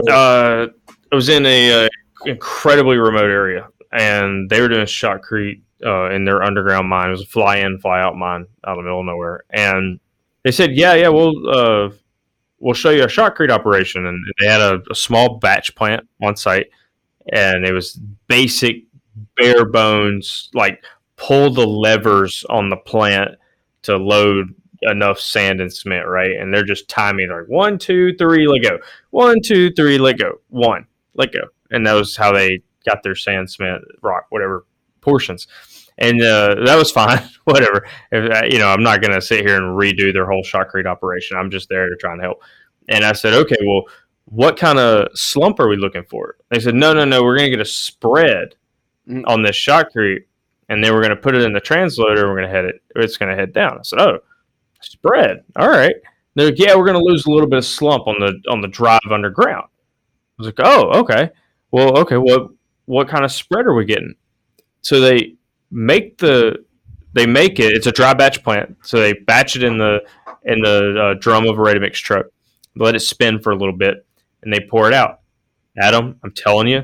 Uh, 0.09 0.67
I 1.13 1.15
was 1.15 1.29
in 1.29 1.45
a 1.47 1.87
uh, 1.87 1.89
incredibly 2.25 2.97
remote 2.97 3.31
area, 3.31 3.69
and 3.93 4.49
they 4.49 4.61
were 4.61 4.69
doing 4.69 4.87
shotcrete 4.87 5.61
uh, 5.85 6.11
in 6.11 6.25
their 6.25 6.43
underground 6.43 6.89
mine. 6.89 7.09
It 7.09 7.13
was 7.13 7.23
a 7.23 7.27
fly 7.27 7.59
in, 7.59 7.79
fly 7.79 8.01
out 8.01 8.17
mine 8.17 8.47
out 8.67 8.73
in 8.73 8.77
the 8.79 8.83
middle 8.83 9.01
of 9.01 9.07
nowhere, 9.07 9.45
and 9.51 10.01
they 10.43 10.51
said, 10.51 10.73
"Yeah, 10.73 10.95
yeah, 10.95 11.09
we'll 11.09 11.49
uh, 11.49 11.91
we'll 12.59 12.75
show 12.75 12.91
you 12.91 13.05
a 13.05 13.09
shotcrete 13.09 13.51
operation." 13.51 14.07
And 14.07 14.25
they 14.41 14.47
had 14.47 14.61
a, 14.61 14.81
a 14.91 14.95
small 14.95 15.39
batch 15.39 15.75
plant 15.75 16.09
on 16.23 16.37
site, 16.37 16.71
and 17.33 17.65
it 17.65 17.73
was 17.73 18.01
basic, 18.27 18.85
bare 19.37 19.67
bones, 19.67 20.51
like 20.55 20.83
pull 21.17 21.53
the 21.53 21.67
levers 21.67 22.45
on 22.49 22.71
the 22.71 22.77
plant 22.77 23.33
to 23.83 23.97
load 23.97 24.55
enough 24.85 25.19
sand 25.21 25.61
and 25.61 25.73
cement, 25.73 26.07
right? 26.07 26.33
And 26.33 26.53
they're 26.53 26.65
just 26.65 26.89
timing 26.89 27.31
like 27.31 27.49
one, 27.49 27.79
two, 27.79 28.15
three, 28.17 28.47
let 28.47 28.63
go. 28.63 28.79
One, 29.11 29.41
two, 29.43 29.71
three, 29.73 29.99
let 29.99 30.19
go. 30.19 30.41
One, 30.49 30.87
let 31.15 31.33
go. 31.33 31.41
And 31.71 31.87
that 31.87 31.95
was 31.95 32.17
how 32.17 32.33
they 32.33 32.63
got 32.87 33.03
their 33.03 33.15
sand, 33.15 33.51
cement, 33.51 33.83
rock, 34.03 34.27
whatever 34.31 34.67
portions. 35.01 35.47
And 35.99 36.21
uh, 36.23 36.57
that 36.65 36.77
was 36.77 36.91
fine, 36.91 37.23
whatever. 37.45 37.87
If, 38.11 38.31
uh, 38.33 38.47
you 38.47 38.59
know, 38.59 38.69
I'm 38.69 38.83
not 38.83 39.01
going 39.01 39.15
to 39.15 39.21
sit 39.21 39.47
here 39.47 39.57
and 39.57 39.79
redo 39.79 40.13
their 40.13 40.27
whole 40.27 40.43
shotcrete 40.43 40.87
operation. 40.87 41.37
I'm 41.37 41.51
just 41.51 41.69
there 41.69 41.89
to 41.89 41.97
try 41.97 42.13
and 42.13 42.23
help. 42.23 42.43
And 42.89 43.05
I 43.05 43.13
said, 43.13 43.35
okay, 43.35 43.57
well, 43.65 43.85
what 44.27 44.57
kind 44.57 44.79
of 44.79 45.09
slump 45.15 45.61
are 45.61 45.69
we 45.69 45.77
looking 45.77 46.05
for? 46.05 46.37
They 46.51 46.61
said, 46.61 46.75
no, 46.75 46.93
no, 46.93 47.05
no, 47.05 47.23
we're 47.23 47.37
going 47.37 47.51
to 47.51 47.57
get 47.57 47.67
a 47.67 47.69
spread 47.69 48.57
Mm. 49.09 49.23
on 49.27 49.43
this 49.43 49.57
shotcrete, 49.57 50.25
and 50.71 50.83
then 50.83 50.95
we're 50.95 51.03
going 51.03 51.11
to 51.11 51.17
put 51.17 51.35
it 51.37 51.43
in 51.43 51.53
the 51.53 51.61
transloader. 51.61 52.21
And 52.21 52.29
we're 52.31 52.39
going 52.39 52.49
to 52.49 52.55
head 52.55 52.65
it. 52.65 52.83
It's 52.97 53.19
going 53.19 53.31
to 53.31 53.37
head 53.37 53.53
down. 53.53 53.79
I 53.79 53.83
said, 53.83 54.01
oh, 54.01 54.19
spread. 54.85 55.45
All 55.57 55.69
right. 55.69 55.95
They're 56.35 56.47
like, 56.47 56.59
yeah, 56.59 56.75
we're 56.75 56.87
going 56.87 56.99
to 56.99 57.05
lose 57.05 57.27
a 57.27 57.31
little 57.31 57.49
bit 57.49 57.59
of 57.59 57.65
slump 57.65 58.07
on 58.07 58.17
the 58.19 58.41
on 58.51 58.61
the 58.61 58.69
drive 58.69 59.01
underground. 59.11 59.67
I 59.67 60.43
was 60.43 60.47
like, 60.47 60.59
oh, 60.59 61.01
okay. 61.01 61.31
Well, 61.71 61.99
okay. 61.99 62.17
What 62.17 62.51
what 62.87 63.09
kind 63.09 63.25
of 63.25 63.33
spread 63.33 63.67
are 63.67 63.75
we 63.75 63.85
getting? 63.85 64.15
So 64.83 65.01
they 65.01 65.37
make 65.71 66.19
the 66.19 66.65
they 67.13 67.27
make 67.27 67.61
it. 67.61 67.73
It's 67.73 67.87
a 67.87 67.93
dry 67.93 68.15
batch 68.15 68.43
plant. 68.43 68.77
So 68.83 68.99
they 68.99 69.13
batch 69.13 69.57
it 69.57 69.63
in 69.63 69.79
the 69.79 70.01
in 70.45 70.61
the 70.61 71.01
uh, 71.01 71.21
drum 71.21 71.47
of 71.47 71.59
a 71.59 71.63
ready 71.63 71.81
mix 71.81 71.99
truck, 72.01 72.27
let 72.77 72.95
it 72.95 73.01
spin 73.01 73.41
for 73.41 73.53
a 73.53 73.57
little 73.57 73.77
bit, 73.77 74.05
and 74.43 74.53
they 74.53 74.61
pour 74.61 74.89
it 74.89 74.95
out. 74.95 75.21
Adam, 75.79 76.19
I'm 76.23 76.33
telling 76.33 76.69
you, 76.69 76.83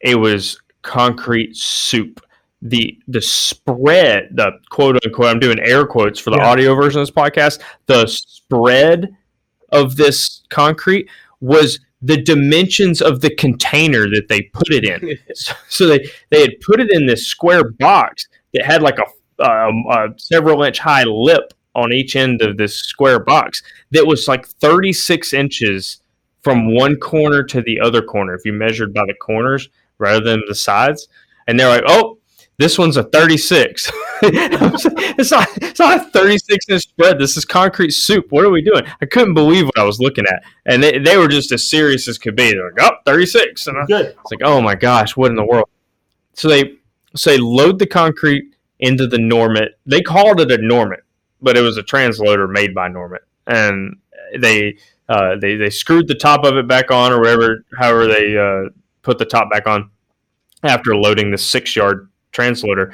it 0.00 0.16
was 0.16 0.60
concrete 0.82 1.56
soup. 1.56 2.20
The 2.62 2.98
the 3.06 3.20
spread, 3.20 4.30
the 4.32 4.52
quote 4.70 4.98
unquote, 5.04 5.28
I'm 5.28 5.40
doing 5.40 5.58
air 5.60 5.86
quotes 5.86 6.18
for 6.18 6.30
the 6.30 6.38
Yeah. 6.38 6.48
audio 6.48 6.74
version 6.74 7.00
of 7.00 7.06
this 7.06 7.14
podcast. 7.14 7.60
The 7.86 8.06
spread 8.06 9.14
of 9.72 9.96
this 9.96 10.42
concrete 10.48 11.08
was 11.40 11.80
the 12.02 12.22
dimensions 12.22 13.02
of 13.02 13.20
the 13.20 13.34
container 13.34 14.08
that 14.08 14.28
they 14.28 14.42
put 14.42 14.70
it 14.70 14.84
in. 14.84 15.18
so, 15.34 15.54
so 15.68 15.86
they 15.86 16.08
they 16.30 16.40
had 16.40 16.60
put 16.60 16.80
it 16.80 16.90
in 16.90 17.06
this 17.06 17.26
square 17.26 17.70
box 17.72 18.26
that 18.54 18.64
had 18.64 18.82
like 18.82 18.98
a, 18.98 19.44
um, 19.44 19.84
a 19.90 20.08
several 20.16 20.62
inch 20.62 20.78
high 20.78 21.04
lip 21.04 21.52
on 21.74 21.92
each 21.92 22.16
end 22.16 22.40
of 22.40 22.56
this 22.56 22.74
square 22.74 23.18
box 23.18 23.62
that 23.90 24.06
was 24.06 24.26
like 24.28 24.46
36 24.46 25.34
inches 25.34 26.00
from 26.42 26.74
one 26.74 26.96
corner 26.96 27.42
to 27.42 27.60
the 27.60 27.78
other 27.80 28.00
corner 28.00 28.34
if 28.34 28.46
you 28.46 28.52
measured 28.52 28.94
by 28.94 29.02
the 29.06 29.14
corners 29.14 29.68
rather 29.98 30.20
than 30.24 30.42
the 30.48 30.54
sides 30.54 31.08
and 31.46 31.60
they're 31.60 31.68
like 31.68 31.84
oh 31.86 32.15
this 32.58 32.78
one's 32.78 32.96
a 32.96 33.04
36 33.04 33.90
it's, 34.22 35.30
not, 35.30 35.48
it's 35.56 35.78
not 35.78 35.98
a 35.98 36.10
36 36.10 36.68
inch 36.70 36.82
spread. 36.82 37.18
This 37.18 37.36
is 37.36 37.44
concrete 37.44 37.90
soup. 37.90 38.26
What 38.30 38.46
are 38.46 38.50
we 38.50 38.62
doing? 38.62 38.82
I 39.02 39.04
couldn't 39.04 39.34
believe 39.34 39.66
what 39.66 39.78
i 39.78 39.84
was 39.84 40.00
looking 40.00 40.24
at. 40.26 40.42
And 40.64 40.82
they, 40.82 40.98
they 40.98 41.18
were 41.18 41.28
just 41.28 41.52
as 41.52 41.68
serious 41.68 42.08
as 42.08 42.16
could 42.16 42.34
be. 42.34 42.52
They're 42.52 42.72
like 42.72 42.82
oh 42.82 42.96
36 43.04 43.66
and 43.66 43.76
I, 43.78 43.84
Good. 43.84 44.06
it's 44.06 44.32
like, 44.32 44.40
oh 44.42 44.62
my 44.62 44.74
gosh, 44.74 45.16
what 45.16 45.30
in 45.30 45.36
the 45.36 45.44
world? 45.44 45.68
So 46.32 46.48
they 46.48 46.76
so 47.14 47.30
they 47.30 47.38
load 47.38 47.78
the 47.78 47.86
concrete 47.86 48.54
into 48.78 49.06
the 49.06 49.16
Normet. 49.16 49.70
They 49.86 50.02
called 50.02 50.40
it 50.40 50.50
a 50.50 50.58
Normet, 50.58 51.00
but 51.40 51.56
it 51.56 51.62
was 51.62 51.78
a 51.78 51.82
transloader 51.82 52.50
made 52.50 52.74
by 52.74 52.88
Normet, 52.88 53.24
and 53.46 53.96
they 54.38 54.78
uh, 55.08 55.36
they 55.40 55.56
they 55.56 55.70
screwed 55.70 56.08
the 56.08 56.14
top 56.14 56.44
of 56.44 56.56
it 56.56 56.68
back 56.68 56.90
on 56.90 57.12
or 57.12 57.20
whatever, 57.20 57.64
however 57.78 58.06
they 58.06 58.36
uh, 58.36 58.70
put 59.02 59.18
the 59.18 59.24
top 59.24 59.50
back 59.50 59.66
on 59.66 59.90
after 60.62 60.96
loading 60.96 61.30
the 61.30 61.38
six 61.38 61.74
yard 61.74 62.10
transloader. 62.36 62.92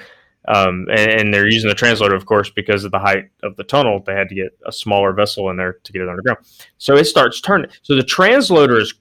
Um, 0.48 0.88
and, 0.90 1.10
and 1.10 1.34
they're 1.34 1.48
using 1.48 1.68
the 1.68 1.76
transloader, 1.76 2.16
of 2.16 2.26
course, 2.26 2.50
because 2.50 2.82
of 2.82 2.90
the 2.90 2.98
height 2.98 3.30
of 3.44 3.56
the 3.56 3.62
tunnel. 3.64 4.02
They 4.04 4.14
had 4.14 4.28
to 4.28 4.34
get 4.34 4.58
a 4.66 4.72
smaller 4.72 5.12
vessel 5.12 5.50
in 5.50 5.56
there 5.56 5.74
to 5.84 5.92
get 5.92 6.02
it 6.02 6.08
underground. 6.08 6.38
So 6.78 6.96
it 6.96 7.04
starts 7.04 7.40
turning. 7.40 7.70
So 7.82 7.94
the 7.94 8.02
transloader 8.02 8.80
is 8.80 8.92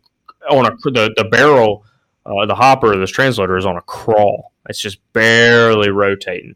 on 0.50 0.66
a 0.66 0.72
the 0.92 1.12
the 1.18 1.28
barrel, 1.32 1.84
uh, 2.26 2.46
the 2.46 2.56
hopper 2.56 2.94
of 2.94 3.00
this 3.00 3.12
transloader 3.12 3.58
is 3.58 3.66
on 3.66 3.78
a 3.78 3.82
crawl. 3.82 4.54
It's 4.70 4.80
just 4.80 5.00
barely 5.14 5.90
rotating, 5.90 6.56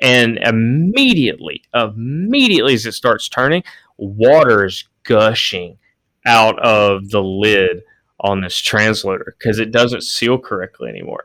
and 0.00 0.38
immediately, 0.38 1.64
immediately 1.74 2.74
as 2.74 2.86
it 2.86 2.92
starts 2.92 3.28
turning, 3.28 3.64
water 3.96 4.64
is 4.64 4.84
gushing 5.02 5.78
out 6.26 6.58
of 6.60 7.10
the 7.10 7.22
lid 7.22 7.82
on 8.20 8.40
this 8.40 8.60
transloader 8.62 9.32
because 9.38 9.58
it 9.58 9.72
doesn't 9.72 10.02
seal 10.02 10.38
correctly 10.38 10.88
anymore. 10.88 11.24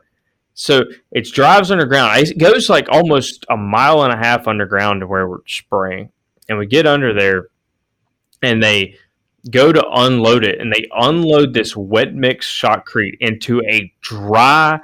So 0.60 0.86
it 1.12 1.24
drives 1.32 1.70
underground. 1.70 2.18
It 2.18 2.36
goes 2.36 2.68
like 2.68 2.88
almost 2.90 3.46
a 3.48 3.56
mile 3.56 4.02
and 4.02 4.12
a 4.12 4.16
half 4.16 4.48
underground 4.48 5.02
to 5.02 5.06
where 5.06 5.28
we're 5.28 5.46
spraying, 5.46 6.10
and 6.48 6.58
we 6.58 6.66
get 6.66 6.84
under 6.84 7.14
there, 7.14 7.46
and 8.42 8.60
they 8.60 8.96
go 9.52 9.72
to 9.72 9.82
unload 9.92 10.42
it 10.44 10.60
and 10.60 10.72
they 10.72 10.88
unload 10.96 11.54
this 11.54 11.76
wet 11.76 12.12
mix 12.12 12.44
shotcrete 12.44 13.16
into 13.20 13.62
a 13.70 13.90
dry 14.00 14.78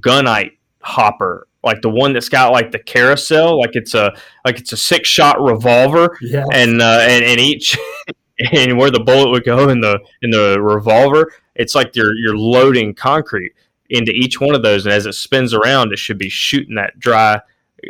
gunite 0.00 0.50
hopper 0.82 1.46
like 1.62 1.80
the 1.82 1.88
one 1.88 2.12
that's 2.12 2.28
got 2.28 2.50
like 2.50 2.72
the 2.72 2.78
carousel 2.80 3.58
like 3.60 3.70
it's 3.74 3.94
a 3.94 4.12
like 4.44 4.58
it's 4.58 4.72
a 4.72 4.76
six 4.76 5.08
shot 5.08 5.40
revolver 5.40 6.18
Yeah. 6.20 6.44
and 6.52 6.82
uh 6.82 6.98
and, 7.08 7.24
and 7.24 7.40
each 7.40 7.78
and 8.52 8.76
where 8.76 8.90
the 8.90 9.00
bullet 9.00 9.30
would 9.30 9.44
go 9.44 9.68
in 9.68 9.80
the 9.80 10.00
in 10.22 10.30
the 10.32 10.60
revolver 10.60 11.32
it's 11.54 11.76
like 11.76 11.94
you're 11.94 12.12
you're 12.16 12.36
loading 12.36 12.94
concrete 12.94 13.52
into 13.92 14.10
each 14.12 14.40
one 14.40 14.54
of 14.54 14.62
those 14.62 14.86
and 14.86 14.92
as 14.92 15.04
it 15.04 15.12
spins 15.12 15.52
around 15.52 15.92
it 15.92 15.98
should 15.98 16.18
be 16.18 16.30
shooting 16.30 16.74
that 16.74 16.98
dry 16.98 17.38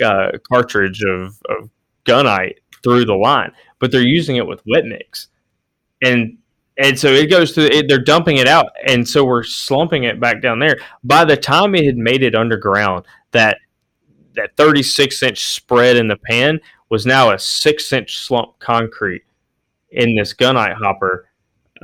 uh, 0.04 0.32
cartridge 0.50 1.02
of, 1.04 1.40
of 1.48 1.70
gunite 2.04 2.56
through 2.82 3.04
the 3.04 3.14
line. 3.14 3.52
But 3.78 3.92
they're 3.92 4.02
using 4.02 4.36
it 4.36 4.46
with 4.46 4.62
wet 4.66 4.84
mix. 4.84 5.28
And 6.02 6.38
and 6.78 6.98
so 6.98 7.08
it 7.08 7.30
goes 7.30 7.52
through 7.52 7.66
it, 7.66 7.86
they're 7.86 8.02
dumping 8.02 8.38
it 8.38 8.48
out 8.48 8.66
and 8.86 9.06
so 9.06 9.24
we're 9.24 9.44
slumping 9.44 10.04
it 10.04 10.18
back 10.18 10.42
down 10.42 10.58
there. 10.58 10.78
By 11.04 11.24
the 11.24 11.36
time 11.36 11.74
it 11.74 11.84
had 11.84 11.96
made 11.96 12.22
it 12.22 12.34
underground 12.34 13.04
that 13.30 13.58
that 14.34 14.56
36 14.56 15.22
inch 15.22 15.46
spread 15.46 15.96
in 15.96 16.08
the 16.08 16.16
pan 16.16 16.58
was 16.88 17.06
now 17.06 17.30
a 17.30 17.38
six 17.38 17.92
inch 17.92 18.18
slump 18.18 18.58
concrete 18.58 19.22
in 19.90 20.16
this 20.16 20.34
gunite 20.34 20.74
hopper 20.74 21.28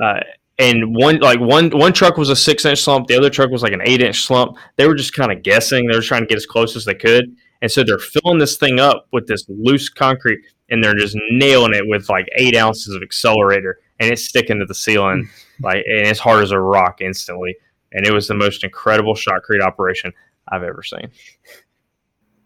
uh, 0.01 0.19
and 0.59 0.93
one 0.93 1.19
like 1.19 1.39
one 1.39 1.69
one 1.71 1.93
truck 1.93 2.17
was 2.17 2.29
a 2.29 2.35
six 2.35 2.65
inch 2.65 2.79
slump 2.79 3.07
the 3.07 3.17
other 3.17 3.29
truck 3.29 3.49
was 3.49 3.63
like 3.63 3.73
an 3.73 3.81
eight 3.83 4.01
inch 4.01 4.23
slump. 4.23 4.57
They 4.75 4.87
were 4.87 4.93
just 4.93 5.13
kind 5.13 5.31
of 5.31 5.41
guessing 5.41 5.87
they 5.87 5.95
were 5.95 6.03
trying 6.03 6.21
to 6.21 6.27
get 6.27 6.37
as 6.37 6.45
close 6.45 6.75
as 6.75 6.85
they 6.85 6.93
could. 6.93 7.35
And 7.61 7.71
so 7.71 7.83
they're 7.83 7.97
filling 7.97 8.37
this 8.37 8.57
thing 8.57 8.79
up 8.79 9.07
with 9.11 9.27
this 9.27 9.45
loose 9.47 9.89
concrete 9.89 10.41
and 10.69 10.83
they're 10.83 10.95
just 10.95 11.17
nailing 11.31 11.73
it 11.73 11.87
with 11.87 12.09
like 12.09 12.27
eight 12.37 12.55
ounces 12.55 12.93
of 12.93 13.01
accelerator 13.01 13.79
and 13.99 14.11
it's 14.11 14.25
sticking 14.25 14.59
to 14.59 14.65
the 14.65 14.75
ceiling 14.75 15.29
like 15.61 15.83
and 15.87 16.07
it's 16.07 16.19
hard 16.19 16.43
as 16.43 16.51
a 16.51 16.59
rock 16.59 17.01
instantly. 17.01 17.55
And 17.93 18.05
it 18.05 18.13
was 18.13 18.27
the 18.27 18.35
most 18.35 18.63
incredible 18.63 19.15
shotcrete 19.15 19.63
operation 19.63 20.13
i've 20.49 20.63
ever 20.63 20.83
seen. 20.83 21.09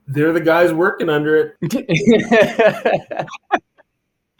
They're 0.08 0.34
the 0.34 0.42
guys 0.42 0.72
working 0.72 1.10
under 1.10 1.56
it. 1.62 3.28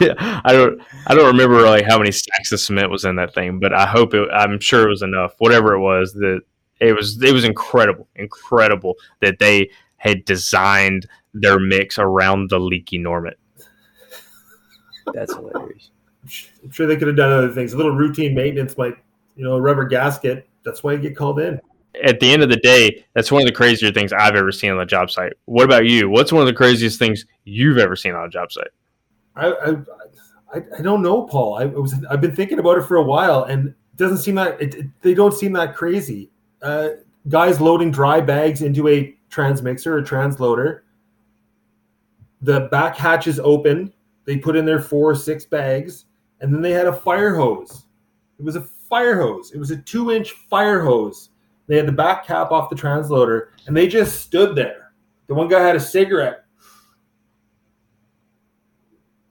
yeah 0.00 0.40
i 0.44 0.52
don't 0.52 0.80
i 1.08 1.14
don't 1.14 1.26
remember 1.26 1.62
like 1.62 1.84
how 1.84 1.98
many 1.98 2.12
stacks 2.12 2.52
of 2.52 2.60
cement 2.60 2.90
was 2.90 3.04
in 3.04 3.16
that 3.16 3.34
thing 3.34 3.58
but 3.58 3.74
i 3.74 3.84
hope 3.84 4.14
it 4.14 4.28
i'm 4.32 4.60
sure 4.60 4.86
it 4.86 4.90
was 4.90 5.02
enough 5.02 5.34
whatever 5.38 5.74
it 5.74 5.80
was 5.80 6.12
that 6.12 6.40
it 6.80 6.92
was 6.92 7.20
it 7.22 7.32
was 7.32 7.44
incredible 7.44 8.06
incredible 8.14 8.94
that 9.20 9.40
they 9.40 9.68
had 9.96 10.24
designed 10.24 11.08
their 11.34 11.58
mix 11.58 11.98
around 11.98 12.50
the 12.50 12.58
leaky 12.58 12.98
Normet 12.98 13.34
That's 15.14 15.34
hilarious. 15.34 15.90
I'm 16.62 16.70
sure 16.70 16.86
they 16.86 16.96
could 16.96 17.08
have 17.08 17.16
done 17.16 17.32
other 17.32 17.48
things. 17.50 17.72
A 17.72 17.76
little 17.76 17.94
routine 17.94 18.34
maintenance 18.34 18.76
might, 18.76 18.94
you 19.36 19.44
know, 19.44 19.54
a 19.54 19.60
rubber 19.60 19.86
gasket. 19.86 20.48
That's 20.64 20.82
why 20.82 20.92
you 20.92 20.98
get 20.98 21.16
called 21.16 21.40
in. 21.40 21.60
At 22.04 22.20
the 22.20 22.32
end 22.32 22.42
of 22.42 22.48
the 22.50 22.56
day, 22.56 23.04
that's 23.14 23.32
one 23.32 23.42
of 23.42 23.46
the 23.46 23.54
crazier 23.54 23.90
things 23.92 24.12
I've 24.12 24.34
ever 24.36 24.52
seen 24.52 24.70
on 24.70 24.80
a 24.80 24.86
job 24.86 25.10
site. 25.10 25.32
What 25.46 25.64
about 25.64 25.86
you? 25.86 26.08
What's 26.08 26.32
one 26.32 26.42
of 26.42 26.46
the 26.46 26.52
craziest 26.54 26.98
things 26.98 27.24
you've 27.44 27.78
ever 27.78 27.96
seen 27.96 28.14
on 28.14 28.24
a 28.26 28.28
job 28.28 28.52
site? 28.52 28.68
I, 29.36 29.46
I, 29.52 29.70
I, 30.54 30.62
I 30.78 30.82
don't 30.82 31.02
know, 31.02 31.22
Paul. 31.22 31.56
I 31.58 31.66
was 31.66 31.94
I've 32.10 32.20
been 32.20 32.34
thinking 32.34 32.58
about 32.58 32.78
it 32.78 32.82
for 32.84 32.96
a 32.96 33.02
while, 33.02 33.44
and 33.44 33.68
it 33.68 33.74
doesn't 33.96 34.18
seem 34.18 34.34
that 34.36 34.60
it, 34.60 34.74
it- 34.74 34.86
they 35.02 35.14
don't 35.14 35.34
seem 35.34 35.52
that 35.54 35.74
crazy. 35.74 36.30
Uh, 36.62 36.88
guys 37.28 37.60
loading 37.60 37.90
dry 37.90 38.20
bags 38.20 38.62
into 38.62 38.88
a 38.88 39.14
transmixer 39.30 39.96
or 39.96 40.02
transloader. 40.02 40.80
The 42.42 42.68
back 42.70 42.96
hatch 42.96 43.26
is 43.26 43.40
open. 43.40 43.92
They 44.24 44.36
put 44.36 44.56
in 44.56 44.64
their 44.64 44.80
four 44.80 45.10
or 45.10 45.14
six 45.14 45.44
bags, 45.44 46.04
and 46.40 46.54
then 46.54 46.62
they 46.62 46.70
had 46.72 46.86
a 46.86 46.92
fire 46.92 47.34
hose. 47.34 47.84
It 48.38 48.44
was 48.44 48.56
a 48.56 48.60
fire 48.60 49.20
hose. 49.20 49.52
It 49.52 49.58
was 49.58 49.70
a 49.70 49.76
two-inch 49.76 50.32
fire 50.32 50.80
hose. 50.80 51.27
They 51.68 51.76
had 51.76 51.86
the 51.86 51.92
back 51.92 52.26
cap 52.26 52.50
off 52.50 52.70
the 52.70 52.76
transloader, 52.76 53.48
and 53.66 53.76
they 53.76 53.86
just 53.86 54.22
stood 54.22 54.56
there. 54.56 54.92
The 55.28 55.34
one 55.34 55.48
guy 55.48 55.62
had 55.62 55.76
a 55.76 55.80
cigarette 55.80 56.44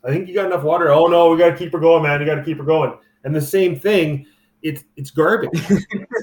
I 0.07 0.11
think 0.11 0.29
you 0.29 0.33
got 0.33 0.45
enough 0.45 0.63
water. 0.63 0.89
Oh 0.89 1.07
no, 1.07 1.29
we 1.29 1.37
got 1.37 1.49
to 1.49 1.57
keep 1.57 1.73
her 1.73 1.79
going, 1.79 2.03
man. 2.03 2.21
You 2.21 2.25
got 2.25 2.35
to 2.35 2.43
keep 2.43 2.57
her 2.57 2.63
going. 2.63 2.97
And 3.25 3.35
the 3.35 3.41
same 3.41 3.77
thing, 3.77 4.25
it's 4.61 4.83
it's 4.95 5.11
garbage. 5.11 5.59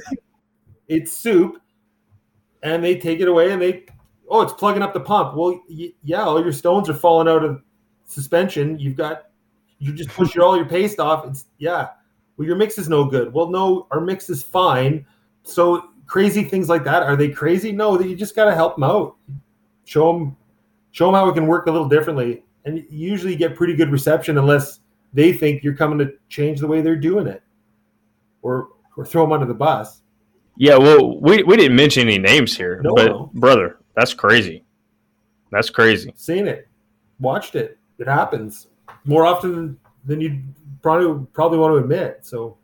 it's 0.89 1.12
soup, 1.12 1.61
and 2.62 2.83
they 2.83 2.99
take 2.99 3.21
it 3.21 3.29
away 3.29 3.53
and 3.53 3.61
they, 3.61 3.85
oh, 4.29 4.41
it's 4.41 4.55
plugging 4.55 4.83
up 4.83 4.95
the 4.95 5.01
pump. 5.01 5.37
Well, 5.37 5.61
y- 5.69 5.93
yeah, 6.03 6.23
all 6.23 6.43
your 6.43 6.53
stones 6.53 6.89
are 6.89 6.95
falling 6.95 7.29
out 7.29 7.45
of 7.45 7.62
suspension. 8.07 8.79
You've 8.79 8.97
got, 8.97 9.27
you 9.79 9.93
just 9.93 10.11
push 10.11 10.35
your, 10.35 10.45
all 10.45 10.57
your 10.57 10.67
paste 10.67 10.99
off. 10.99 11.27
It's 11.27 11.47
yeah. 11.59 11.89
Well, 12.37 12.47
your 12.47 12.57
mix 12.57 12.79
is 12.79 12.89
no 12.89 13.05
good. 13.05 13.35
Well, 13.35 13.51
no, 13.51 13.87
our 13.91 14.01
mix 14.01 14.31
is 14.31 14.43
fine. 14.43 15.05
So 15.43 15.91
crazy 16.07 16.44
things 16.44 16.68
like 16.68 16.84
that 16.84 17.02
are 17.02 17.16
they 17.16 17.28
crazy? 17.30 17.72
No, 17.72 17.96
that 17.96 18.09
you 18.09 18.16
just 18.16 18.36
got 18.36 18.44
to 18.46 18.55
help 18.55 18.76
them 18.76 18.84
out. 18.84 19.16
Show 19.84 20.12
them, 20.12 20.36
show 20.92 21.07
them 21.07 21.14
how 21.14 21.28
it 21.28 21.34
can 21.34 21.46
work 21.46 21.66
a 21.66 21.70
little 21.70 21.88
differently 21.88 22.42
and 22.64 22.78
you 22.78 22.84
usually 22.88 23.36
get 23.36 23.55
pretty 23.55 23.74
good 23.76 23.90
reception 23.92 24.38
unless 24.38 24.80
they 25.12 25.32
think 25.32 25.62
you're 25.62 25.76
coming 25.76 25.98
to 25.98 26.12
change 26.30 26.61
the 26.61 26.66
way 26.66 26.80
they're 26.80 26.96
doing 26.96 27.26
it 27.26 27.42
or 28.42 28.68
or 28.96 29.05
throw 29.05 29.22
them 29.24 29.32
under 29.32 29.44
the 29.46 29.52
bus 29.55 30.00
Yeah, 30.57 30.76
well, 30.78 31.20
we, 31.20 31.42
we 31.42 31.57
didn't 31.57 31.76
mention 31.76 32.09
any 32.09 32.18
names 32.18 32.57
here, 32.57 32.80
No, 32.82 32.94
but 32.94 33.07
no. 33.07 33.30
brother, 33.34 33.78
that's 33.96 34.14
crazy. 34.14 34.64
That's 35.50 35.68
crazy. 35.70 36.12
seen 36.16 36.46
it 36.48 36.68
watched 37.20 37.55
it 37.55 37.78
it 37.98 38.09
happens 38.09 38.66
more 39.05 39.24
often 39.26 39.78
than 40.05 40.20
you 40.20 40.42
probably 40.82 41.26
probably 41.32 41.59
want 41.59 41.72
to 41.72 41.76
admit 41.78 42.18
so 42.22 42.57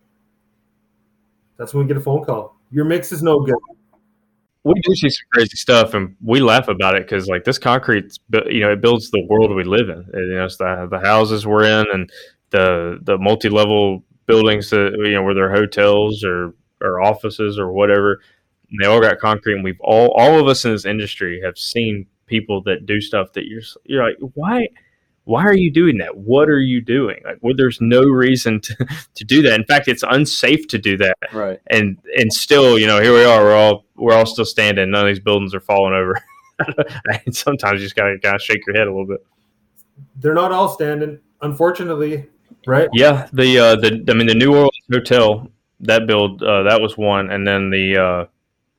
that's 1.56 1.72
when 1.74 1.84
we 1.84 1.88
get 1.88 1.96
a 1.96 2.00
phone 2.00 2.24
call 2.24 2.58
your 2.70 2.84
mix 2.84 3.12
is 3.12 3.22
no 3.22 3.40
good 3.40 3.54
We 4.62 4.74
do 4.82 4.94
see 4.94 5.08
some 5.08 5.26
crazy 5.32 5.56
stuff, 5.56 5.94
and 5.94 6.16
we 6.22 6.40
laugh 6.40 6.68
about 6.68 6.94
it 6.94 7.04
because, 7.04 7.28
like, 7.28 7.44
this 7.44 7.58
concrete, 7.58 8.12
you 8.46 8.60
know, 8.60 8.70
it 8.72 8.82
builds 8.82 9.10
the 9.10 9.24
world 9.26 9.54
we 9.54 9.64
live 9.64 9.88
in. 9.88 10.04
You 10.12 10.34
know, 10.34 10.44
it's 10.44 10.58
the 10.58 10.86
the 10.90 11.00
houses 11.00 11.46
we're 11.46 11.64
in, 11.64 11.86
and 11.92 12.10
the 12.50 12.98
the 13.02 13.16
multi 13.16 13.48
level 13.48 14.04
buildings 14.26 14.68
that 14.70 14.92
you 14.98 15.12
know, 15.12 15.22
where 15.22 15.34
they're 15.34 15.54
hotels 15.54 16.22
or 16.24 16.52
or 16.82 17.00
offices 17.00 17.58
or 17.58 17.72
whatever. 17.72 18.20
They 18.80 18.86
all 18.86 19.00
got 19.00 19.18
concrete, 19.18 19.54
and 19.54 19.64
we've 19.64 19.80
all 19.80 20.08
all 20.16 20.38
of 20.38 20.46
us 20.46 20.64
in 20.66 20.72
this 20.72 20.84
industry 20.84 21.40
have 21.42 21.56
seen 21.56 22.06
people 22.26 22.62
that 22.64 22.84
do 22.86 23.00
stuff 23.00 23.32
that 23.32 23.46
you're 23.46 23.62
you're 23.86 24.04
like, 24.04 24.16
why? 24.34 24.66
Why 25.30 25.44
are 25.44 25.54
you 25.54 25.70
doing 25.70 25.98
that? 25.98 26.16
What 26.16 26.48
are 26.48 26.58
you 26.58 26.80
doing? 26.80 27.20
Like, 27.24 27.38
well, 27.40 27.54
there's 27.56 27.80
no 27.80 28.02
reason 28.02 28.60
to, 28.62 28.74
to 29.14 29.24
do 29.24 29.42
that. 29.42 29.54
In 29.54 29.64
fact, 29.64 29.86
it's 29.86 30.02
unsafe 30.02 30.66
to 30.66 30.78
do 30.78 30.96
that. 30.96 31.16
Right. 31.32 31.60
And 31.68 31.98
and 32.18 32.32
still, 32.32 32.80
you 32.80 32.88
know, 32.88 33.00
here 33.00 33.14
we 33.14 33.24
are. 33.24 33.44
We're 33.44 33.54
all 33.54 33.84
we're 33.94 34.12
all 34.12 34.26
still 34.26 34.44
standing. 34.44 34.90
None 34.90 35.02
of 35.02 35.06
these 35.06 35.22
buildings 35.22 35.54
are 35.54 35.60
falling 35.60 35.94
over. 35.94 36.20
and 37.24 37.32
sometimes 37.32 37.80
you 37.80 37.86
just 37.86 37.94
gotta 37.94 38.18
kind 38.18 38.34
of 38.34 38.42
shake 38.42 38.66
your 38.66 38.74
head 38.74 38.88
a 38.88 38.90
little 38.90 39.06
bit. 39.06 39.24
They're 40.16 40.34
not 40.34 40.50
all 40.50 40.68
standing, 40.68 41.20
unfortunately, 41.40 42.28
right? 42.66 42.88
Yeah, 42.92 43.28
the 43.32 43.56
uh, 43.56 43.76
the 43.76 44.04
I 44.08 44.14
mean 44.14 44.26
the 44.26 44.34
New 44.34 44.52
Orleans 44.52 44.72
hotel 44.92 45.48
that 45.78 46.08
build 46.08 46.42
uh, 46.42 46.64
that 46.64 46.80
was 46.80 46.98
one, 46.98 47.30
and 47.30 47.46
then 47.46 47.70
the 47.70 47.96
uh, 47.96 48.26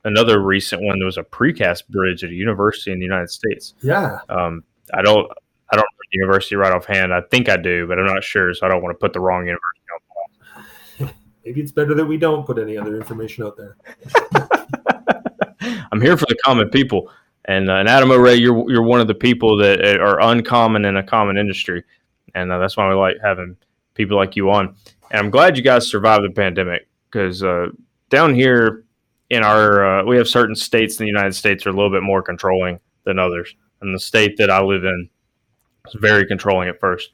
another 0.04 0.42
recent 0.42 0.82
one 0.82 0.98
there 0.98 1.06
was 1.06 1.16
a 1.16 1.22
precast 1.22 1.88
bridge 1.88 2.22
at 2.22 2.28
a 2.28 2.34
university 2.34 2.92
in 2.92 2.98
the 2.98 3.06
United 3.06 3.30
States. 3.30 3.72
Yeah. 3.80 4.18
Um, 4.28 4.64
I 4.92 5.00
don't 5.00 5.32
I 5.72 5.76
don't 5.76 5.84
know 5.84 5.98
the 5.98 6.01
university 6.12 6.56
right 6.56 6.72
offhand. 6.72 7.12
I 7.12 7.22
think 7.30 7.48
I 7.48 7.56
do, 7.56 7.86
but 7.86 7.98
I'm 7.98 8.06
not 8.06 8.22
sure, 8.22 8.52
so 8.54 8.66
I 8.66 8.68
don't 8.68 8.82
want 8.82 8.94
to 8.94 8.98
put 8.98 9.12
the 9.12 9.20
wrong 9.20 9.46
university 9.46 9.82
on. 11.00 11.14
Maybe 11.44 11.60
it's 11.60 11.72
better 11.72 11.94
that 11.94 12.04
we 12.04 12.16
don't 12.16 12.46
put 12.46 12.58
any 12.58 12.76
other 12.76 12.96
information 12.96 13.44
out 13.44 13.56
there. 13.56 13.76
I'm 15.92 16.00
here 16.00 16.16
for 16.16 16.26
the 16.26 16.36
common 16.44 16.70
people, 16.70 17.10
and, 17.44 17.70
uh, 17.70 17.74
and 17.74 17.88
Adam 17.88 18.10
O'Ray, 18.10 18.36
you're 18.36 18.70
you're 18.70 18.82
one 18.82 19.00
of 19.00 19.06
the 19.06 19.14
people 19.14 19.56
that 19.58 20.00
are 20.00 20.20
uncommon 20.20 20.84
in 20.84 20.96
a 20.96 21.02
common 21.02 21.36
industry, 21.36 21.84
and 22.34 22.50
uh, 22.50 22.58
that's 22.58 22.76
why 22.76 22.88
we 22.88 22.94
like 22.94 23.16
having 23.22 23.56
people 23.94 24.16
like 24.16 24.36
you 24.36 24.50
on. 24.50 24.74
And 25.10 25.20
I'm 25.20 25.30
glad 25.30 25.56
you 25.56 25.62
guys 25.62 25.88
survived 25.88 26.24
the 26.24 26.30
pandemic 26.30 26.88
because 27.10 27.42
uh, 27.42 27.68
down 28.08 28.34
here 28.34 28.84
in 29.30 29.42
our 29.42 30.00
uh, 30.00 30.04
we 30.04 30.16
have 30.16 30.28
certain 30.28 30.54
states 30.54 30.98
in 30.98 31.04
the 31.04 31.10
United 31.10 31.34
States 31.34 31.66
are 31.66 31.70
a 31.70 31.72
little 31.72 31.90
bit 31.90 32.02
more 32.02 32.22
controlling 32.22 32.80
than 33.04 33.18
others, 33.18 33.54
and 33.80 33.94
the 33.94 34.00
state 34.00 34.36
that 34.38 34.50
I 34.50 34.62
live 34.62 34.84
in 34.84 35.08
is 35.94 36.00
very 36.00 36.26
controlling 36.26 36.68
at 36.68 36.80
first, 36.80 37.10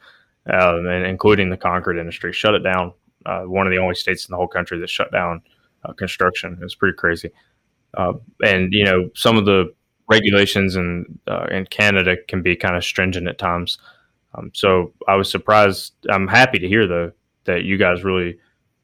um, 0.53 0.87
and 0.87 1.07
including 1.07 1.51
the 1.51 1.57
concrete 1.57 2.01
industry, 2.01 2.33
shut 2.33 2.55
it 2.55 2.63
down. 2.63 2.93
Uh, 3.27 3.43
one 3.43 3.67
of 3.67 3.73
the 3.73 3.79
only 3.79 3.95
states 3.95 4.27
in 4.27 4.33
the 4.33 4.37
whole 4.37 4.49
country 4.49 4.79
that 4.79 4.89
shut 4.89 5.13
down 5.13 5.43
uh, 5.85 5.93
construction. 5.93 6.57
It 6.61 6.65
was 6.65 6.75
pretty 6.75 6.97
crazy. 6.97 7.31
Uh, 7.97 8.15
and 8.43 8.73
you 8.73 8.85
know 8.85 9.11
some 9.15 9.37
of 9.37 9.47
the 9.47 9.73
regulations 10.09 10.77
in 10.77 11.19
uh, 11.27 11.47
in 11.51 11.67
Canada 11.67 12.17
can 12.29 12.43
be 12.43 12.57
kind 12.57 12.77
of 12.77 12.85
stringent 12.85 13.29
at 13.29 13.39
times. 13.39 13.79
Um, 14.35 14.51
so 14.55 14.93
I 15.07 15.17
was 15.17 15.31
surprised. 15.31 15.95
I'm 16.11 16.29
happy 16.29 16.59
to 16.59 16.69
hear 16.69 16.87
though 16.87 17.13
that 17.45 17.65
you 17.65 17.79
guys 17.79 18.05
really 18.05 18.39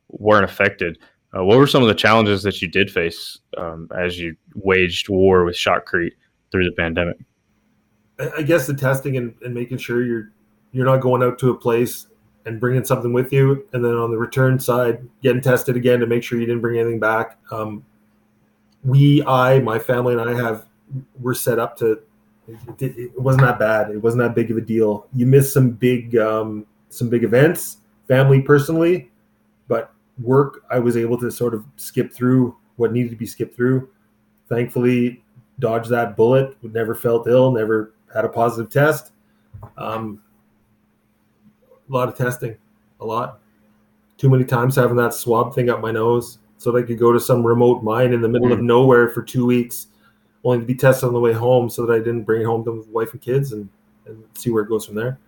weren't 0.09 0.45
affected. 0.45 0.99
Uh, 1.36 1.45
what 1.45 1.59
were 1.59 1.66
some 1.66 1.82
of 1.82 1.88
the 1.88 1.95
challenges 1.95 2.42
that 2.45 2.62
you 2.62 2.68
did 2.68 2.90
face 2.90 3.38
um, 3.59 3.88
as 3.97 4.18
you 4.18 4.36
waged 4.55 5.09
war 5.09 5.45
with 5.45 5.57
Shotcrete 5.57 6.12
through 6.51 6.64
the 6.64 6.74
pandemic? 6.76 7.16
I 8.18 8.42
guess 8.42 8.66
the 8.66 8.74
testing 8.74 9.16
and, 9.16 9.34
and 9.42 9.54
making 9.54 9.78
sure 9.78 10.04
you're 10.04 10.30
you're 10.72 10.86
not 10.86 10.98
going 10.98 11.22
out 11.22 11.38
to 11.38 11.50
a 11.50 11.56
place 11.56 12.08
and 12.46 12.60
bringing 12.60 12.84
something 12.84 13.12
with 13.12 13.32
you, 13.32 13.66
and 13.72 13.84
then 13.84 13.94
on 13.94 14.10
the 14.10 14.18
return 14.18 14.58
side, 14.58 15.06
getting 15.22 15.40
tested 15.40 15.76
again 15.76 16.00
to 16.00 16.06
make 16.06 16.22
sure 16.22 16.38
you 16.38 16.46
didn't 16.46 16.60
bring 16.60 16.78
anything 16.78 17.00
back. 17.00 17.38
Um, 17.50 17.84
we, 18.84 19.24
I, 19.24 19.60
my 19.60 19.78
family, 19.78 20.12
and 20.14 20.20
I 20.20 20.34
have 20.34 20.66
we're 21.20 21.34
set 21.34 21.58
up 21.58 21.76
to. 21.78 22.00
It, 22.78 22.98
it, 22.98 23.18
wasn't 23.18 23.44
that 23.44 23.58
bad. 23.58 23.90
It 23.90 24.02
wasn't 24.02 24.22
that 24.22 24.34
big 24.34 24.50
of 24.50 24.58
a 24.58 24.60
deal. 24.60 25.06
You 25.14 25.24
missed 25.24 25.54
some 25.54 25.70
big, 25.70 26.14
um, 26.18 26.66
some 26.90 27.08
big 27.08 27.24
events, 27.24 27.78
family, 28.06 28.42
personally, 28.42 29.10
but 29.66 29.94
work. 30.20 30.64
I 30.70 30.78
was 30.78 30.98
able 30.98 31.16
to 31.20 31.30
sort 31.30 31.54
of 31.54 31.64
skip 31.76 32.12
through 32.12 32.54
what 32.76 32.92
needed 32.92 33.10
to 33.10 33.16
be 33.16 33.24
skipped 33.24 33.56
through. 33.56 33.88
Thankfully, 34.50 35.24
dodged 35.58 35.88
that 35.88 36.18
bullet. 36.18 36.54
Never 36.62 36.94
felt 36.94 37.26
ill. 37.26 37.50
Never 37.50 37.93
had 38.14 38.24
a 38.24 38.28
positive 38.28 38.70
test. 38.70 39.12
Um, 39.76 40.22
a 41.88 41.92
lot 41.92 42.08
of 42.08 42.16
testing, 42.16 42.56
a 43.00 43.04
lot. 43.04 43.40
Too 44.16 44.30
many 44.30 44.44
times 44.44 44.76
having 44.76 44.96
that 44.96 45.12
swab 45.12 45.54
thing 45.54 45.68
up 45.68 45.80
my 45.80 45.90
nose 45.90 46.38
so 46.56 46.70
they 46.70 46.82
could 46.82 46.98
go 46.98 47.12
to 47.12 47.20
some 47.20 47.44
remote 47.44 47.82
mine 47.82 48.12
in 48.12 48.22
the 48.22 48.28
middle 48.28 48.52
of 48.52 48.60
nowhere 48.60 49.10
for 49.10 49.22
two 49.22 49.44
weeks, 49.44 49.88
only 50.44 50.60
to 50.60 50.64
be 50.64 50.74
tested 50.74 51.08
on 51.08 51.12
the 51.12 51.20
way 51.20 51.32
home, 51.32 51.68
so 51.68 51.84
that 51.84 51.92
I 51.92 51.98
didn't 51.98 52.22
bring 52.22 52.42
it 52.42 52.44
home 52.44 52.64
to 52.64 52.86
wife 52.90 53.12
and 53.12 53.20
kids 53.20 53.52
and, 53.52 53.68
and 54.06 54.22
see 54.34 54.50
where 54.50 54.62
it 54.62 54.68
goes 54.68 54.86
from 54.86 54.94
there. 54.94 55.18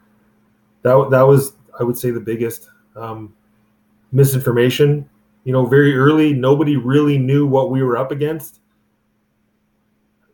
That 0.83 1.09
that 1.11 1.23
was, 1.23 1.55
I 1.79 1.83
would 1.83 1.99
say, 1.99 2.11
the 2.11 2.21
biggest 2.21 2.71
um, 2.95 3.35
misinformation. 4.13 5.09
You 5.45 5.53
know, 5.53 5.67
very 5.67 5.97
early, 5.97 6.33
nobody 6.33 6.77
really 6.77 7.19
knew 7.19 7.47
what 7.47 7.71
we 7.71 7.83
were 7.83 7.99
up 7.99 8.13
against. 8.13 8.61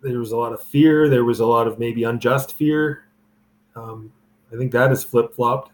There 0.03 0.19
was 0.19 0.33
a 0.33 0.37
lot 0.37 0.53
of 0.53 0.63
fear. 0.63 1.09
There 1.09 1.25
was 1.25 1.41
a 1.41 1.47
lot 1.47 1.67
of 1.67 1.79
maybe 1.79 2.05
unjust 2.05 2.55
fear. 2.55 3.05
Um, 3.77 4.13
I 4.53 4.57
think 4.57 4.73
that 4.73 4.91
has 4.91 5.05
flip 5.05 5.35
flopped. 5.35 5.73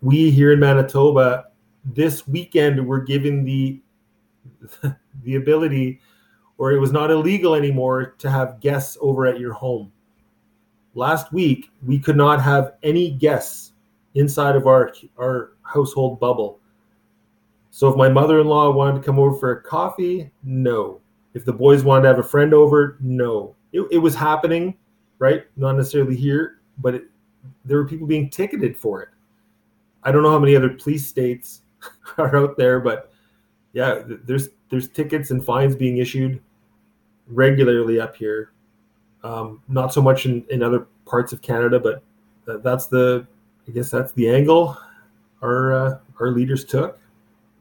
We 0.00 0.30
here 0.30 0.52
in 0.52 0.60
Manitoba 0.60 1.46
this 1.84 2.28
weekend 2.28 2.86
we're 2.86 3.00
given 3.00 3.44
the 3.44 3.80
the 5.24 5.36
ability 5.36 6.00
or 6.58 6.72
it 6.72 6.78
was 6.78 6.92
not 6.92 7.10
illegal 7.10 7.54
anymore 7.54 8.14
to 8.18 8.30
have 8.30 8.60
guests 8.60 8.96
over 9.00 9.26
at 9.26 9.40
your 9.40 9.52
home 9.52 9.90
last 10.94 11.32
week 11.32 11.70
we 11.84 11.98
could 11.98 12.16
not 12.16 12.40
have 12.40 12.74
any 12.82 13.10
guests 13.10 13.72
inside 14.14 14.54
of 14.54 14.66
our 14.66 14.92
our 15.18 15.52
household 15.62 16.20
bubble 16.20 16.60
so 17.70 17.88
if 17.88 17.96
my 17.96 18.08
mother-in-law 18.08 18.70
wanted 18.70 18.98
to 18.98 19.04
come 19.04 19.18
over 19.18 19.36
for 19.36 19.52
a 19.52 19.62
coffee 19.62 20.30
no 20.44 21.00
if 21.34 21.44
the 21.44 21.52
boys 21.52 21.84
wanted 21.84 22.02
to 22.02 22.08
have 22.08 22.18
a 22.18 22.22
friend 22.22 22.52
over 22.54 22.96
no 23.00 23.54
it, 23.72 23.86
it 23.90 23.98
was 23.98 24.14
happening 24.14 24.74
right 25.18 25.44
not 25.56 25.76
necessarily 25.76 26.16
here 26.16 26.60
but 26.78 26.94
it, 26.94 27.04
there 27.64 27.78
were 27.78 27.86
people 27.86 28.06
being 28.06 28.28
ticketed 28.30 28.76
for 28.76 29.02
it 29.02 29.08
i 30.02 30.12
don't 30.12 30.22
know 30.22 30.30
how 30.30 30.38
many 30.38 30.54
other 30.54 30.70
police 30.70 31.06
states 31.06 31.62
are 32.18 32.36
out 32.36 32.56
there, 32.56 32.80
but 32.80 33.12
yeah, 33.72 34.02
there's 34.06 34.50
there's 34.70 34.88
tickets 34.88 35.30
and 35.30 35.44
fines 35.44 35.76
being 35.76 35.98
issued 35.98 36.40
regularly 37.28 38.00
up 38.00 38.16
here. 38.16 38.52
Um, 39.24 39.62
not 39.68 39.92
so 39.92 40.02
much 40.02 40.26
in, 40.26 40.44
in 40.50 40.62
other 40.62 40.86
parts 41.06 41.32
of 41.32 41.42
Canada, 41.42 41.78
but 41.78 42.02
that's 42.62 42.86
the 42.86 43.26
I 43.68 43.70
guess 43.70 43.90
that's 43.90 44.12
the 44.12 44.28
angle 44.28 44.76
our 45.42 45.72
uh, 45.72 45.98
our 46.20 46.30
leaders 46.30 46.64
took 46.64 46.98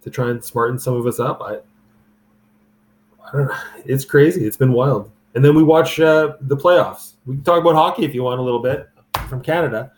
to 0.01 0.09
try 0.09 0.29
and 0.29 0.43
smarten 0.43 0.79
some 0.79 0.95
of 0.95 1.05
us 1.05 1.19
up. 1.19 1.41
I, 1.41 1.59
Know. 3.33 3.49
It's 3.85 4.05
crazy. 4.05 4.45
It's 4.45 4.57
been 4.57 4.73
wild. 4.73 5.11
And 5.35 5.43
then 5.43 5.55
we 5.55 5.63
watch 5.63 5.99
uh, 5.99 6.33
the 6.41 6.57
playoffs. 6.57 7.13
We 7.25 7.35
can 7.35 7.43
talk 7.43 7.61
about 7.61 7.75
hockey 7.75 8.03
if 8.03 8.13
you 8.13 8.23
want 8.23 8.39
a 8.39 8.43
little 8.43 8.61
bit 8.61 8.89
from 9.29 9.41
Canada. 9.41 9.91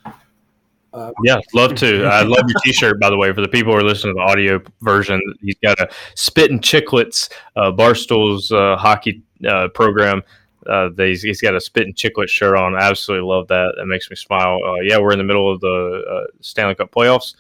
Uh, 0.94 1.12
yeah, 1.24 1.40
love 1.56 1.74
to. 1.74 2.04
I 2.06 2.22
love 2.22 2.44
your 2.48 2.60
T-shirt, 2.64 3.00
by 3.00 3.10
the 3.10 3.18
way. 3.18 3.34
For 3.34 3.42
the 3.42 3.48
people 3.48 3.74
who 3.74 3.80
are 3.80 3.84
listening 3.84 4.14
to 4.14 4.20
the 4.20 4.32
audio 4.32 4.62
version, 4.82 5.20
he's 5.42 5.58
got 5.64 5.80
a 5.80 5.90
Spittin' 6.16 6.60
Chiclets 6.60 7.32
uh, 7.56 7.72
Barstool's 7.72 8.52
uh, 8.52 8.76
hockey 8.78 9.24
uh, 9.50 9.70
program. 9.70 10.22
Uh, 10.68 10.90
he's, 10.96 11.24
he's 11.24 11.42
got 11.42 11.56
a 11.56 11.60
Spittin' 11.60 11.94
Chiclet 11.96 12.30
shirt 12.30 12.56
on. 12.56 12.76
Absolutely 12.76 13.28
love 13.28 13.48
that. 13.48 13.74
That 13.78 13.88
makes 13.88 14.08
me 14.12 14.16
smile. 14.16 14.60
Uh, 14.64 14.82
yeah, 14.82 15.00
we're 15.00 15.14
in 15.14 15.18
the 15.18 15.24
middle 15.24 15.52
of 15.52 15.60
the 15.62 16.28
Stanley 16.42 16.76
Cup 16.76 16.92
playoffs, 16.92 17.34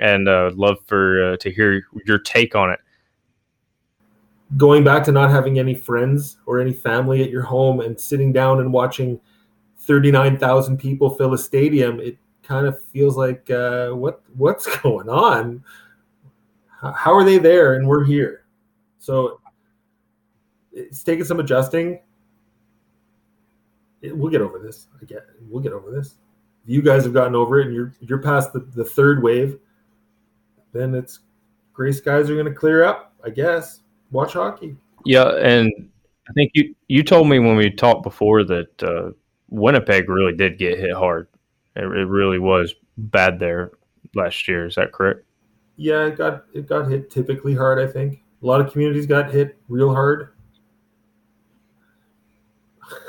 and 0.00 0.24
love 0.56 0.78
for 0.86 1.36
to 1.36 1.50
hear 1.50 1.82
your 2.06 2.18
take 2.18 2.54
on 2.54 2.70
it. 2.70 2.80
Going 4.56 4.84
back 4.84 5.02
to 5.04 5.12
not 5.12 5.30
having 5.30 5.58
any 5.58 5.74
friends 5.74 6.38
or 6.46 6.60
any 6.60 6.72
family 6.72 7.22
at 7.22 7.30
your 7.30 7.42
home 7.42 7.80
and 7.80 7.98
sitting 7.98 8.32
down 8.32 8.60
and 8.60 8.72
watching 8.72 9.20
thirty-nine 9.78 10.38
thousand 10.38 10.78
people 10.78 11.10
fill 11.10 11.34
a 11.34 11.38
stadium, 11.38 11.98
it 12.00 12.16
kind 12.42 12.66
of 12.66 12.82
feels 12.84 13.16
like 13.16 13.50
uh, 13.50 13.90
what 13.90 14.22
what's 14.36 14.66
going 14.82 15.08
on? 15.08 15.64
How 16.80 17.14
are 17.14 17.24
they 17.24 17.38
there 17.38 17.74
and 17.74 17.88
we're 17.88 18.04
here? 18.04 18.44
So 18.98 19.40
it's 20.72 21.02
taking 21.02 21.24
some 21.24 21.40
adjusting. 21.40 22.00
It, 24.02 24.16
we'll 24.16 24.30
get 24.30 24.42
over 24.42 24.58
this. 24.58 24.88
I 25.00 25.04
get. 25.06 25.24
We'll 25.48 25.62
get 25.62 25.72
over 25.72 25.90
this. 25.90 26.16
If 26.64 26.70
you 26.70 26.82
guys 26.82 27.04
have 27.04 27.14
gotten 27.14 27.34
over 27.34 27.60
it 27.60 27.66
and 27.66 27.74
you're 27.74 27.94
you're 28.00 28.18
past 28.22 28.52
the, 28.52 28.60
the 28.60 28.84
third 28.84 29.22
wave, 29.22 29.58
then 30.72 30.94
it's 30.94 31.20
gray 31.72 31.92
skies 31.92 32.30
are 32.30 32.34
going 32.34 32.46
to 32.46 32.54
clear 32.54 32.84
up. 32.84 33.14
I 33.24 33.30
guess. 33.30 33.80
Watch 34.16 34.32
hockey. 34.32 34.74
Yeah, 35.04 35.36
and 35.36 35.70
I 36.26 36.32
think 36.32 36.52
you 36.54 36.74
you 36.88 37.02
told 37.02 37.28
me 37.28 37.38
when 37.38 37.56
we 37.56 37.70
talked 37.70 38.02
before 38.02 38.44
that 38.44 38.82
uh, 38.82 39.10
Winnipeg 39.50 40.08
really 40.08 40.34
did 40.34 40.58
get 40.58 40.78
hit 40.78 40.94
hard 40.94 41.28
it, 41.76 41.84
it 41.84 42.06
really 42.08 42.38
was 42.38 42.74
bad 42.96 43.38
there 43.38 43.72
last 44.14 44.48
year. 44.48 44.66
Is 44.66 44.76
that 44.76 44.92
correct? 44.92 45.22
Yeah, 45.76 46.06
it 46.06 46.16
got 46.16 46.44
it 46.54 46.66
got 46.66 46.90
hit 46.90 47.10
typically 47.10 47.54
hard. 47.54 47.78
I 47.78 47.92
think 47.92 48.22
a 48.42 48.46
lot 48.46 48.62
of 48.62 48.72
communities 48.72 49.06
got 49.06 49.30
hit 49.30 49.58
real 49.68 49.92
hard. 49.92 50.30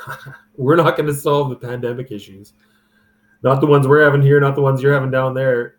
we're 0.56 0.76
not 0.76 0.94
going 0.94 1.06
to 1.06 1.14
solve 1.14 1.48
the 1.48 1.56
pandemic 1.56 2.12
issues, 2.12 2.52
not 3.42 3.62
the 3.62 3.66
ones 3.66 3.88
we're 3.88 4.04
having 4.04 4.20
here, 4.20 4.40
not 4.40 4.56
the 4.56 4.62
ones 4.62 4.82
you're 4.82 4.92
having 4.92 5.10
down 5.10 5.32
there. 5.32 5.76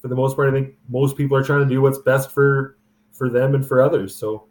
For 0.00 0.08
the 0.08 0.16
most 0.16 0.36
part, 0.36 0.48
I 0.48 0.52
think 0.52 0.74
most 0.88 1.18
people 1.18 1.36
are 1.36 1.44
trying 1.44 1.60
to 1.60 1.68
do 1.68 1.82
what's 1.82 1.98
best 1.98 2.30
for 2.32 2.78
for 3.22 3.28
them 3.28 3.54
and 3.54 3.64
for 3.64 3.80
others. 3.80 4.16
So, 4.16 4.48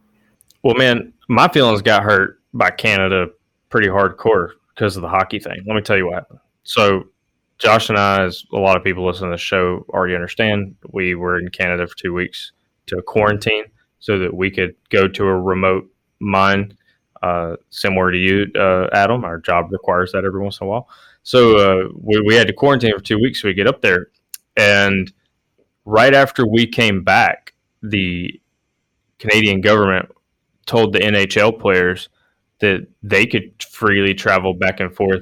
well, 0.64 0.76
man, 0.76 1.12
my 1.28 1.50
feelings 1.50 1.82
got 1.82 2.04
hurt 2.04 2.40
by 2.54 2.70
Canada 2.70 3.28
pretty 3.68 3.90
hardcore 3.90 4.52
because 4.74 4.96
of 4.96 5.02
the 5.02 5.10
hockey 5.10 5.40
thing. 5.40 5.62
Let 5.68 5.76
me 5.76 5.82
tell 5.82 5.98
you 5.98 6.06
what 6.06 6.16
happened. 6.16 6.40
So, 6.64 7.10
Josh 7.58 7.90
and 7.90 7.98
I, 7.98 8.24
as 8.24 8.46
a 8.54 8.58
lot 8.58 8.78
of 8.78 8.84
people 8.86 9.06
listening 9.06 9.32
to 9.32 9.34
the 9.34 9.40
show 9.40 9.86
already 9.90 10.16
understand, 10.16 10.74
we 10.94 11.16
were 11.16 11.38
in 11.38 11.50
Canada 11.50 11.86
for 11.86 11.98
two 11.98 12.14
weeks 12.14 12.54
to 12.86 13.02
quarantine 13.02 13.66
so 14.00 14.18
that 14.20 14.34
we 14.34 14.50
could 14.50 14.74
go 14.90 15.06
to 15.06 15.26
a 15.26 15.38
remote 15.38 15.92
mine 16.22 16.74
uh, 17.22 17.58
similar 17.72 18.10
to 18.10 18.18
you, 18.18 18.48
uh, 18.56 18.88
Adam. 18.94 19.26
Our 19.26 19.38
job 19.38 19.74
requires 19.74 20.14
that 20.14 20.24
every 20.24 20.42
once 20.42 20.62
in 20.62 20.68
a 20.68 20.70
while. 20.70 20.88
So 21.24 21.58
uh, 21.58 21.90
we, 22.00 22.22
we 22.22 22.36
had 22.36 22.48
to 22.48 22.54
quarantine 22.54 22.94
for 22.98 23.04
two 23.04 23.20
weeks. 23.20 23.42
So 23.42 23.50
we 23.50 23.54
get 23.54 23.68
up 23.68 23.82
there. 23.82 24.08
And 24.56 25.12
right 25.84 26.14
after 26.14 26.48
we 26.48 26.66
came 26.68 27.04
back, 27.04 27.52
the 27.84 28.41
Canadian 29.22 29.62
government 29.62 30.10
told 30.66 30.94
the 30.94 31.00
NHL 31.00 31.60
players 31.60 32.10
that 32.60 32.88
they 33.04 33.26
could 33.26 33.54
freely 33.64 34.14
travel 34.16 34.54
back 34.54 34.80
and 34.80 34.94
forth 34.94 35.22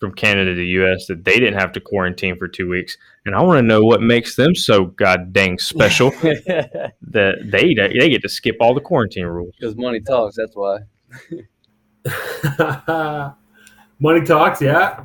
from 0.00 0.14
Canada 0.14 0.52
to 0.52 0.56
the 0.56 0.66
U.S. 0.66 1.06
that 1.06 1.24
they 1.24 1.38
didn't 1.38 1.58
have 1.58 1.72
to 1.72 1.80
quarantine 1.80 2.38
for 2.38 2.48
two 2.48 2.68
weeks. 2.68 2.96
And 3.26 3.34
I 3.34 3.42
want 3.42 3.58
to 3.58 3.62
know 3.62 3.82
what 3.82 4.00
makes 4.00 4.36
them 4.36 4.54
so 4.54 4.86
god 4.86 5.34
dang 5.34 5.58
special 5.58 6.10
that 6.22 7.36
they 7.44 7.74
they 7.74 8.08
get 8.08 8.22
to 8.22 8.28
skip 8.28 8.56
all 8.60 8.72
the 8.72 8.80
quarantine 8.80 9.26
rules. 9.26 9.54
Because 9.60 9.76
money 9.76 10.00
talks. 10.00 10.36
That's 10.36 10.56
why. 10.56 10.78
money 13.98 14.24
talks. 14.24 14.62
Yeah. 14.62 15.04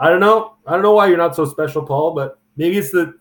I 0.00 0.08
don't 0.08 0.20
know. 0.20 0.54
I 0.66 0.72
don't 0.72 0.82
know 0.82 0.92
why 0.92 1.08
you're 1.08 1.18
not 1.18 1.36
so 1.36 1.44
special, 1.44 1.82
Paul. 1.82 2.14
But 2.14 2.38
maybe 2.56 2.78
it's 2.78 2.90
that 2.92 3.12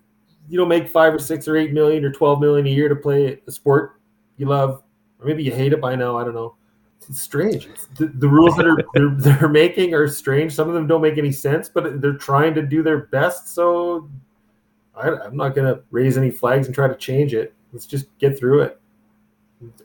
you 0.48 0.58
don't 0.58 0.70
make 0.70 0.88
five 0.88 1.14
or 1.14 1.20
six 1.20 1.46
or 1.50 1.58
eight 1.58 1.74
million 1.74 2.06
or 2.06 2.12
twelve 2.14 2.40
million 2.40 2.66
a 2.66 2.70
year 2.70 2.88
to 2.88 2.96
play 2.96 3.42
a 3.46 3.52
sport 3.52 4.00
you 4.44 4.50
love, 4.50 4.84
or 5.20 5.26
maybe 5.26 5.44
you 5.44 5.52
hate 5.52 5.74
it 5.74 5.82
by 5.82 5.96
now. 5.96 6.18
I 6.18 6.24
don't 6.24 6.36
know 6.36 6.56
it's 7.10 7.22
strange. 7.22 7.68
It's 7.68 7.88
the, 7.98 8.08
the, 8.08 8.28
rules 8.28 8.56
that 8.56 8.66
are 8.66 8.78
they're, 8.94 9.36
they're, 9.38 9.50
making 9.50 9.94
are 9.94 10.08
strange. 10.08 10.54
Some 10.54 10.68
of 10.68 10.74
them 10.74 10.88
don't 10.88 11.02
make 11.02 11.18
any 11.18 11.32
sense, 11.32 11.70
but 11.70 12.02
they're 12.02 12.14
trying 12.14 12.54
to 12.56 12.62
do 12.62 12.84
their 12.84 13.06
best. 13.08 13.54
So 13.54 14.10
I, 14.96 15.10
I'm 15.10 15.36
not 15.36 15.56
going 15.56 15.74
to 15.74 15.82
raise 15.92 16.18
any 16.18 16.32
flags 16.32 16.68
and 16.68 16.76
try 16.76 16.88
to 16.88 16.96
change 16.96 17.34
it. 17.34 17.54
Let's 17.72 17.86
just 17.86 18.06
get 18.20 18.38
through 18.38 18.62
it, 18.62 18.80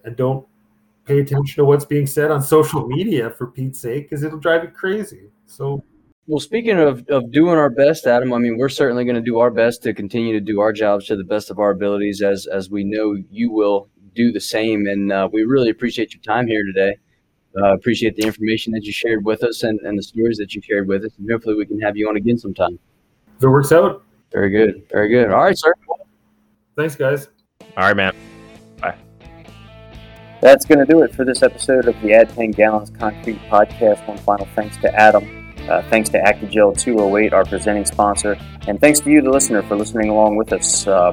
and 0.05 0.15
don't 0.17 0.47
pay 1.07 1.21
attention 1.21 1.57
to 1.57 1.65
what's 1.65 1.87
being 1.87 2.07
said 2.07 2.31
on 2.31 2.43
social 2.43 2.87
media 2.87 3.31
for 3.31 3.47
Pete's 3.47 3.81
sake, 3.81 4.11
because 4.11 4.23
it'll 4.23 4.39
drive 4.39 4.63
you 4.65 4.71
crazy. 4.71 5.31
So. 5.47 5.83
Well, 6.27 6.41
speaking 6.41 6.79
of, 6.79 7.09
of 7.09 7.33
doing 7.33 7.57
our 7.57 7.71
best, 7.71 8.07
Adam, 8.07 8.35
I 8.35 8.39
mean, 8.39 8.59
we're 8.59 8.69
certainly 8.69 9.07
going 9.07 9.17
to 9.17 9.23
do 9.23 9.39
our 9.39 9.51
best 9.51 9.83
to 9.85 9.95
continue 9.95 10.35
to 10.35 10.41
do 10.41 10.61
our 10.61 10.75
jobs 10.75 11.07
to 11.07 11.17
the 11.17 11.25
best 11.25 11.51
of 11.51 11.59
our 11.59 11.71
abilities, 11.71 12.21
as 12.21 12.47
as 12.47 12.69
we 12.69 12.85
know 12.85 13.17
you 13.31 13.51
will 13.51 13.89
do 14.19 14.33
the 14.33 14.41
same. 14.41 14.87
And 14.87 15.13
uh, 15.13 15.29
we 15.33 15.45
really 15.45 15.71
appreciate 15.71 16.13
your 16.13 16.23
time 16.23 16.47
here 16.47 16.65
today. 16.65 16.97
Uh, 17.57 17.73
appreciate 17.73 18.17
the 18.17 18.27
information 18.27 18.73
that 18.73 18.85
you 18.85 18.93
shared 18.93 19.25
with 19.25 19.43
us 19.43 19.63
and, 19.63 19.81
and 19.81 19.97
the 19.97 20.03
stories 20.03 20.37
that 20.39 20.55
you 20.55 20.61
shared 20.61 20.87
with 20.87 21.05
us. 21.05 21.13
And 21.19 21.31
hopefully 21.31 21.55
we 21.55 21.65
can 21.65 21.81
have 21.81 21.97
you 21.97 22.09
on 22.09 22.17
again 22.17 22.37
sometime. 22.37 22.79
If 23.37 23.45
it 23.45 23.49
works 23.49 23.73
out. 23.73 24.03
Very 24.33 24.51
good. 24.51 24.83
Very 24.91 25.09
good. 25.09 25.31
All 25.31 25.45
right, 25.45 25.57
sir. 25.57 25.73
Thanks, 26.77 26.97
guys. 26.97 27.29
All 27.77 27.85
right, 27.85 27.97
man. 27.97 28.15
Bye. 28.81 28.97
That's 30.43 30.67
going 30.67 30.81
to 30.81 30.85
do 30.85 31.03
it 31.03 31.15
for 31.15 31.25
this 31.25 31.43
episode 31.43 31.87
of 31.89 31.99
the 32.03 32.13
Add 32.13 32.29
10 32.31 32.51
Gallons 32.51 32.91
Concrete 32.91 33.41
Podcast. 33.49 34.07
One 34.07 34.19
final 34.19 34.47
thanks 34.55 34.77
to 34.79 34.95
Adam. 34.95 35.55
Uh, 35.69 35.83
thanks 35.91 36.09
to 36.11 36.19
Actigel 36.19 36.77
208, 36.79 37.33
our 37.33 37.45
presenting 37.45 37.85
sponsor. 37.85 38.37
And 38.67 38.81
thanks 38.81 39.01
to 39.01 39.11
you, 39.11 39.23
the 39.23 39.31
listener, 39.31 39.63
for 39.63 39.77
listening 39.77 40.11
along 40.11 40.37
with 40.37 40.53
us. 40.53 40.87
Uh, 40.87 41.13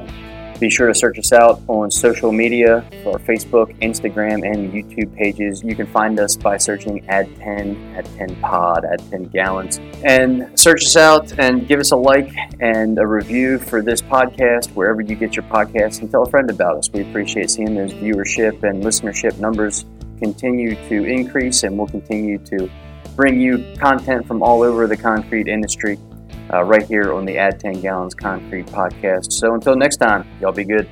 be 0.58 0.70
sure 0.70 0.86
to 0.86 0.94
search 0.94 1.18
us 1.18 1.32
out 1.32 1.60
on 1.68 1.90
social 1.90 2.32
media 2.32 2.84
for 3.02 3.18
Facebook, 3.18 3.78
Instagram, 3.80 4.46
and 4.46 4.72
YouTube 4.72 5.14
pages. 5.16 5.62
You 5.62 5.74
can 5.74 5.86
find 5.86 6.18
us 6.18 6.36
by 6.36 6.56
searching 6.56 7.06
Add 7.08 7.34
10, 7.36 7.94
Add 7.96 8.06
10 8.16 8.36
Pod, 8.36 8.84
Add 8.84 9.02
10 9.10 9.24
Gallons. 9.24 9.78
And 10.04 10.58
search 10.58 10.84
us 10.84 10.96
out 10.96 11.38
and 11.38 11.66
give 11.68 11.80
us 11.80 11.90
a 11.90 11.96
like 11.96 12.32
and 12.60 12.98
a 12.98 13.06
review 13.06 13.58
for 13.58 13.82
this 13.82 14.00
podcast 14.00 14.74
wherever 14.74 15.00
you 15.00 15.14
get 15.14 15.36
your 15.36 15.44
podcasts 15.44 16.00
and 16.00 16.10
tell 16.10 16.22
a 16.22 16.30
friend 16.30 16.50
about 16.50 16.76
us. 16.76 16.90
We 16.90 17.02
appreciate 17.02 17.50
seeing 17.50 17.74
those 17.74 17.92
viewership 17.92 18.62
and 18.62 18.82
listenership 18.82 19.38
numbers 19.38 19.84
continue 20.18 20.74
to 20.88 21.04
increase, 21.04 21.62
and 21.62 21.76
we'll 21.76 21.88
continue 21.88 22.38
to 22.38 22.70
bring 23.14 23.40
you 23.40 23.74
content 23.78 24.26
from 24.26 24.42
all 24.42 24.62
over 24.62 24.86
the 24.86 24.96
concrete 24.96 25.48
industry 25.48 25.98
uh, 26.52 26.62
right 26.62 26.86
here 26.86 27.12
on 27.12 27.24
the 27.24 27.36
Add 27.38 27.60
10 27.60 27.80
Gallons 27.80 28.14
Concrete 28.14 28.66
podcast. 28.66 29.32
So 29.32 29.54
until 29.54 29.76
next 29.76 29.96
time, 29.96 30.26
y'all 30.40 30.52
be 30.52 30.64
good. 30.64 30.88